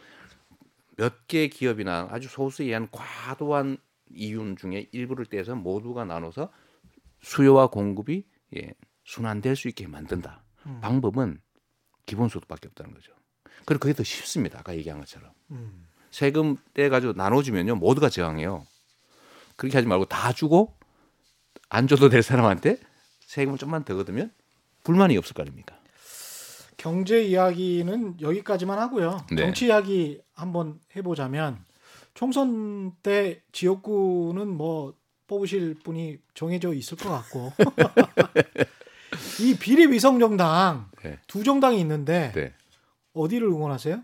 몇 0.97 1.27
개 1.27 1.47
기업이나 1.47 2.07
아주 2.11 2.27
소수에 2.29 2.67
의한 2.67 2.87
과도한 2.91 3.77
이윤 4.11 4.55
중에 4.55 4.87
일부를 4.91 5.25
떼서 5.25 5.55
모두가 5.55 6.05
나눠서 6.05 6.51
수요와 7.21 7.67
공급이 7.67 8.25
예, 8.55 8.73
순환될 9.03 9.55
수 9.55 9.67
있게 9.67 9.87
만든다. 9.87 10.43
음. 10.67 10.79
방법은 10.81 11.41
기본소득밖에 12.05 12.67
없다는 12.69 12.93
거죠. 12.93 13.11
그리고 13.65 13.81
그게 13.81 13.93
더 13.93 14.03
쉽습니다. 14.03 14.59
아까 14.59 14.75
얘기한 14.75 14.99
것처럼 14.99 15.31
음. 15.51 15.87
세금 16.11 16.55
떼 16.73 16.87
가지고 16.87 17.13
나눠주면요 17.13 17.75
모두가 17.75 18.09
저항해요. 18.09 18.65
그렇게 19.57 19.77
하지 19.77 19.87
말고 19.87 20.05
다 20.05 20.31
주고 20.31 20.77
안 21.67 21.87
줘도 21.87 22.09
될 22.09 22.21
사람한테 22.21 22.79
세금을 23.21 23.57
좀만 23.57 23.83
더 23.83 23.95
걷으면 23.95 24.31
불만이 24.83 25.17
없을 25.17 25.33
거 25.33 25.41
아닙니까? 25.41 25.74
경제 26.85 27.23
이야기는 27.23 28.17
여기까지만 28.21 28.77
하고요. 28.77 29.25
네. 29.31 29.37
정치 29.37 29.65
이야기 29.65 30.21
한번 30.35 30.79
해보자면 30.95 31.57
총선 32.13 32.91
때 33.01 33.41
지역구는 33.51 34.47
뭐 34.47 34.93
뽑으실 35.25 35.77
분이 35.83 36.19
정해져 36.35 36.75
있을 36.75 36.95
것 36.95 37.09
같고 37.09 37.53
이 39.41 39.57
비례 39.57 39.91
위성 39.91 40.19
정당 40.19 40.85
네. 41.01 41.17
두 41.25 41.43
정당이 41.43 41.79
있는데 41.79 42.31
네. 42.35 42.53
어디를 43.15 43.47
응원하세요? 43.47 44.03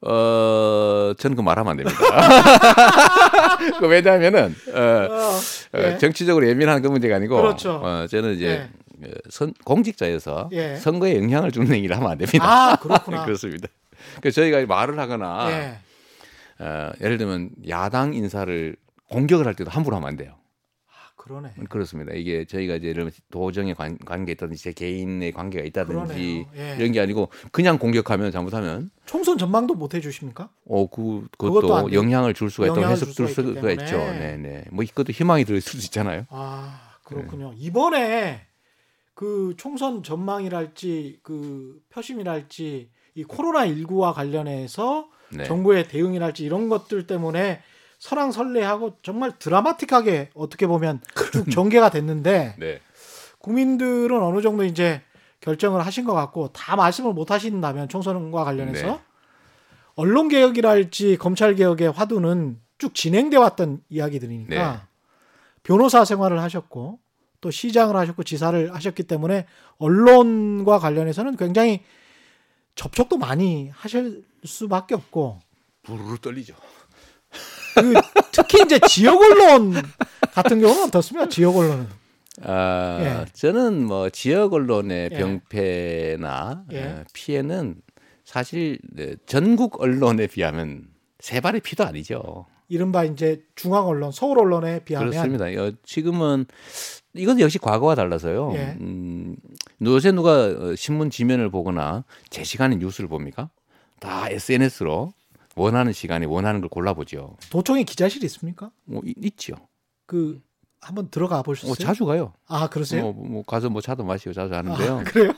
어, 0.00 1.14
저는 1.16 1.36
그 1.36 1.42
말하면 1.42 1.70
안 1.70 1.76
됩니다. 1.76 1.98
그 3.78 3.86
왜냐하면은 3.86 4.52
어, 4.74 4.80
어, 4.80 5.78
어, 5.78 5.92
예. 5.92 5.98
정치적으로 5.98 6.48
예민한 6.48 6.82
그 6.82 6.88
문제가 6.88 7.14
아니고 7.14 7.36
그렇죠. 7.36 7.80
어, 7.84 8.06
저는 8.08 8.34
이제 8.34 8.46
예. 8.46 8.54
어, 8.62 8.83
선, 9.30 9.52
공직자여서 9.64 10.50
예. 10.52 10.76
선거에 10.76 11.16
영향을 11.16 11.50
주는 11.52 11.74
얘기를 11.74 11.96
하면 11.96 12.10
안 12.10 12.18
됩니다. 12.18 12.44
아 12.72 12.76
그렇구나. 12.76 13.24
그렇습니다. 13.26 13.68
그래서 14.20 14.40
저희가 14.42 14.64
말을 14.66 14.98
하거나 14.98 15.50
예. 15.50 15.78
어, 16.64 16.92
예를 17.00 17.18
들면 17.18 17.50
야당 17.68 18.14
인사를 18.14 18.76
공격을 19.10 19.46
할 19.46 19.54
때도 19.54 19.70
함부로 19.70 19.96
하면 19.96 20.08
안 20.08 20.16
돼요. 20.16 20.34
아, 20.88 21.10
그러네. 21.16 21.52
그렇습니다. 21.68 22.12
이게 22.14 22.44
저희가 22.44 22.76
이제 22.76 22.92
들면 22.92 23.10
도정의 23.30 23.74
관, 23.74 23.98
관계 24.04 24.32
있다든지 24.32 24.62
제 24.62 24.72
개인의 24.72 25.32
관계가 25.32 25.64
있다든지. 25.66 26.46
예. 26.56 26.76
이런 26.78 26.92
게 26.92 27.00
아니고 27.00 27.28
그냥 27.50 27.78
공격하면 27.78 28.30
잘못하면 28.30 28.90
총선 29.06 29.36
전망도 29.38 29.74
못 29.74 29.94
해주십니까? 29.94 30.48
어, 30.66 30.86
그, 30.88 31.26
그것도 31.38 31.56
안 31.58 31.84
그것도 31.84 31.90
돼. 31.90 31.96
영향을 31.96 32.34
줄 32.34 32.50
수가 32.50 32.66
있다고 32.66 32.78
영향을 32.78 32.96
해석 32.96 33.12
줄줄 33.12 33.28
수가 33.28 33.70
있죠. 33.72 33.96
네, 33.96 34.36
네. 34.36 34.64
뭐 34.70 34.84
이것도 34.84 35.12
희망이 35.12 35.44
들을 35.44 35.60
수도 35.60 35.78
있잖아요. 35.78 36.26
아 36.30 36.94
그렇군요. 37.04 37.52
이번에 37.56 38.46
그 39.14 39.54
총선 39.56 40.02
전망이랄지 40.02 41.20
그 41.22 41.80
표심이랄지 41.90 42.90
이 43.14 43.24
코로나 43.24 43.66
19와 43.66 44.12
관련해서 44.12 45.08
네. 45.30 45.44
정부의 45.44 45.88
대응이랄지 45.88 46.44
이런 46.44 46.68
것들 46.68 47.06
때문에 47.06 47.60
설왕설래하고 47.98 48.98
정말 49.02 49.38
드라마틱하게 49.38 50.30
어떻게 50.34 50.66
보면 50.66 51.00
쭉 51.32 51.50
전개가 51.50 51.90
됐는데 51.90 52.56
네. 52.58 52.80
국민들은 53.38 54.20
어느 54.22 54.42
정도 54.42 54.64
이제 54.64 55.00
결정을 55.40 55.84
하신 55.86 56.04
것 56.04 56.14
같고 56.14 56.48
다 56.48 56.76
말씀을 56.76 57.12
못 57.12 57.30
하신다면 57.30 57.88
총선과 57.88 58.44
관련해서 58.44 58.86
네. 58.86 59.00
언론 59.94 60.28
개혁이랄지 60.28 61.18
검찰 61.18 61.54
개혁의 61.54 61.92
화두는 61.92 62.58
쭉 62.78 62.94
진행돼 62.94 63.36
왔던 63.36 63.82
이야기들이니까 63.88 64.72
네. 64.72 64.78
변호사 65.62 66.04
생활을 66.04 66.40
하셨고 66.40 66.98
또 67.44 67.50
시장을 67.50 67.94
하셨고 67.94 68.22
지사를 68.22 68.74
하셨기 68.74 69.02
때문에 69.02 69.44
언론과 69.76 70.78
관련해서는 70.78 71.36
굉장히 71.36 71.82
접촉도 72.74 73.18
많이 73.18 73.68
하실 73.68 74.24
수밖에 74.46 74.94
없고 74.94 75.40
부르르 75.82 76.16
떨리죠. 76.16 76.54
그 77.74 77.92
특히 78.32 78.62
이제 78.64 78.80
지역 78.88 79.20
언론 79.20 79.74
같은 80.32 80.58
경우는 80.58 80.84
어떻습니까? 80.84 81.28
지역 81.28 81.54
언론은 81.54 81.86
아, 82.44 82.98
예. 83.02 83.32
저는 83.34 83.84
뭐 83.84 84.08
지역 84.08 84.54
언론의 84.54 85.10
예. 85.12 85.18
병폐나 85.18 86.64
예. 86.72 86.82
어, 86.82 87.04
피해는 87.12 87.74
사실 88.24 88.78
네, 88.90 89.16
전국 89.26 89.82
언론에 89.82 90.28
비하면 90.28 90.86
세 91.18 91.42
발의 91.42 91.60
피도 91.60 91.84
아니죠. 91.84 92.46
이른바 92.68 93.04
이제 93.04 93.44
중앙 93.54 93.86
언론, 93.86 94.12
서울 94.12 94.38
언론에 94.38 94.82
비하면 94.82 95.10
그렇습니다. 95.10 95.44
어, 95.62 95.72
지금은 95.84 96.46
이건 97.14 97.38
역시 97.40 97.58
과거와 97.58 97.94
달라서요. 97.94 98.52
예. 98.54 98.76
음, 98.80 99.36
요새 99.82 100.10
누가 100.12 100.44
어, 100.46 100.74
신문 100.76 101.10
지면을 101.10 101.50
보거나 101.50 102.04
제 102.30 102.42
시간에 102.44 102.76
뉴스를 102.76 103.08
봅니까? 103.08 103.50
다 104.00 104.28
SNS로 104.28 105.12
원하는 105.56 105.92
시간에 105.92 106.26
원하는 106.26 106.60
걸 106.60 106.68
골라보죠. 106.68 107.36
도청에 107.50 107.84
기자실이 107.84 108.26
있습니까? 108.26 108.70
뭐 108.84 109.00
이- 109.04 109.14
있죠. 109.22 109.54
그 110.06 110.40
한번 110.80 111.08
들어가 111.10 111.42
보셨어요? 111.42 111.68
뭐 111.68 111.76
자주 111.76 112.04
가요. 112.04 112.32
아 112.48 112.68
그러세요? 112.68 113.12
뭐, 113.12 113.26
뭐 113.26 113.42
가서 113.44 113.70
뭐 113.70 113.80
차도 113.80 114.04
마시고 114.04 114.32
자주 114.32 114.52
하는데요. 114.54 114.98
아, 114.98 115.04
그래요? 115.04 115.32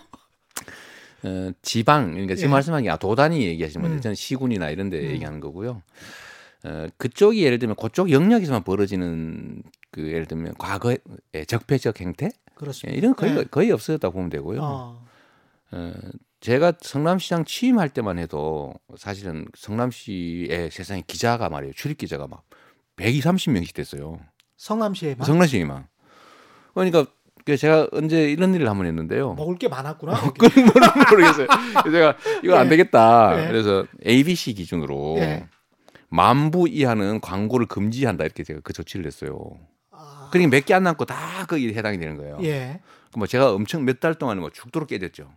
어, 1.24 1.50
지방 1.62 2.12
그러니까 2.12 2.34
지금 2.34 2.48
예. 2.50 2.52
말씀하신 2.52 2.84
게 2.84 2.90
아, 2.90 2.96
도단위 2.96 3.42
얘기하시는 3.46 3.82
건데 3.82 3.98
음. 3.98 4.00
저는 4.00 4.14
시군이나 4.14 4.70
이런 4.70 4.90
데 4.90 4.98
음. 5.00 5.10
얘기하는 5.12 5.40
거고요. 5.40 5.82
어, 6.64 6.86
그쪽이 6.96 7.42
예를 7.44 7.58
들면 7.58 7.76
그쪽 7.76 8.10
영역에서만 8.10 8.64
벌어지는 8.64 9.62
그 9.96 10.06
예를 10.12 10.26
들면 10.26 10.56
과거의 10.58 10.98
적폐적 11.48 12.02
행태 12.02 12.26
예, 12.26 12.30
그렇습니다. 12.54 12.98
이런 12.98 13.14
거 13.14 13.22
거의 13.22 13.34
네. 13.34 13.44
거의 13.50 13.72
없었다고 13.72 14.12
보면 14.12 14.28
되고요. 14.28 14.60
어, 14.62 15.06
어, 15.72 15.92
제가 16.40 16.74
성남시장 16.82 17.46
취임할 17.46 17.88
때만 17.88 18.18
해도 18.18 18.74
사실은 18.98 19.46
성남시의 19.56 20.70
세상에 20.70 21.02
기자가 21.06 21.48
말이에요 21.48 21.72
출입 21.72 21.96
기자가 21.96 22.26
막 22.26 22.42
120, 22.96 23.24
30명씩 23.24 23.74
됐어요. 23.74 24.20
성남시에만 24.58 25.24
성남시에만. 25.24 25.86
그러니까 26.74 27.06
그래서 27.46 27.60
제가 27.62 27.88
언제 27.92 28.30
이런 28.30 28.54
일을 28.54 28.68
한번 28.68 28.86
했는데요. 28.86 29.32
먹을 29.32 29.56
게 29.56 29.68
많았구나. 29.68 30.12
그건 30.38 30.66
모르겠어요. 31.10 31.46
그래서 31.82 31.90
제가 31.90 32.16
이거 32.44 32.56
안 32.56 32.66
예. 32.66 32.70
되겠다. 32.70 33.42
예. 33.42 33.48
그래서 33.48 33.86
ABC 34.04 34.52
기준으로 34.52 35.16
예. 35.20 35.48
만부 36.10 36.68
이하는 36.68 37.22
광고를 37.22 37.66
금지한다 37.66 38.24
이렇게 38.24 38.44
제가 38.44 38.60
그 38.62 38.74
조치를 38.74 39.04
냈어요. 39.04 39.58
아, 39.96 40.28
그러니까 40.32 40.56
몇 40.56 40.64
개 40.66 40.74
안 40.74 40.82
남고 40.84 41.04
다 41.04 41.46
거기에 41.46 41.72
해당이 41.74 41.98
되는 41.98 42.16
거예요. 42.16 42.38
예. 42.42 42.80
그뭐 43.12 43.26
제가 43.26 43.52
엄청 43.52 43.84
몇 43.84 44.00
달 44.00 44.14
동안 44.14 44.38
뭐 44.40 44.50
죽도록 44.50 44.88
깨졌죠. 44.88 45.30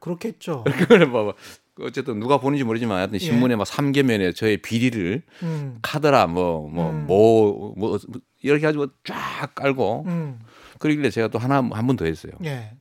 그렇겠죠. 0.00 0.64
그래 0.88 1.06
뭐 1.06 1.34
어쨌든 1.80 2.20
누가 2.20 2.38
보는지 2.38 2.62
모르지만 2.64 2.98
하여튼 2.98 3.14
예. 3.14 3.18
신문에 3.18 3.56
막 3.56 3.66
3개면에 3.66 4.34
저의 4.36 4.58
비리를 4.58 5.22
음. 5.42 5.78
카더라 5.82 6.26
뭐뭐 6.26 6.90
음. 6.90 7.06
뭐 7.06 7.74
뭐 7.76 7.98
이렇게 8.42 8.66
가지고 8.66 8.88
쫙 9.04 9.54
깔고 9.54 10.04
음. 10.06 10.38
그러길래 10.78 11.10
제가 11.10 11.28
또 11.28 11.38
하나 11.38 11.56
한 11.56 11.86
번 11.86 11.96
더 11.96 12.04
했어요. 12.04 12.32
예. 12.44 12.72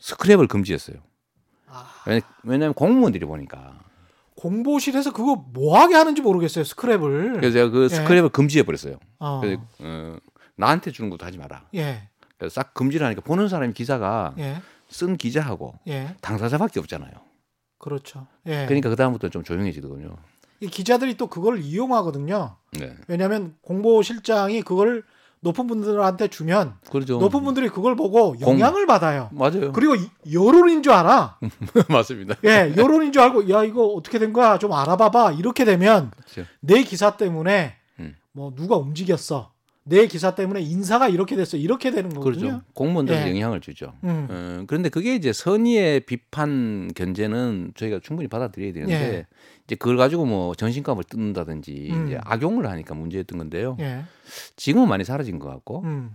스크랩을 0.00 0.48
금지했어요. 0.48 0.96
아, 1.66 1.86
왜냐- 2.06 2.20
왜냐하면 2.44 2.74
공무원들이 2.74 3.24
보니까 3.26 3.78
공보실에서 4.36 5.12
그거 5.12 5.44
뭐 5.52 5.78
하게 5.80 5.94
하는지 5.94 6.22
모르겠어요. 6.22 6.64
스크랩을. 6.64 7.34
그래서 7.40 7.52
제가 7.52 7.70
그 7.70 7.88
예. 7.90 7.96
스크랩을 7.96 8.30
금지해 8.32 8.62
버렸어요. 8.64 8.98
어. 9.18 9.40
그래서 9.40 9.60
어, 9.80 10.16
나한테 10.58 10.90
주는 10.90 11.08
것도 11.08 11.24
하지 11.24 11.38
마라. 11.38 11.64
예. 11.74 12.08
그래서 12.36 12.54
싹 12.54 12.74
금지를 12.74 13.06
하니까 13.06 13.22
보는 13.22 13.48
사람이 13.48 13.72
기사가 13.72 14.34
예. 14.38 14.60
쓴 14.88 15.16
기자하고 15.16 15.74
예. 15.88 16.14
당사자밖에 16.20 16.80
없잖아요. 16.80 17.12
그렇죠. 17.78 18.26
예. 18.46 18.66
그러니까 18.66 18.88
그 18.90 18.96
다음부터 18.96 19.28
좀 19.30 19.44
조용해지더군요. 19.44 20.16
이 20.60 20.66
기자들이 20.66 21.16
또 21.16 21.28
그걸 21.28 21.60
이용하거든요. 21.60 22.56
네, 22.72 22.96
왜냐하면 23.06 23.54
공보실장이 23.62 24.62
그걸 24.62 25.04
높은 25.40 25.68
분들한테 25.68 26.26
주면 26.26 26.74
그렇죠. 26.90 27.18
높은 27.20 27.44
분들이 27.44 27.68
그걸 27.68 27.94
보고 27.94 28.34
영향을 28.40 28.86
받아요. 28.86 29.28
맞아요. 29.30 29.70
그리고 29.72 29.94
이- 29.94 30.10
여론인 30.32 30.82
줄 30.82 30.92
알아. 30.92 31.38
맞습니다. 31.88 32.34
예, 32.44 32.74
여론인 32.76 33.12
줄 33.12 33.22
알고 33.22 33.48
야 33.50 33.62
이거 33.62 33.86
어떻게 33.86 34.18
된 34.18 34.32
거야 34.32 34.58
좀 34.58 34.72
알아봐봐 34.72 35.32
이렇게 35.32 35.64
되면 35.64 36.10
그렇죠. 36.10 36.44
내 36.58 36.82
기사 36.82 37.16
때문에 37.16 37.76
음. 38.00 38.16
뭐 38.32 38.52
누가 38.56 38.76
움직였어 38.76 39.52
내 39.88 40.06
기사 40.06 40.34
때문에 40.34 40.60
인사가 40.60 41.08
이렇게 41.08 41.34
됐어 41.34 41.56
이렇게 41.56 41.90
되는 41.90 42.10
거거든요. 42.10 42.40
그렇죠. 42.40 42.62
공무원들에 42.74 43.26
예. 43.26 43.30
영향을 43.30 43.60
주죠. 43.60 43.94
음. 44.04 44.26
어, 44.30 44.64
그런데 44.66 44.88
그게 44.88 45.14
이제 45.14 45.32
선의의 45.32 46.00
비판 46.00 46.90
견제는 46.94 47.72
저희가 47.74 48.00
충분히 48.02 48.28
받아들여야 48.28 48.72
되는데 48.72 48.94
예. 48.94 49.26
이제 49.64 49.76
그걸 49.76 49.96
가지고 49.96 50.26
뭐 50.26 50.54
정신감을 50.54 51.04
뜯는다든지 51.04 51.88
음. 51.92 52.06
이제 52.06 52.18
악용을 52.22 52.68
하니까 52.68 52.94
문제였던 52.94 53.38
건데요. 53.38 53.76
예. 53.80 54.02
지금은 54.56 54.88
많이 54.88 55.04
사라진 55.04 55.38
것 55.38 55.48
같고 55.48 55.82
음. 55.84 56.10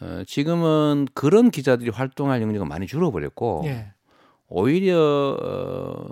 어, 0.00 0.22
지금은 0.26 1.06
그런 1.12 1.50
기자들이 1.50 1.90
활동할 1.90 2.40
영역은 2.40 2.68
많이 2.68 2.86
줄어버렸고 2.86 3.64
예. 3.66 3.92
오히려 4.48 5.36
어, 5.40 6.08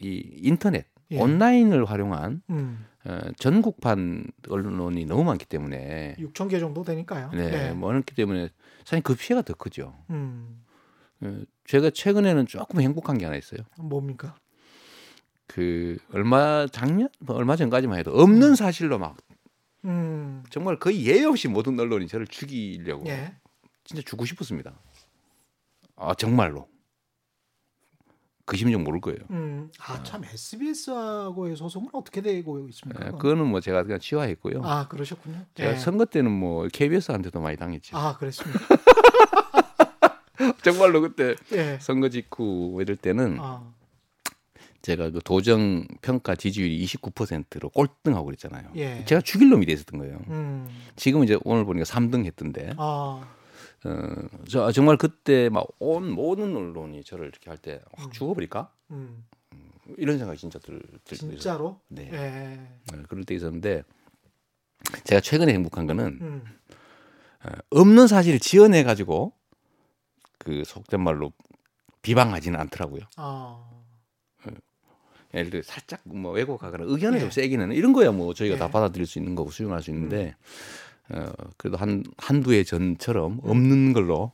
이 0.00 0.22
인터넷 0.42 0.86
예. 1.12 1.20
온라인을 1.20 1.84
활용한 1.84 2.42
음. 2.50 2.84
어, 3.06 3.20
전국판 3.38 4.24
언론이 4.48 5.04
너무 5.04 5.22
많기 5.22 5.46
때문에 5.46 6.16
6천 6.18 6.50
개 6.50 6.58
정도 6.58 6.82
되니까요. 6.82 7.30
네, 7.32 7.68
예. 7.68 7.72
뭐 7.72 7.90
그렇기 7.90 8.16
때문에 8.16 8.48
사실 8.84 9.02
그 9.02 9.14
피해가 9.14 9.42
더 9.42 9.54
크죠. 9.54 9.94
음. 10.10 10.64
어, 11.20 11.42
제가 11.64 11.90
최근에는 11.90 12.46
조금 12.46 12.80
행복한 12.80 13.16
게 13.16 13.24
하나 13.24 13.36
있어요. 13.36 13.60
뭡니까? 13.78 14.34
그 15.46 15.96
얼마 16.12 16.66
작년 16.66 17.08
뭐 17.20 17.36
얼마 17.36 17.54
전까지만 17.54 18.00
해도 18.00 18.10
없는 18.10 18.56
사실로 18.56 18.98
막 18.98 19.16
음. 19.84 20.42
정말 20.50 20.76
거의 20.80 21.06
예의 21.06 21.24
없이 21.26 21.46
모든 21.46 21.78
언론이 21.78 22.08
저를 22.08 22.26
죽이려고 22.26 23.06
예. 23.06 23.36
진짜 23.84 24.02
죽고 24.04 24.24
싶었습니다. 24.24 24.74
아 25.94 26.14
정말로 26.14 26.68
그 28.46 28.56
심정 28.56 28.84
모를 28.84 29.00
거예요. 29.00 29.18
음. 29.30 29.68
아, 29.80 30.00
참 30.04 30.24
SBS하고의 30.24 31.56
소송은 31.56 31.88
어떻게 31.92 32.22
되고 32.22 32.66
있습니까? 32.68 33.00
예, 33.00 33.04
그건? 33.06 33.18
그거는 33.18 33.46
뭐 33.48 33.60
제가 33.60 33.82
그냥 33.82 33.98
치화했고요. 33.98 34.60
아, 34.62 34.86
그러셨군요. 34.86 35.44
제가 35.56 35.72
예. 35.72 35.76
선거 35.76 36.04
때는 36.04 36.30
뭐 36.30 36.68
KBS한테도 36.72 37.40
많이 37.40 37.56
당했죠. 37.56 37.96
아, 37.96 38.16
그랬습니다. 38.16 38.60
정말로 40.62 41.00
그때 41.00 41.34
예. 41.52 41.78
선거 41.80 42.08
직후 42.08 42.78
이럴 42.80 42.96
때는 42.96 43.36
아. 43.40 43.64
제가 44.82 45.10
그 45.10 45.18
도정 45.24 45.84
평가 46.00 46.36
지지율이 46.36 46.84
29%로 46.84 47.70
꼴등하고 47.70 48.26
그랬잖아요. 48.26 48.68
예. 48.76 49.04
제가 49.06 49.22
죽일 49.22 49.50
놈이 49.50 49.66
돼 49.66 49.72
있었던 49.72 49.98
거예요. 49.98 50.20
음. 50.28 50.68
지금 50.94 51.24
이제 51.24 51.36
오늘 51.42 51.64
보니까 51.64 51.84
3등 51.84 52.24
했던데. 52.24 52.74
아. 52.76 53.26
어, 53.86 54.28
저 54.48 54.72
정말 54.72 54.96
그때 54.96 55.48
막 55.48 55.66
온 55.78 56.10
모든 56.10 56.56
언론이 56.56 57.04
저를 57.04 57.26
이렇게 57.26 57.50
할 57.50 57.58
때확 57.58 57.82
음. 57.98 58.10
죽어버릴까? 58.10 58.72
음. 58.90 59.24
이런 59.98 60.18
생각이 60.18 60.38
진짜 60.38 60.58
들, 60.58 60.82
들 61.04 61.16
진짜로? 61.16 61.80
네. 61.88 62.10
예. 62.12 62.16
네, 62.16 63.02
그럴 63.08 63.24
때 63.24 63.34
있었는데 63.34 63.84
제가 65.04 65.20
최근에 65.20 65.52
행복한 65.52 65.86
거는 65.86 66.18
음. 66.20 66.44
어, 67.44 67.50
없는 67.70 68.08
사실을 68.08 68.40
지어내 68.40 68.82
가지고 68.82 69.32
그 70.38 70.64
속된 70.64 71.00
말로 71.00 71.32
비방하지는 72.02 72.58
않더라고요. 72.58 73.02
아. 73.16 73.70
예를 75.34 75.50
들어 75.50 75.62
살짝 75.62 76.00
뭐 76.04 76.32
왜곡하거나 76.32 76.84
의견을 76.86 77.18
예. 77.18 77.20
좀 77.20 77.30
세게 77.30 77.56
내는 77.56 77.76
이런 77.76 77.92
거야 77.92 78.10
뭐 78.10 78.32
저희가 78.32 78.54
예. 78.54 78.58
다 78.58 78.68
받아들일 78.68 79.06
수 79.06 79.18
있는 79.18 79.34
거고 79.34 79.50
수용할 79.50 79.82
수 79.82 79.90
있는데 79.90 80.34
어, 81.10 81.26
그래도 81.56 81.76
한 81.76 82.02
한두 82.18 82.52
해 82.52 82.64
전처럼 82.64 83.40
없는 83.42 83.92
걸로 83.92 84.32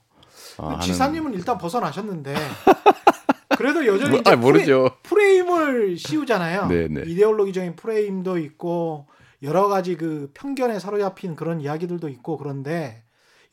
어, 0.58 0.68
하는- 0.70 0.80
지사님은 0.82 1.34
일단 1.34 1.58
벗어나셨는데 1.58 2.34
그래도 3.56 3.86
여전히 3.86 4.20
아, 4.24 4.34
모르죠. 4.36 4.90
프레, 5.02 5.36
임을 5.36 5.96
씌우잖아요. 5.98 6.66
네, 6.68 6.88
네. 6.88 7.02
이데올로기적인 7.06 7.76
프레임도 7.76 8.38
있고 8.38 9.06
여러 9.42 9.68
가지 9.68 9.96
그 9.96 10.30
편견에 10.34 10.78
사로잡힌 10.78 11.36
그런 11.36 11.60
이야기들도 11.60 12.08
있고 12.08 12.38
그런데 12.38 13.04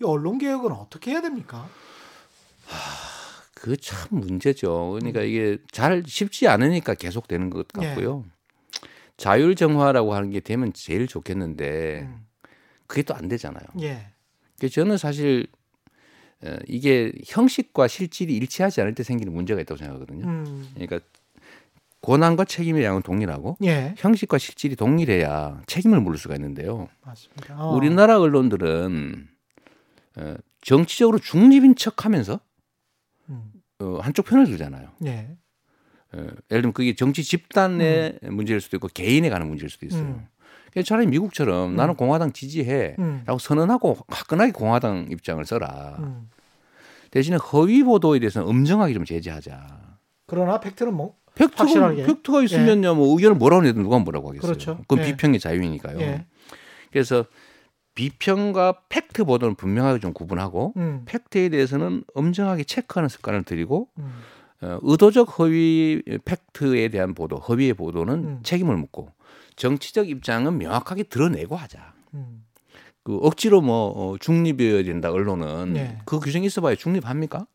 이 0.01 0.05
언론 0.05 0.37
개혁은 0.37 0.71
어떻게 0.71 1.11
해야 1.11 1.21
됩니까? 1.21 1.67
그참 3.55 4.07
문제죠. 4.11 4.91
그러니까 4.97 5.21
이게 5.21 5.57
잘 5.71 6.03
쉽지 6.07 6.47
않으니까 6.47 6.93
계속 6.93 7.27
되는 7.27 7.49
것 7.49 7.67
예. 7.81 7.87
같고요. 7.87 8.23
자율 9.17 9.55
정화라고 9.55 10.13
하는 10.13 10.29
게 10.29 10.39
되면 10.39 10.71
제일 10.73 11.07
좋겠는데 11.07 12.03
음. 12.03 12.25
그게 12.89 13.03
또 13.03 13.13
안 13.13 13.27
되잖아요. 13.29 13.63
예. 13.81 14.07
저는 14.67 14.97
사실 14.97 15.47
어, 16.43 16.57
이게 16.67 17.11
형식과 17.25 17.87
실질이 17.87 18.35
일치하지 18.35 18.81
않을 18.81 18.95
때 18.95 19.03
생기는 19.03 19.31
문제가 19.31 19.61
있다고 19.61 19.77
생각하거든요. 19.77 20.25
음. 20.25 20.69
그러니까 20.73 20.99
권한과 22.01 22.45
책임의 22.45 22.83
양은 22.83 23.01
동일하고 23.03 23.57
예. 23.63 23.93
형식과 23.97 24.37
실질이 24.37 24.75
동일해야 24.75 25.61
책임을 25.67 26.01
물을 26.01 26.17
수가 26.17 26.35
있는데요. 26.35 26.87
맞습니다. 27.05 27.61
어. 27.63 27.75
우리나라 27.75 28.19
언론들은 28.19 29.27
어, 30.17 30.35
정치적으로 30.61 31.19
중립인 31.19 31.75
척하면서 31.75 32.39
음. 33.29 33.51
어, 33.79 33.99
한쪽 34.01 34.25
편을 34.25 34.45
들잖아요. 34.47 34.91
예. 35.05 35.37
어, 36.13 36.17
예를 36.17 36.61
들면 36.63 36.73
그게 36.73 36.95
정치 36.95 37.23
집단의 37.23 38.19
문제일 38.23 38.59
수도 38.61 38.77
있고 38.77 38.87
개인에 38.87 39.29
관한 39.29 39.47
문제일 39.47 39.69
수도 39.69 39.85
있어요. 39.85 40.23
차라리 40.85 41.07
미국처럼 41.07 41.71
음. 41.71 41.75
나는 41.75 41.95
공화당 41.95 42.31
지지해 42.31 42.95
음. 42.99 43.23
라고 43.25 43.39
선언하고 43.39 43.97
화끈하게 44.07 44.51
공화당 44.51 45.07
입장을 45.09 45.43
써라. 45.45 45.97
음. 45.99 46.29
대신에 47.11 47.37
허위 47.37 47.83
보도에 47.83 48.19
대해서는 48.19 48.47
엄정하게 48.47 48.93
좀 48.93 49.05
제재하자. 49.05 49.97
그러나 50.27 50.59
팩트는 50.59 50.93
뭐 50.93 51.15
팩트가, 51.35 51.63
확실하게. 51.63 52.03
팩트가 52.03 52.43
있으면요, 52.43 52.95
뭐 52.95 53.15
의견을 53.15 53.37
뭐라고 53.37 53.65
해도 53.65 53.81
누가 53.81 53.97
뭐라고 53.97 54.29
하겠어요. 54.29 54.51
그렇죠. 54.51 54.77
그건 54.87 54.99
예. 54.99 55.11
비평의 55.11 55.39
자유이니까요. 55.39 55.99
예. 56.01 56.25
그래서 56.91 57.25
비평과 57.95 58.83
팩트 58.89 59.25
보도는 59.25 59.55
분명하게 59.55 59.99
좀 59.99 60.13
구분하고 60.13 60.73
음. 60.77 61.03
팩트에 61.05 61.49
대해서는 61.49 62.03
엄정하게 62.13 62.63
체크하는 62.63 63.09
습관을 63.09 63.43
들이고 63.43 63.89
음. 63.97 64.13
어, 64.61 64.79
의도적 64.83 65.39
허위 65.39 66.01
팩트에 66.25 66.89
대한 66.89 67.13
보도, 67.13 67.37
허위의 67.37 67.73
보도는 67.73 68.13
음. 68.13 68.39
책임을 68.43 68.77
묻고 68.77 69.09
정치적 69.63 70.09
입장은 70.09 70.57
명확하게 70.57 71.03
드러내고 71.03 71.55
하자. 71.55 71.93
음. 72.13 72.45
그 73.03 73.17
억지로 73.17 73.61
뭐 73.61 73.87
어, 74.13 74.17
중립이어야 74.17 74.83
된다 74.83 75.11
언론은 75.11 75.73
네. 75.73 75.99
그 76.05 76.19
규정이 76.19 76.45
있어봐야 76.47 76.75
중립합니까? 76.75 77.45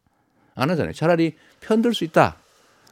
안 0.54 0.70
하잖아요. 0.70 0.92
차라리 0.92 1.34
편들 1.60 1.94
수 1.94 2.04
있다. 2.04 2.36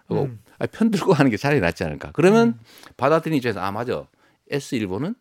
어, 0.08 0.22
음. 0.22 0.40
아, 0.58 0.66
편들고 0.66 1.12
하는 1.12 1.30
게 1.30 1.36
차라리 1.36 1.60
낫지 1.60 1.84
않을까. 1.84 2.10
그러면 2.12 2.58
받아들이는 2.96 3.36
입장에서 3.36 3.60
아 3.60 3.70
맞아. 3.70 4.06
S 4.50 4.74
일본은 4.74 5.14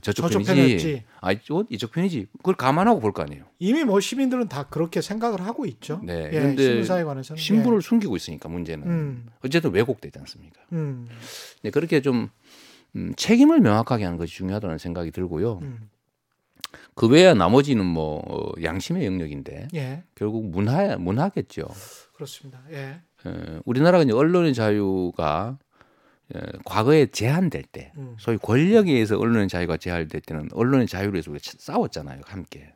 저쪽, 0.00 0.22
저쪽 0.30 0.44
편이지. 0.44 1.04
아 1.20 1.32
이쪽 1.32 1.66
이쪽 1.70 1.92
편이지. 1.92 2.28
그걸 2.38 2.54
감안하고 2.54 3.00
볼 3.00 3.12
거 3.12 3.22
아니에요. 3.22 3.44
이미 3.58 3.84
뭐 3.84 4.00
시민들은 4.00 4.48
다 4.48 4.64
그렇게 4.64 5.02
생각을 5.02 5.42
하고 5.42 5.66
있죠. 5.66 6.00
네. 6.02 6.26
예, 6.26 6.30
그런데 6.30 6.62
신문사에 6.62 7.04
관해서는 7.04 7.38
신분을 7.40 7.82
숨기고 7.82 8.16
있으니까 8.16 8.48
문제는 8.48 8.86
예. 8.86 8.90
음. 8.90 9.26
어쨌든 9.44 9.70
왜곡되지 9.72 10.18
않습니까? 10.20 10.62
음. 10.72 11.06
네, 11.62 11.70
그렇게 11.70 12.00
좀 12.00 12.30
음, 12.96 13.12
책임을 13.16 13.60
명확하게 13.60 14.04
하는 14.04 14.18
것이 14.18 14.34
중요하다는 14.34 14.78
생각이 14.78 15.10
들고요. 15.10 15.58
음. 15.62 15.90
그 16.94 17.08
외에 17.08 17.34
나머지는 17.34 17.84
뭐 17.84 18.22
어, 18.26 18.52
양심의 18.62 19.06
영역인데 19.06 19.68
예. 19.74 20.04
결국 20.14 20.46
문화 20.50 20.96
문화겠죠. 20.96 21.68
그렇습니다. 22.14 22.60
예. 22.70 23.00
에, 23.26 23.60
우리나라가 23.64 24.04
이제 24.04 24.12
언론의 24.12 24.54
자유가 24.54 25.58
에, 26.34 26.40
과거에 26.64 27.06
제한될 27.06 27.64
때, 27.64 27.92
음. 27.96 28.16
소위 28.18 28.36
권력에 28.38 28.92
의해서 28.92 29.18
언론의 29.18 29.48
자유가 29.48 29.76
제한될 29.76 30.20
때는 30.20 30.48
언론의 30.52 30.86
자유를 30.86 31.14
위해서 31.14 31.30
우리가 31.30 31.42
싸웠잖아요, 31.58 32.20
함께. 32.24 32.74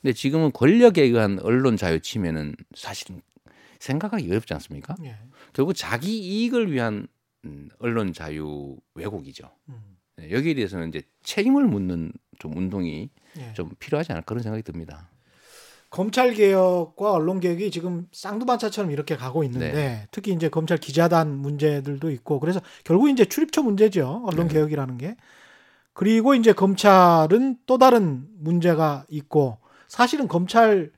근데 0.00 0.12
지금은 0.12 0.52
권력에 0.52 1.02
의한 1.02 1.38
언론 1.42 1.76
자유 1.76 2.00
침해는 2.00 2.54
사실은 2.74 3.20
생각하기 3.78 4.30
어렵지 4.30 4.54
않습니까? 4.54 4.94
예. 5.04 5.16
결국 5.52 5.74
자기 5.74 6.18
이익을 6.18 6.72
위한 6.72 7.06
음, 7.44 7.68
언론 7.78 8.12
자유 8.12 8.76
왜곡이죠. 8.94 9.50
음. 9.68 9.96
네, 10.16 10.30
여기에 10.32 10.54
대해서는 10.54 10.88
이제 10.88 11.02
책임을 11.22 11.64
묻는 11.66 12.12
좀 12.38 12.56
운동이 12.56 13.10
예. 13.38 13.52
좀 13.54 13.70
필요하지 13.78 14.12
않을까 14.12 14.26
그런 14.26 14.42
생각이 14.42 14.62
듭니다. 14.62 15.10
검찰 15.90 16.34
개혁과 16.34 17.12
언론 17.12 17.40
개혁이 17.40 17.70
지금 17.70 18.08
쌍두반차처럼 18.12 18.90
이렇게 18.90 19.16
가고 19.16 19.42
있는데 19.44 19.72
네. 19.72 20.06
특히 20.10 20.32
이제 20.32 20.48
검찰 20.48 20.76
기자단 20.76 21.30
문제들도 21.30 22.10
있고 22.10 22.40
그래서 22.40 22.60
결국 22.84 23.08
이제 23.08 23.24
출입처 23.24 23.62
문제죠 23.62 24.22
언론 24.26 24.48
네. 24.48 24.54
개혁이라는 24.54 24.98
게 24.98 25.16
그리고 25.94 26.34
이제 26.34 26.52
검찰은 26.52 27.56
또 27.66 27.78
다른 27.78 28.26
문제가 28.38 29.06
있고 29.08 29.58
사실은 29.86 30.28
검찰과 30.28 30.92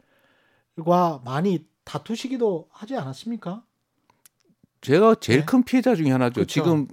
많이 1.24 1.64
다투시기도 1.84 2.68
하지 2.70 2.97
않았습니까? 2.97 3.62
제가 4.81 5.16
제일 5.16 5.41
네. 5.41 5.45
큰 5.47 5.62
피해자 5.62 5.95
중에 5.95 6.11
하나죠. 6.11 6.35
그렇죠. 6.35 6.47
지금 6.53 6.87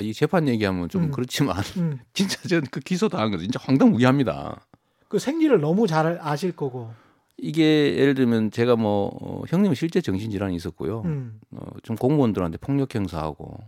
이 0.00 0.12
재판 0.12 0.48
얘기하면 0.48 0.88
좀 0.88 1.04
음. 1.04 1.10
그렇지만 1.10 1.56
음, 1.78 1.98
진짜 2.12 2.36
저는 2.48 2.64
그 2.70 2.80
기소 2.80 3.08
당한 3.08 3.30
거 3.30 3.38
진짜 3.38 3.58
황당무계합니다. 3.62 4.66
그 5.08 5.18
생리를 5.18 5.60
너무 5.60 5.86
잘 5.86 6.18
아실 6.22 6.52
거고 6.52 6.92
이게 7.36 7.96
예를 7.96 8.14
들면 8.14 8.50
제가 8.50 8.76
뭐 8.76 9.10
어, 9.20 9.42
형님 9.48 9.74
실제 9.74 10.00
정신질환이 10.00 10.54
있었고요. 10.56 11.02
음, 11.04 11.40
어, 11.52 11.66
좀 11.82 11.96
공무원들한테 11.96 12.58
폭력 12.58 12.94
행사하고 12.94 13.58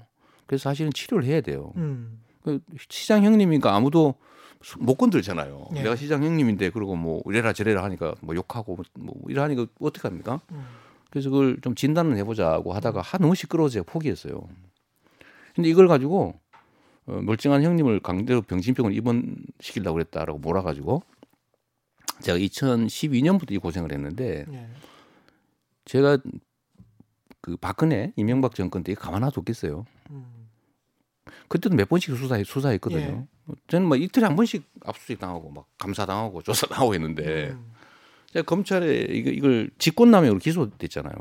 그래서 0.47 0.71
사실은 0.71 0.93
치료를 0.93 1.25
해야 1.27 1.41
돼요. 1.41 1.73
음, 1.77 2.21
그 2.43 2.61
시장 2.89 3.25
형님이니까 3.25 3.75
아무도 3.75 4.15
수- 4.63 4.79
못 4.79 4.95
건들잖아요. 4.97 5.69
예. 5.77 5.83
내가 5.83 5.97
시장 5.97 6.23
형님인데 6.25 6.71
그러고 6.71 6.97
뭐 6.97 7.21
이래라 7.27 7.53
저래라 7.53 7.83
하니까 7.85 8.15
뭐 8.21 8.35
욕하고 8.35 8.79
뭐 8.95 9.15
이러하니까 9.29 9.67
어떻게 9.81 10.09
합니까? 10.09 10.41
음. 11.15 11.21
그래서 11.21 11.31
그걸 11.31 11.59
좀 11.63 11.77
진단을 11.77 12.17
해보자고 12.17 12.73
하다가 12.73 13.01
하 13.01 13.19
너무 13.19 13.37
시끄러워서 13.37 13.75
제가 13.75 13.85
포기했어요. 13.87 14.49
근데 15.55 15.69
이걸 15.69 15.87
가지고 15.87 16.35
어, 17.07 17.21
멀쩡한 17.23 17.63
형님을 17.63 18.01
강제로 18.01 18.43
병신병을 18.43 18.93
입원시키려고 18.95 19.95
그랬다라고 19.95 20.41
몰아가지고 20.41 21.03
제가 22.21 22.39
2012년부터 22.39 23.53
이 23.53 23.59
고생을 23.59 23.93
했는데 23.93 24.45
예. 24.51 24.69
제가 25.85 26.19
그 27.41 27.57
박근혜 27.59 28.13
이명박 28.17 28.55
정권 28.57 28.83
때 28.83 28.95
가만 28.95 29.21
놔뒀겠어요. 29.21 29.85
음. 30.11 30.49
그때도 31.49 31.77
몇 31.77 31.89
번씩 31.89 32.17
수사해 32.17 32.43
수사했거든요. 32.43 33.27
저는 33.69 33.87
뭐 33.87 33.97
이틀에 33.97 34.25
한 34.25 34.35
번씩 34.35 34.65
압수수색 34.85 35.21
당하고 35.21 35.51
막 35.51 35.67
감사 35.79 36.07
당하고 36.07 36.43
조사 36.43 36.67
당하고 36.67 36.95
했는데 36.95 37.51
음. 37.51 37.73
검찰에 38.43 39.07
이걸 39.11 39.71
직권남용으로 39.79 40.39
기소됐잖아요. 40.39 41.15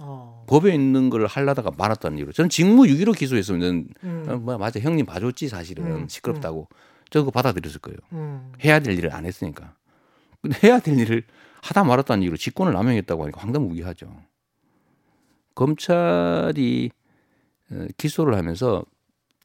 어. 0.00 0.44
법에 0.48 0.74
있는 0.74 1.10
걸 1.10 1.26
하려다가 1.26 1.70
말았다는 1.76 2.18
이유로 2.18 2.32
저는 2.32 2.48
직무유기로 2.48 3.12
기소했으면 3.12 3.88
음. 4.02 4.24
어, 4.28 4.36
뭐 4.36 4.58
맞아 4.58 4.80
형님 4.80 5.06
봐줬지 5.06 5.48
사실은 5.48 5.86
음, 5.86 6.08
시끄럽다고 6.08 6.68
저 7.10 7.20
그거 7.20 7.30
받아들였을 7.30 7.80
거예요. 7.80 7.98
음. 8.12 8.52
해야 8.64 8.80
될 8.80 8.96
일을 8.98 9.14
안 9.14 9.26
했으니까. 9.26 9.74
근데 10.40 10.58
해야 10.64 10.80
될 10.80 10.98
일을 10.98 11.22
하다 11.62 11.84
말았다는 11.84 12.22
이유로 12.22 12.36
직권을 12.36 12.72
남용했다고 12.72 13.22
하니까 13.24 13.40
황당무계하죠. 13.40 14.10
검찰이 15.54 16.90
어, 17.70 17.86
기소를 17.96 18.34
하면서 18.36 18.84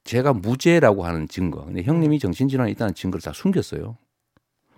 제가 0.06 0.34
무죄라고 0.34 1.04
하는 1.04 1.28
증거, 1.28 1.66
근데 1.66 1.82
형님이 1.82 2.20
정신질환이 2.20 2.72
있다는 2.74 2.94
증거를 2.94 3.22
다 3.22 3.34
숨겼어요. 3.34 3.98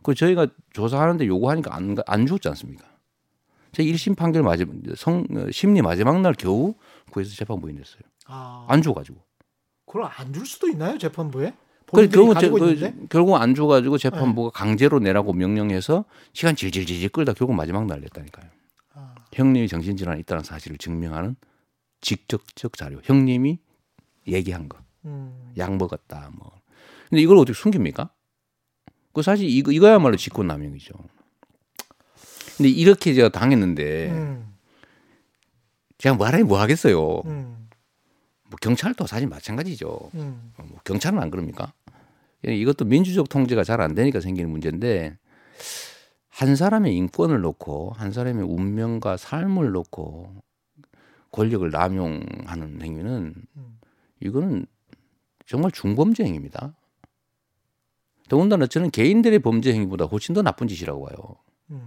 그 0.08 0.16
저희가 0.16 0.48
조사하는데 0.72 1.28
요구하니까 1.28 1.76
안, 1.76 1.98
안 2.06 2.26
죽었지 2.26 2.48
않습니까? 2.48 2.86
제 3.74 3.84
1심 3.84 4.16
판결 4.16 4.42
마지막 4.42 4.74
성 4.96 5.26
어, 5.36 5.52
심리 5.52 5.82
마지막 5.82 6.22
날 6.22 6.34
겨우 6.34 6.76
구해서 7.12 7.36
재판부에 7.36 7.74
냈어요. 7.74 8.00
아, 8.26 8.66
안 8.70 8.82
줘가지고. 8.82 9.18
그걸 9.86 10.04
안 10.06 10.32
줄 10.34 10.46
수도 10.46 10.70
있나요 10.70 10.98
재판부에? 10.98 11.52
그 11.52 12.08
본인들이 12.08 12.34
결국 12.40 12.60
있는데? 12.70 12.94
그, 12.94 13.08
결국 13.10 13.36
안 13.36 13.54
줘가지고 13.54 13.98
재판부가 13.98 14.50
강제로 14.52 15.00
내라고 15.00 15.34
명령해서 15.34 16.06
시간 16.32 16.56
질질질질 16.56 17.10
끌다 17.10 17.34
결국 17.34 17.56
마지막 17.56 17.86
날 17.86 18.00
냈다니까요. 18.00 18.50
아, 18.94 19.14
형님이 19.34 19.68
정신질환이 19.68 20.22
있다는 20.22 20.46
사실을 20.46 20.78
증명하는 20.78 21.36
직접적 22.00 22.78
자료. 22.78 23.02
형님이 23.04 23.60
얘기한 24.26 24.70
거. 24.70 24.78
음. 25.04 25.52
약 25.58 25.76
먹었다. 25.76 26.32
뭐. 26.34 26.54
근데 27.10 27.22
이걸 27.22 27.36
어떻게 27.36 27.54
숨깁니까? 27.54 28.10
그 29.18 29.24
사실 29.24 29.50
이거 29.50 29.72
이거야말로 29.72 30.16
직권남용이죠. 30.16 30.94
근데 32.56 32.70
이렇게 32.70 33.16
제가 33.16 33.30
당했는데 33.30 34.12
음. 34.12 34.54
제가 35.98 36.16
말하니 36.16 36.44
뭐 36.44 36.60
하겠어요. 36.60 37.24
음. 37.26 37.68
뭐 38.48 38.58
경찰도 38.62 39.08
사실 39.08 39.28
마찬가지죠. 39.28 40.12
음. 40.14 40.54
뭐 40.58 40.80
경찰은 40.84 41.18
안 41.18 41.32
그럽니까? 41.32 41.74
이것도 42.44 42.86
민주적 42.86 43.28
통제가 43.28 43.64
잘 43.64 43.82
안 43.82 43.96
되니까 43.96 44.20
생기는 44.22 44.52
문제인데 44.52 45.18
한 46.30 46.56
사람의 46.56 46.96
인권을 46.96 47.42
놓고 47.42 47.94
한 47.98 48.12
사람의 48.12 48.46
운명과 48.46 49.18
삶을 49.18 49.72
놓고 49.72 50.44
권력을 51.32 51.68
남용하는 51.72 52.84
행위는 52.84 53.34
음. 53.56 53.80
이거는 54.20 54.68
정말 55.48 55.72
중범죄 55.72 56.24
행위입니다. 56.24 56.76
더군다나 58.28 58.68
저는 58.68 58.92
개인들의 58.92 59.40
범죄 59.40 59.74
행위보다 59.74 60.06
훨씬 60.06 60.34
더 60.36 60.42
나쁜 60.42 60.68
짓이라고 60.68 61.06
봐요. 61.06 61.16
음. 61.72 61.82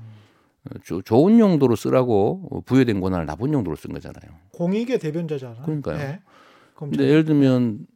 조- 0.85 1.03
좋은 1.03 1.39
용도로 1.39 1.75
쓰라고 1.77 2.63
부여된 2.67 3.01
권한을 3.01 3.27
나쁜 3.27 3.53
용도로 3.53 3.77
쓴 3.77 3.93
거잖아요. 3.93 4.31
공익의 4.53 4.99
대변자잖아. 4.99 5.63
그러니까요. 5.63 5.97
네. 5.99 6.21
근데 6.75 7.05
예를 7.05 7.25
들면 7.25 7.87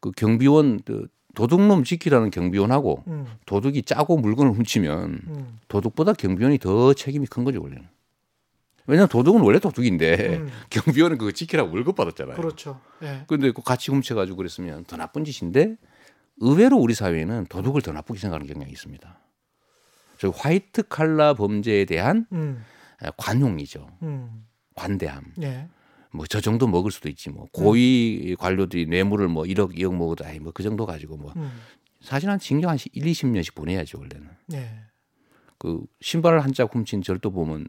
그 0.00 0.10
경비원 0.12 0.80
그 0.84 1.06
도둑놈 1.34 1.84
지키라는 1.84 2.30
경비원하고 2.30 3.04
음. 3.06 3.26
도둑이 3.46 3.82
짜고 3.82 4.16
물건을 4.18 4.52
훔치면 4.52 5.20
음. 5.28 5.58
도둑보다 5.68 6.14
경비원이 6.14 6.58
더 6.58 6.92
책임이 6.92 7.26
큰 7.26 7.44
거죠 7.44 7.62
원래는. 7.62 7.86
왜냐하면 8.86 9.08
도둑은 9.08 9.40
원래 9.42 9.58
도둑인데 9.58 10.38
음. 10.38 10.48
경비원은 10.70 11.18
그거 11.18 11.30
지키라고 11.30 11.70
월급 11.72 11.94
받았잖아요. 11.94 12.36
그렇죠. 12.36 12.80
예. 13.02 13.22
근데 13.28 13.52
그 13.52 13.62
같이 13.62 13.90
훔쳐가지고 13.92 14.36
그랬으면 14.38 14.84
더 14.84 14.96
나쁜 14.96 15.24
짓인데 15.24 15.76
의외로 16.40 16.76
우리 16.78 16.94
사회는 16.94 17.46
도둑을 17.46 17.82
더 17.82 17.92
나쁘게 17.92 18.18
생각하는 18.18 18.52
경향이 18.52 18.72
있습니다. 18.72 19.18
저 20.18 20.28
화이트 20.30 20.88
칼라 20.88 21.34
범죄에 21.34 21.84
대한 21.84 22.26
음. 22.32 22.64
관용이죠. 23.16 23.86
음. 24.02 24.46
관대함. 24.74 25.24
예. 25.42 25.68
뭐저 26.12 26.40
정도 26.40 26.66
먹을 26.66 26.90
수도 26.90 27.08
있지 27.08 27.30
뭐 27.30 27.46
고위 27.52 28.34
관료들이 28.38 28.86
뇌물을 28.86 29.28
뭐 29.28 29.44
1억 29.44 29.76
2억 29.76 29.94
먹어도 29.94 30.24
아이 30.24 30.38
뭐 30.40 30.52
그 30.52 30.62
정도 30.62 30.84
가지고 30.84 31.16
뭐 31.16 31.32
음. 31.36 31.52
사실 32.00 32.28
한 32.28 32.38
징역 32.38 32.68
한 32.68 32.78
1, 32.92 33.04
20년씩 33.04 33.54
보내야죠 33.54 33.98
원래는. 33.98 34.28
예. 34.54 34.70
그 35.58 35.82
신발 36.00 36.40
한짝 36.40 36.74
훔친 36.74 37.02
절도 37.02 37.30
보면 37.30 37.66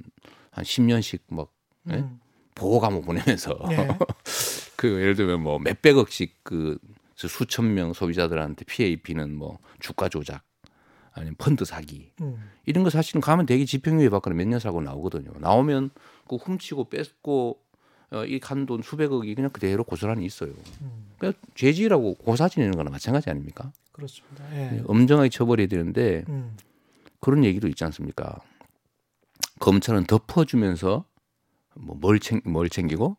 한 0.51 0.63
10년씩 0.65 1.19
막 1.29 1.53
네? 1.83 1.97
음. 1.97 2.19
보호 2.55 2.79
감옥 2.79 3.05
보내면서 3.05 3.57
예. 3.71 3.87
그 4.75 4.87
예를 4.99 5.15
들면 5.15 5.41
뭐 5.41 5.59
몇백억씩 5.59 6.39
그 6.43 6.79
수천 7.27 7.73
명 7.73 7.93
소비자들한테 7.93 8.65
피해 8.65 8.89
입히는 8.89 9.35
뭐 9.35 9.59
주가 9.79 10.09
조작 10.09 10.43
아니면 11.13 11.35
펀드 11.37 11.65
사기 11.65 12.11
음. 12.21 12.49
이런 12.65 12.83
거 12.83 12.89
사실은 12.89 13.19
가면 13.21 13.45
되게 13.45 13.65
집행유예 13.65 14.09
받거나 14.09 14.35
몇 14.35 14.47
년 14.47 14.59
살고 14.59 14.81
나오거든요. 14.81 15.31
나오면 15.39 15.89
그 16.27 16.35
훔치고 16.37 16.89
뺏고 16.89 17.59
어, 18.11 18.25
이간돈 18.25 18.81
수백억이 18.81 19.33
그냥 19.35 19.51
그대로 19.51 19.83
고스란히 19.83 20.25
있어요. 20.25 20.51
음. 20.81 21.11
그러니까 21.17 21.41
죄지라고 21.55 22.15
고사 22.15 22.49
지내는 22.49 22.75
거나 22.75 22.89
마찬가지 22.89 23.29
아닙니까? 23.29 23.71
그렇습니다. 23.93 24.43
예. 24.55 24.83
엄정하게 24.85 25.29
처벌해야 25.29 25.67
되는데 25.67 26.23
음. 26.29 26.55
그런 27.21 27.43
얘기도 27.45 27.67
있지 27.67 27.83
않습니까? 27.85 28.39
검찰은 29.59 30.05
덮어주면서 30.05 31.05
뭐 31.75 31.95
뭘 31.95 32.19
챙, 32.19 32.41
뭘 32.45 32.69
챙기고 32.69 33.15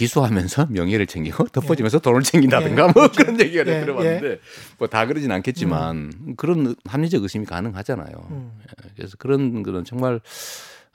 기소하면서 0.00 0.66
명예를 0.72 1.06
챙기고 1.06 1.48
덮어주면서 1.48 1.98
돈을 2.00 2.22
챙긴다든가 2.22 2.82
예, 2.82 2.84
뭐 2.86 2.92
그렇죠. 3.08 3.12
그런 3.22 3.40
얘기가 3.40 3.60
예, 3.66 3.80
들어봤는데 3.80 4.40
뭐 4.78 4.88
다 4.88 5.06
그러진 5.06 5.30
않겠지만 5.30 6.34
그런 6.36 6.74
합리적 6.84 7.22
의심이 7.22 7.44
가능하잖아요. 7.46 8.28
음. 8.30 8.52
예, 8.84 8.90
그래서 8.96 9.16
그런 9.18 9.62
그런 9.62 9.84
정말 9.84 10.20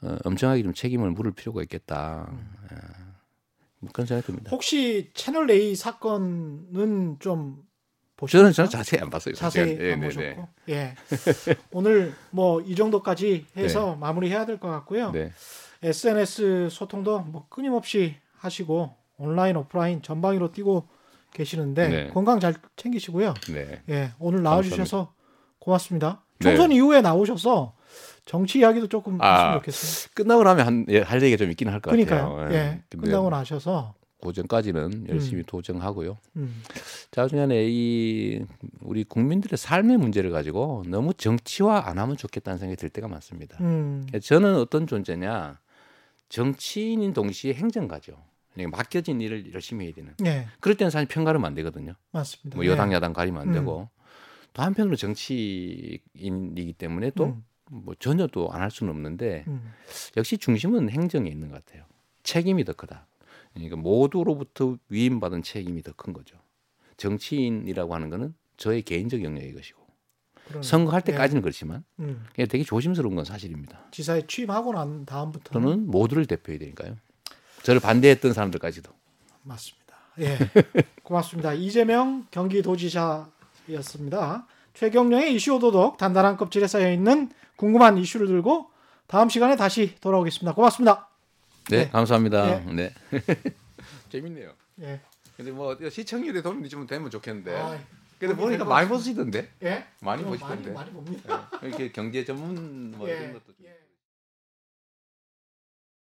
어, 0.02 0.18
엄정하게 0.26 0.64
좀 0.64 0.74
책임을 0.74 1.12
물을 1.12 1.32
필요가 1.32 1.62
있겠다. 1.62 2.28
예. 2.72 2.78
뭐 3.80 3.90
그런 3.94 4.08
생각이 4.08 4.26
듭니다. 4.26 4.50
혹시 4.52 5.12
채널 5.14 5.50
A 5.52 5.76
사건은 5.76 7.18
좀 7.20 7.64
저는 8.18 8.52
보셨습니까? 8.52 8.54
저는 8.54 8.70
자세히 8.70 9.02
안 9.02 9.10
봤어요. 9.10 9.36
자세히. 9.36 9.78
예, 9.80 9.94
안 9.94 10.00
네, 10.00 10.08
보셨고. 10.08 10.48
네. 10.66 10.74
예. 10.74 10.96
오늘 11.72 12.14
뭐 12.32 12.62
이 12.62 12.74
정도까지 12.76 13.46
해서 13.58 13.96
마무리해야 13.96 14.46
될 14.46 14.58
것 14.58 14.70
같고요. 14.70 15.12
네. 15.12 15.32
SNS 15.84 16.70
소통도 16.72 17.20
뭐 17.22 17.46
끊임없이 17.50 18.16
하시고 18.46 18.94
온라인 19.18 19.56
오프라인 19.58 20.02
전방위로 20.02 20.52
뛰고 20.52 20.88
계시는데 21.34 21.88
네. 21.90 22.10
건강 22.10 22.40
잘 22.40 22.54
챙기시고요. 22.78 23.34
네. 23.54 23.82
예, 23.90 24.12
오늘 24.20 24.44
나와주셔서 24.44 25.14
고맙습니다. 25.60 26.24
네. 26.40 26.50
총선 26.50 26.72
이후에 26.72 27.02
나오셔서 27.02 27.76
정치 28.26 28.60
이야기도 28.60 28.88
조금 28.88 29.22
아, 29.22 29.34
했으면 29.34 29.54
좋겠어요. 29.60 30.12
끝나고 30.14 30.44
나면 30.44 30.66
한, 30.66 30.86
예, 30.90 31.02
할 31.02 31.22
얘기가 31.22 31.38
좀 31.38 31.52
있긴 31.52 31.68
할 31.70 31.80
것. 31.80 31.92
같아요. 31.92 32.48
예, 32.52 32.82
근데 32.90 33.08
끝나고 33.08 33.30
나셔서 33.30 33.94
그 34.22 34.34
전까지는 34.34 35.08
열심히 35.10 35.44
도정하고요. 35.44 36.18
음, 36.38 36.64
자, 37.12 37.28
중간에 37.28 37.66
이 37.68 38.44
우리 38.82 39.04
국민들의 39.04 39.58
삶의 39.58 39.98
문제를 39.98 40.32
가지고 40.32 40.84
너무 40.88 41.14
정치화 41.14 41.84
안 41.86 42.00
하면 42.00 42.18
좋겠다는 42.18 42.58
생각이 42.58 42.78
들 42.78 42.90
때가 42.90 43.08
많습니다. 43.08 43.58
음, 43.62 44.08
저는 44.24 44.56
어떤 44.56 44.88
존재냐? 44.88 45.60
정치인인 46.30 47.14
동시에 47.14 47.54
행정가죠. 47.54 48.18
그러니까 48.56 48.78
맡겨진 48.78 49.22
일을 49.22 49.54
열심히 49.54 49.86
해야 49.86 49.94
되는. 49.94 50.14
예, 50.26 50.48
그럴 50.60 50.76
때는 50.78 50.90
사실 50.90 51.08
편가르면 51.08 51.46
안 51.46 51.54
되거든요. 51.56 51.94
맞습니다. 52.12 52.56
뭐 52.58 52.66
예. 52.66 52.70
여당 52.70 52.92
야당 52.94 53.14
가리면 53.14 53.42
안 53.42 53.48
음. 53.50 53.54
되고 53.54 53.90
또 54.54 54.64
한편으로 54.64 54.96
정치인이기 54.96 56.74
때문에 56.78 57.12
또 57.16 57.26
음, 57.26 57.44
뭐 57.70 57.94
전혀 58.00 58.28
또 58.28 58.50
안 58.52 58.62
할 58.62 58.72
수는 58.72 58.92
없는데 58.94 59.44
음, 59.48 59.72
역시 60.18 60.38
중심은 60.38 60.90
행정에 60.90 61.30
있는 61.30 61.50
것 61.50 61.64
같아요. 61.66 61.84
책임이 62.24 62.64
더 62.64 62.74
크다. 62.74 63.08
그러니까 63.54 63.76
모두로부터 63.78 64.78
위임받은 64.90 65.44
책임이 65.44 65.82
더 65.84 65.94
큰 65.96 66.14
거죠. 66.14 66.38
정치인이라고 66.98 67.94
하는 67.94 68.10
거는 68.10 68.34
저의 68.58 68.82
개인적 68.82 69.24
영역의 69.24 69.54
것이고 69.54 69.86
그러네. 70.48 70.64
선거할 70.66 71.02
때까지는 71.02 71.42
그렇지만 71.42 71.84
음, 72.00 72.24
되게 72.36 72.64
조심스러운 72.64 73.16
건 73.16 73.26
사실입니다. 73.26 73.88
지사에 73.92 74.26
취임하고 74.28 74.74
난 74.74 75.06
다음부터 75.06 75.52
저는 75.54 75.88
모두를 75.88 76.26
대표해야 76.26 76.60
되니까요. 76.60 76.96
저를 77.66 77.82
반대했던 77.82 78.32
사람들까지도. 78.34 78.92
맞습니다. 79.42 79.96
예, 80.20 80.38
고맙습니다. 81.02 81.54
이재명 81.54 82.28
경기도지사였습니다. 82.30 84.46
최경령의 84.76 85.34
이슈 85.34 85.56
오도독 85.56 85.98
단단한 85.98 86.38
껍질에 86.38 86.68
쌓여 86.68 86.92
있는 86.92 87.32
궁금한 87.56 87.98
이슈를 87.98 88.28
들고 88.28 88.70
다음 89.08 89.30
시간에 89.30 89.56
다시 89.56 89.96
돌아오겠습니다. 90.00 90.54
고맙습니다. 90.54 91.10
네, 91.72 91.86
네. 91.86 91.90
감사합니다. 91.90 92.60
네. 92.72 92.94
재밌네요. 94.12 94.52
예. 94.82 95.02
근데 95.36 95.50
뭐 95.52 95.76
시청률에 95.90 96.44
도움이 96.44 96.70
좀 96.70 96.86
되면 96.86 97.10
좋겠는데. 97.10 97.60
아, 97.60 97.80
근데 98.20 98.36
보니까 98.36 98.64
많이. 98.64 98.88
보시던데. 98.88 99.50
예. 99.64 99.86
많이 100.02 100.22
좀 100.22 100.30
보시던데. 100.32 100.72
많이, 100.72 100.76
많이 100.76 100.92
봅니다. 100.92 101.50
이렇게 101.64 101.92
경제 101.92 102.24
전문 102.24 102.92
뭐 102.92 103.10
예. 103.10 103.14
이런 103.14 103.34
것도. 103.34 103.46
좀- 103.48 103.55
예. 103.55 103.55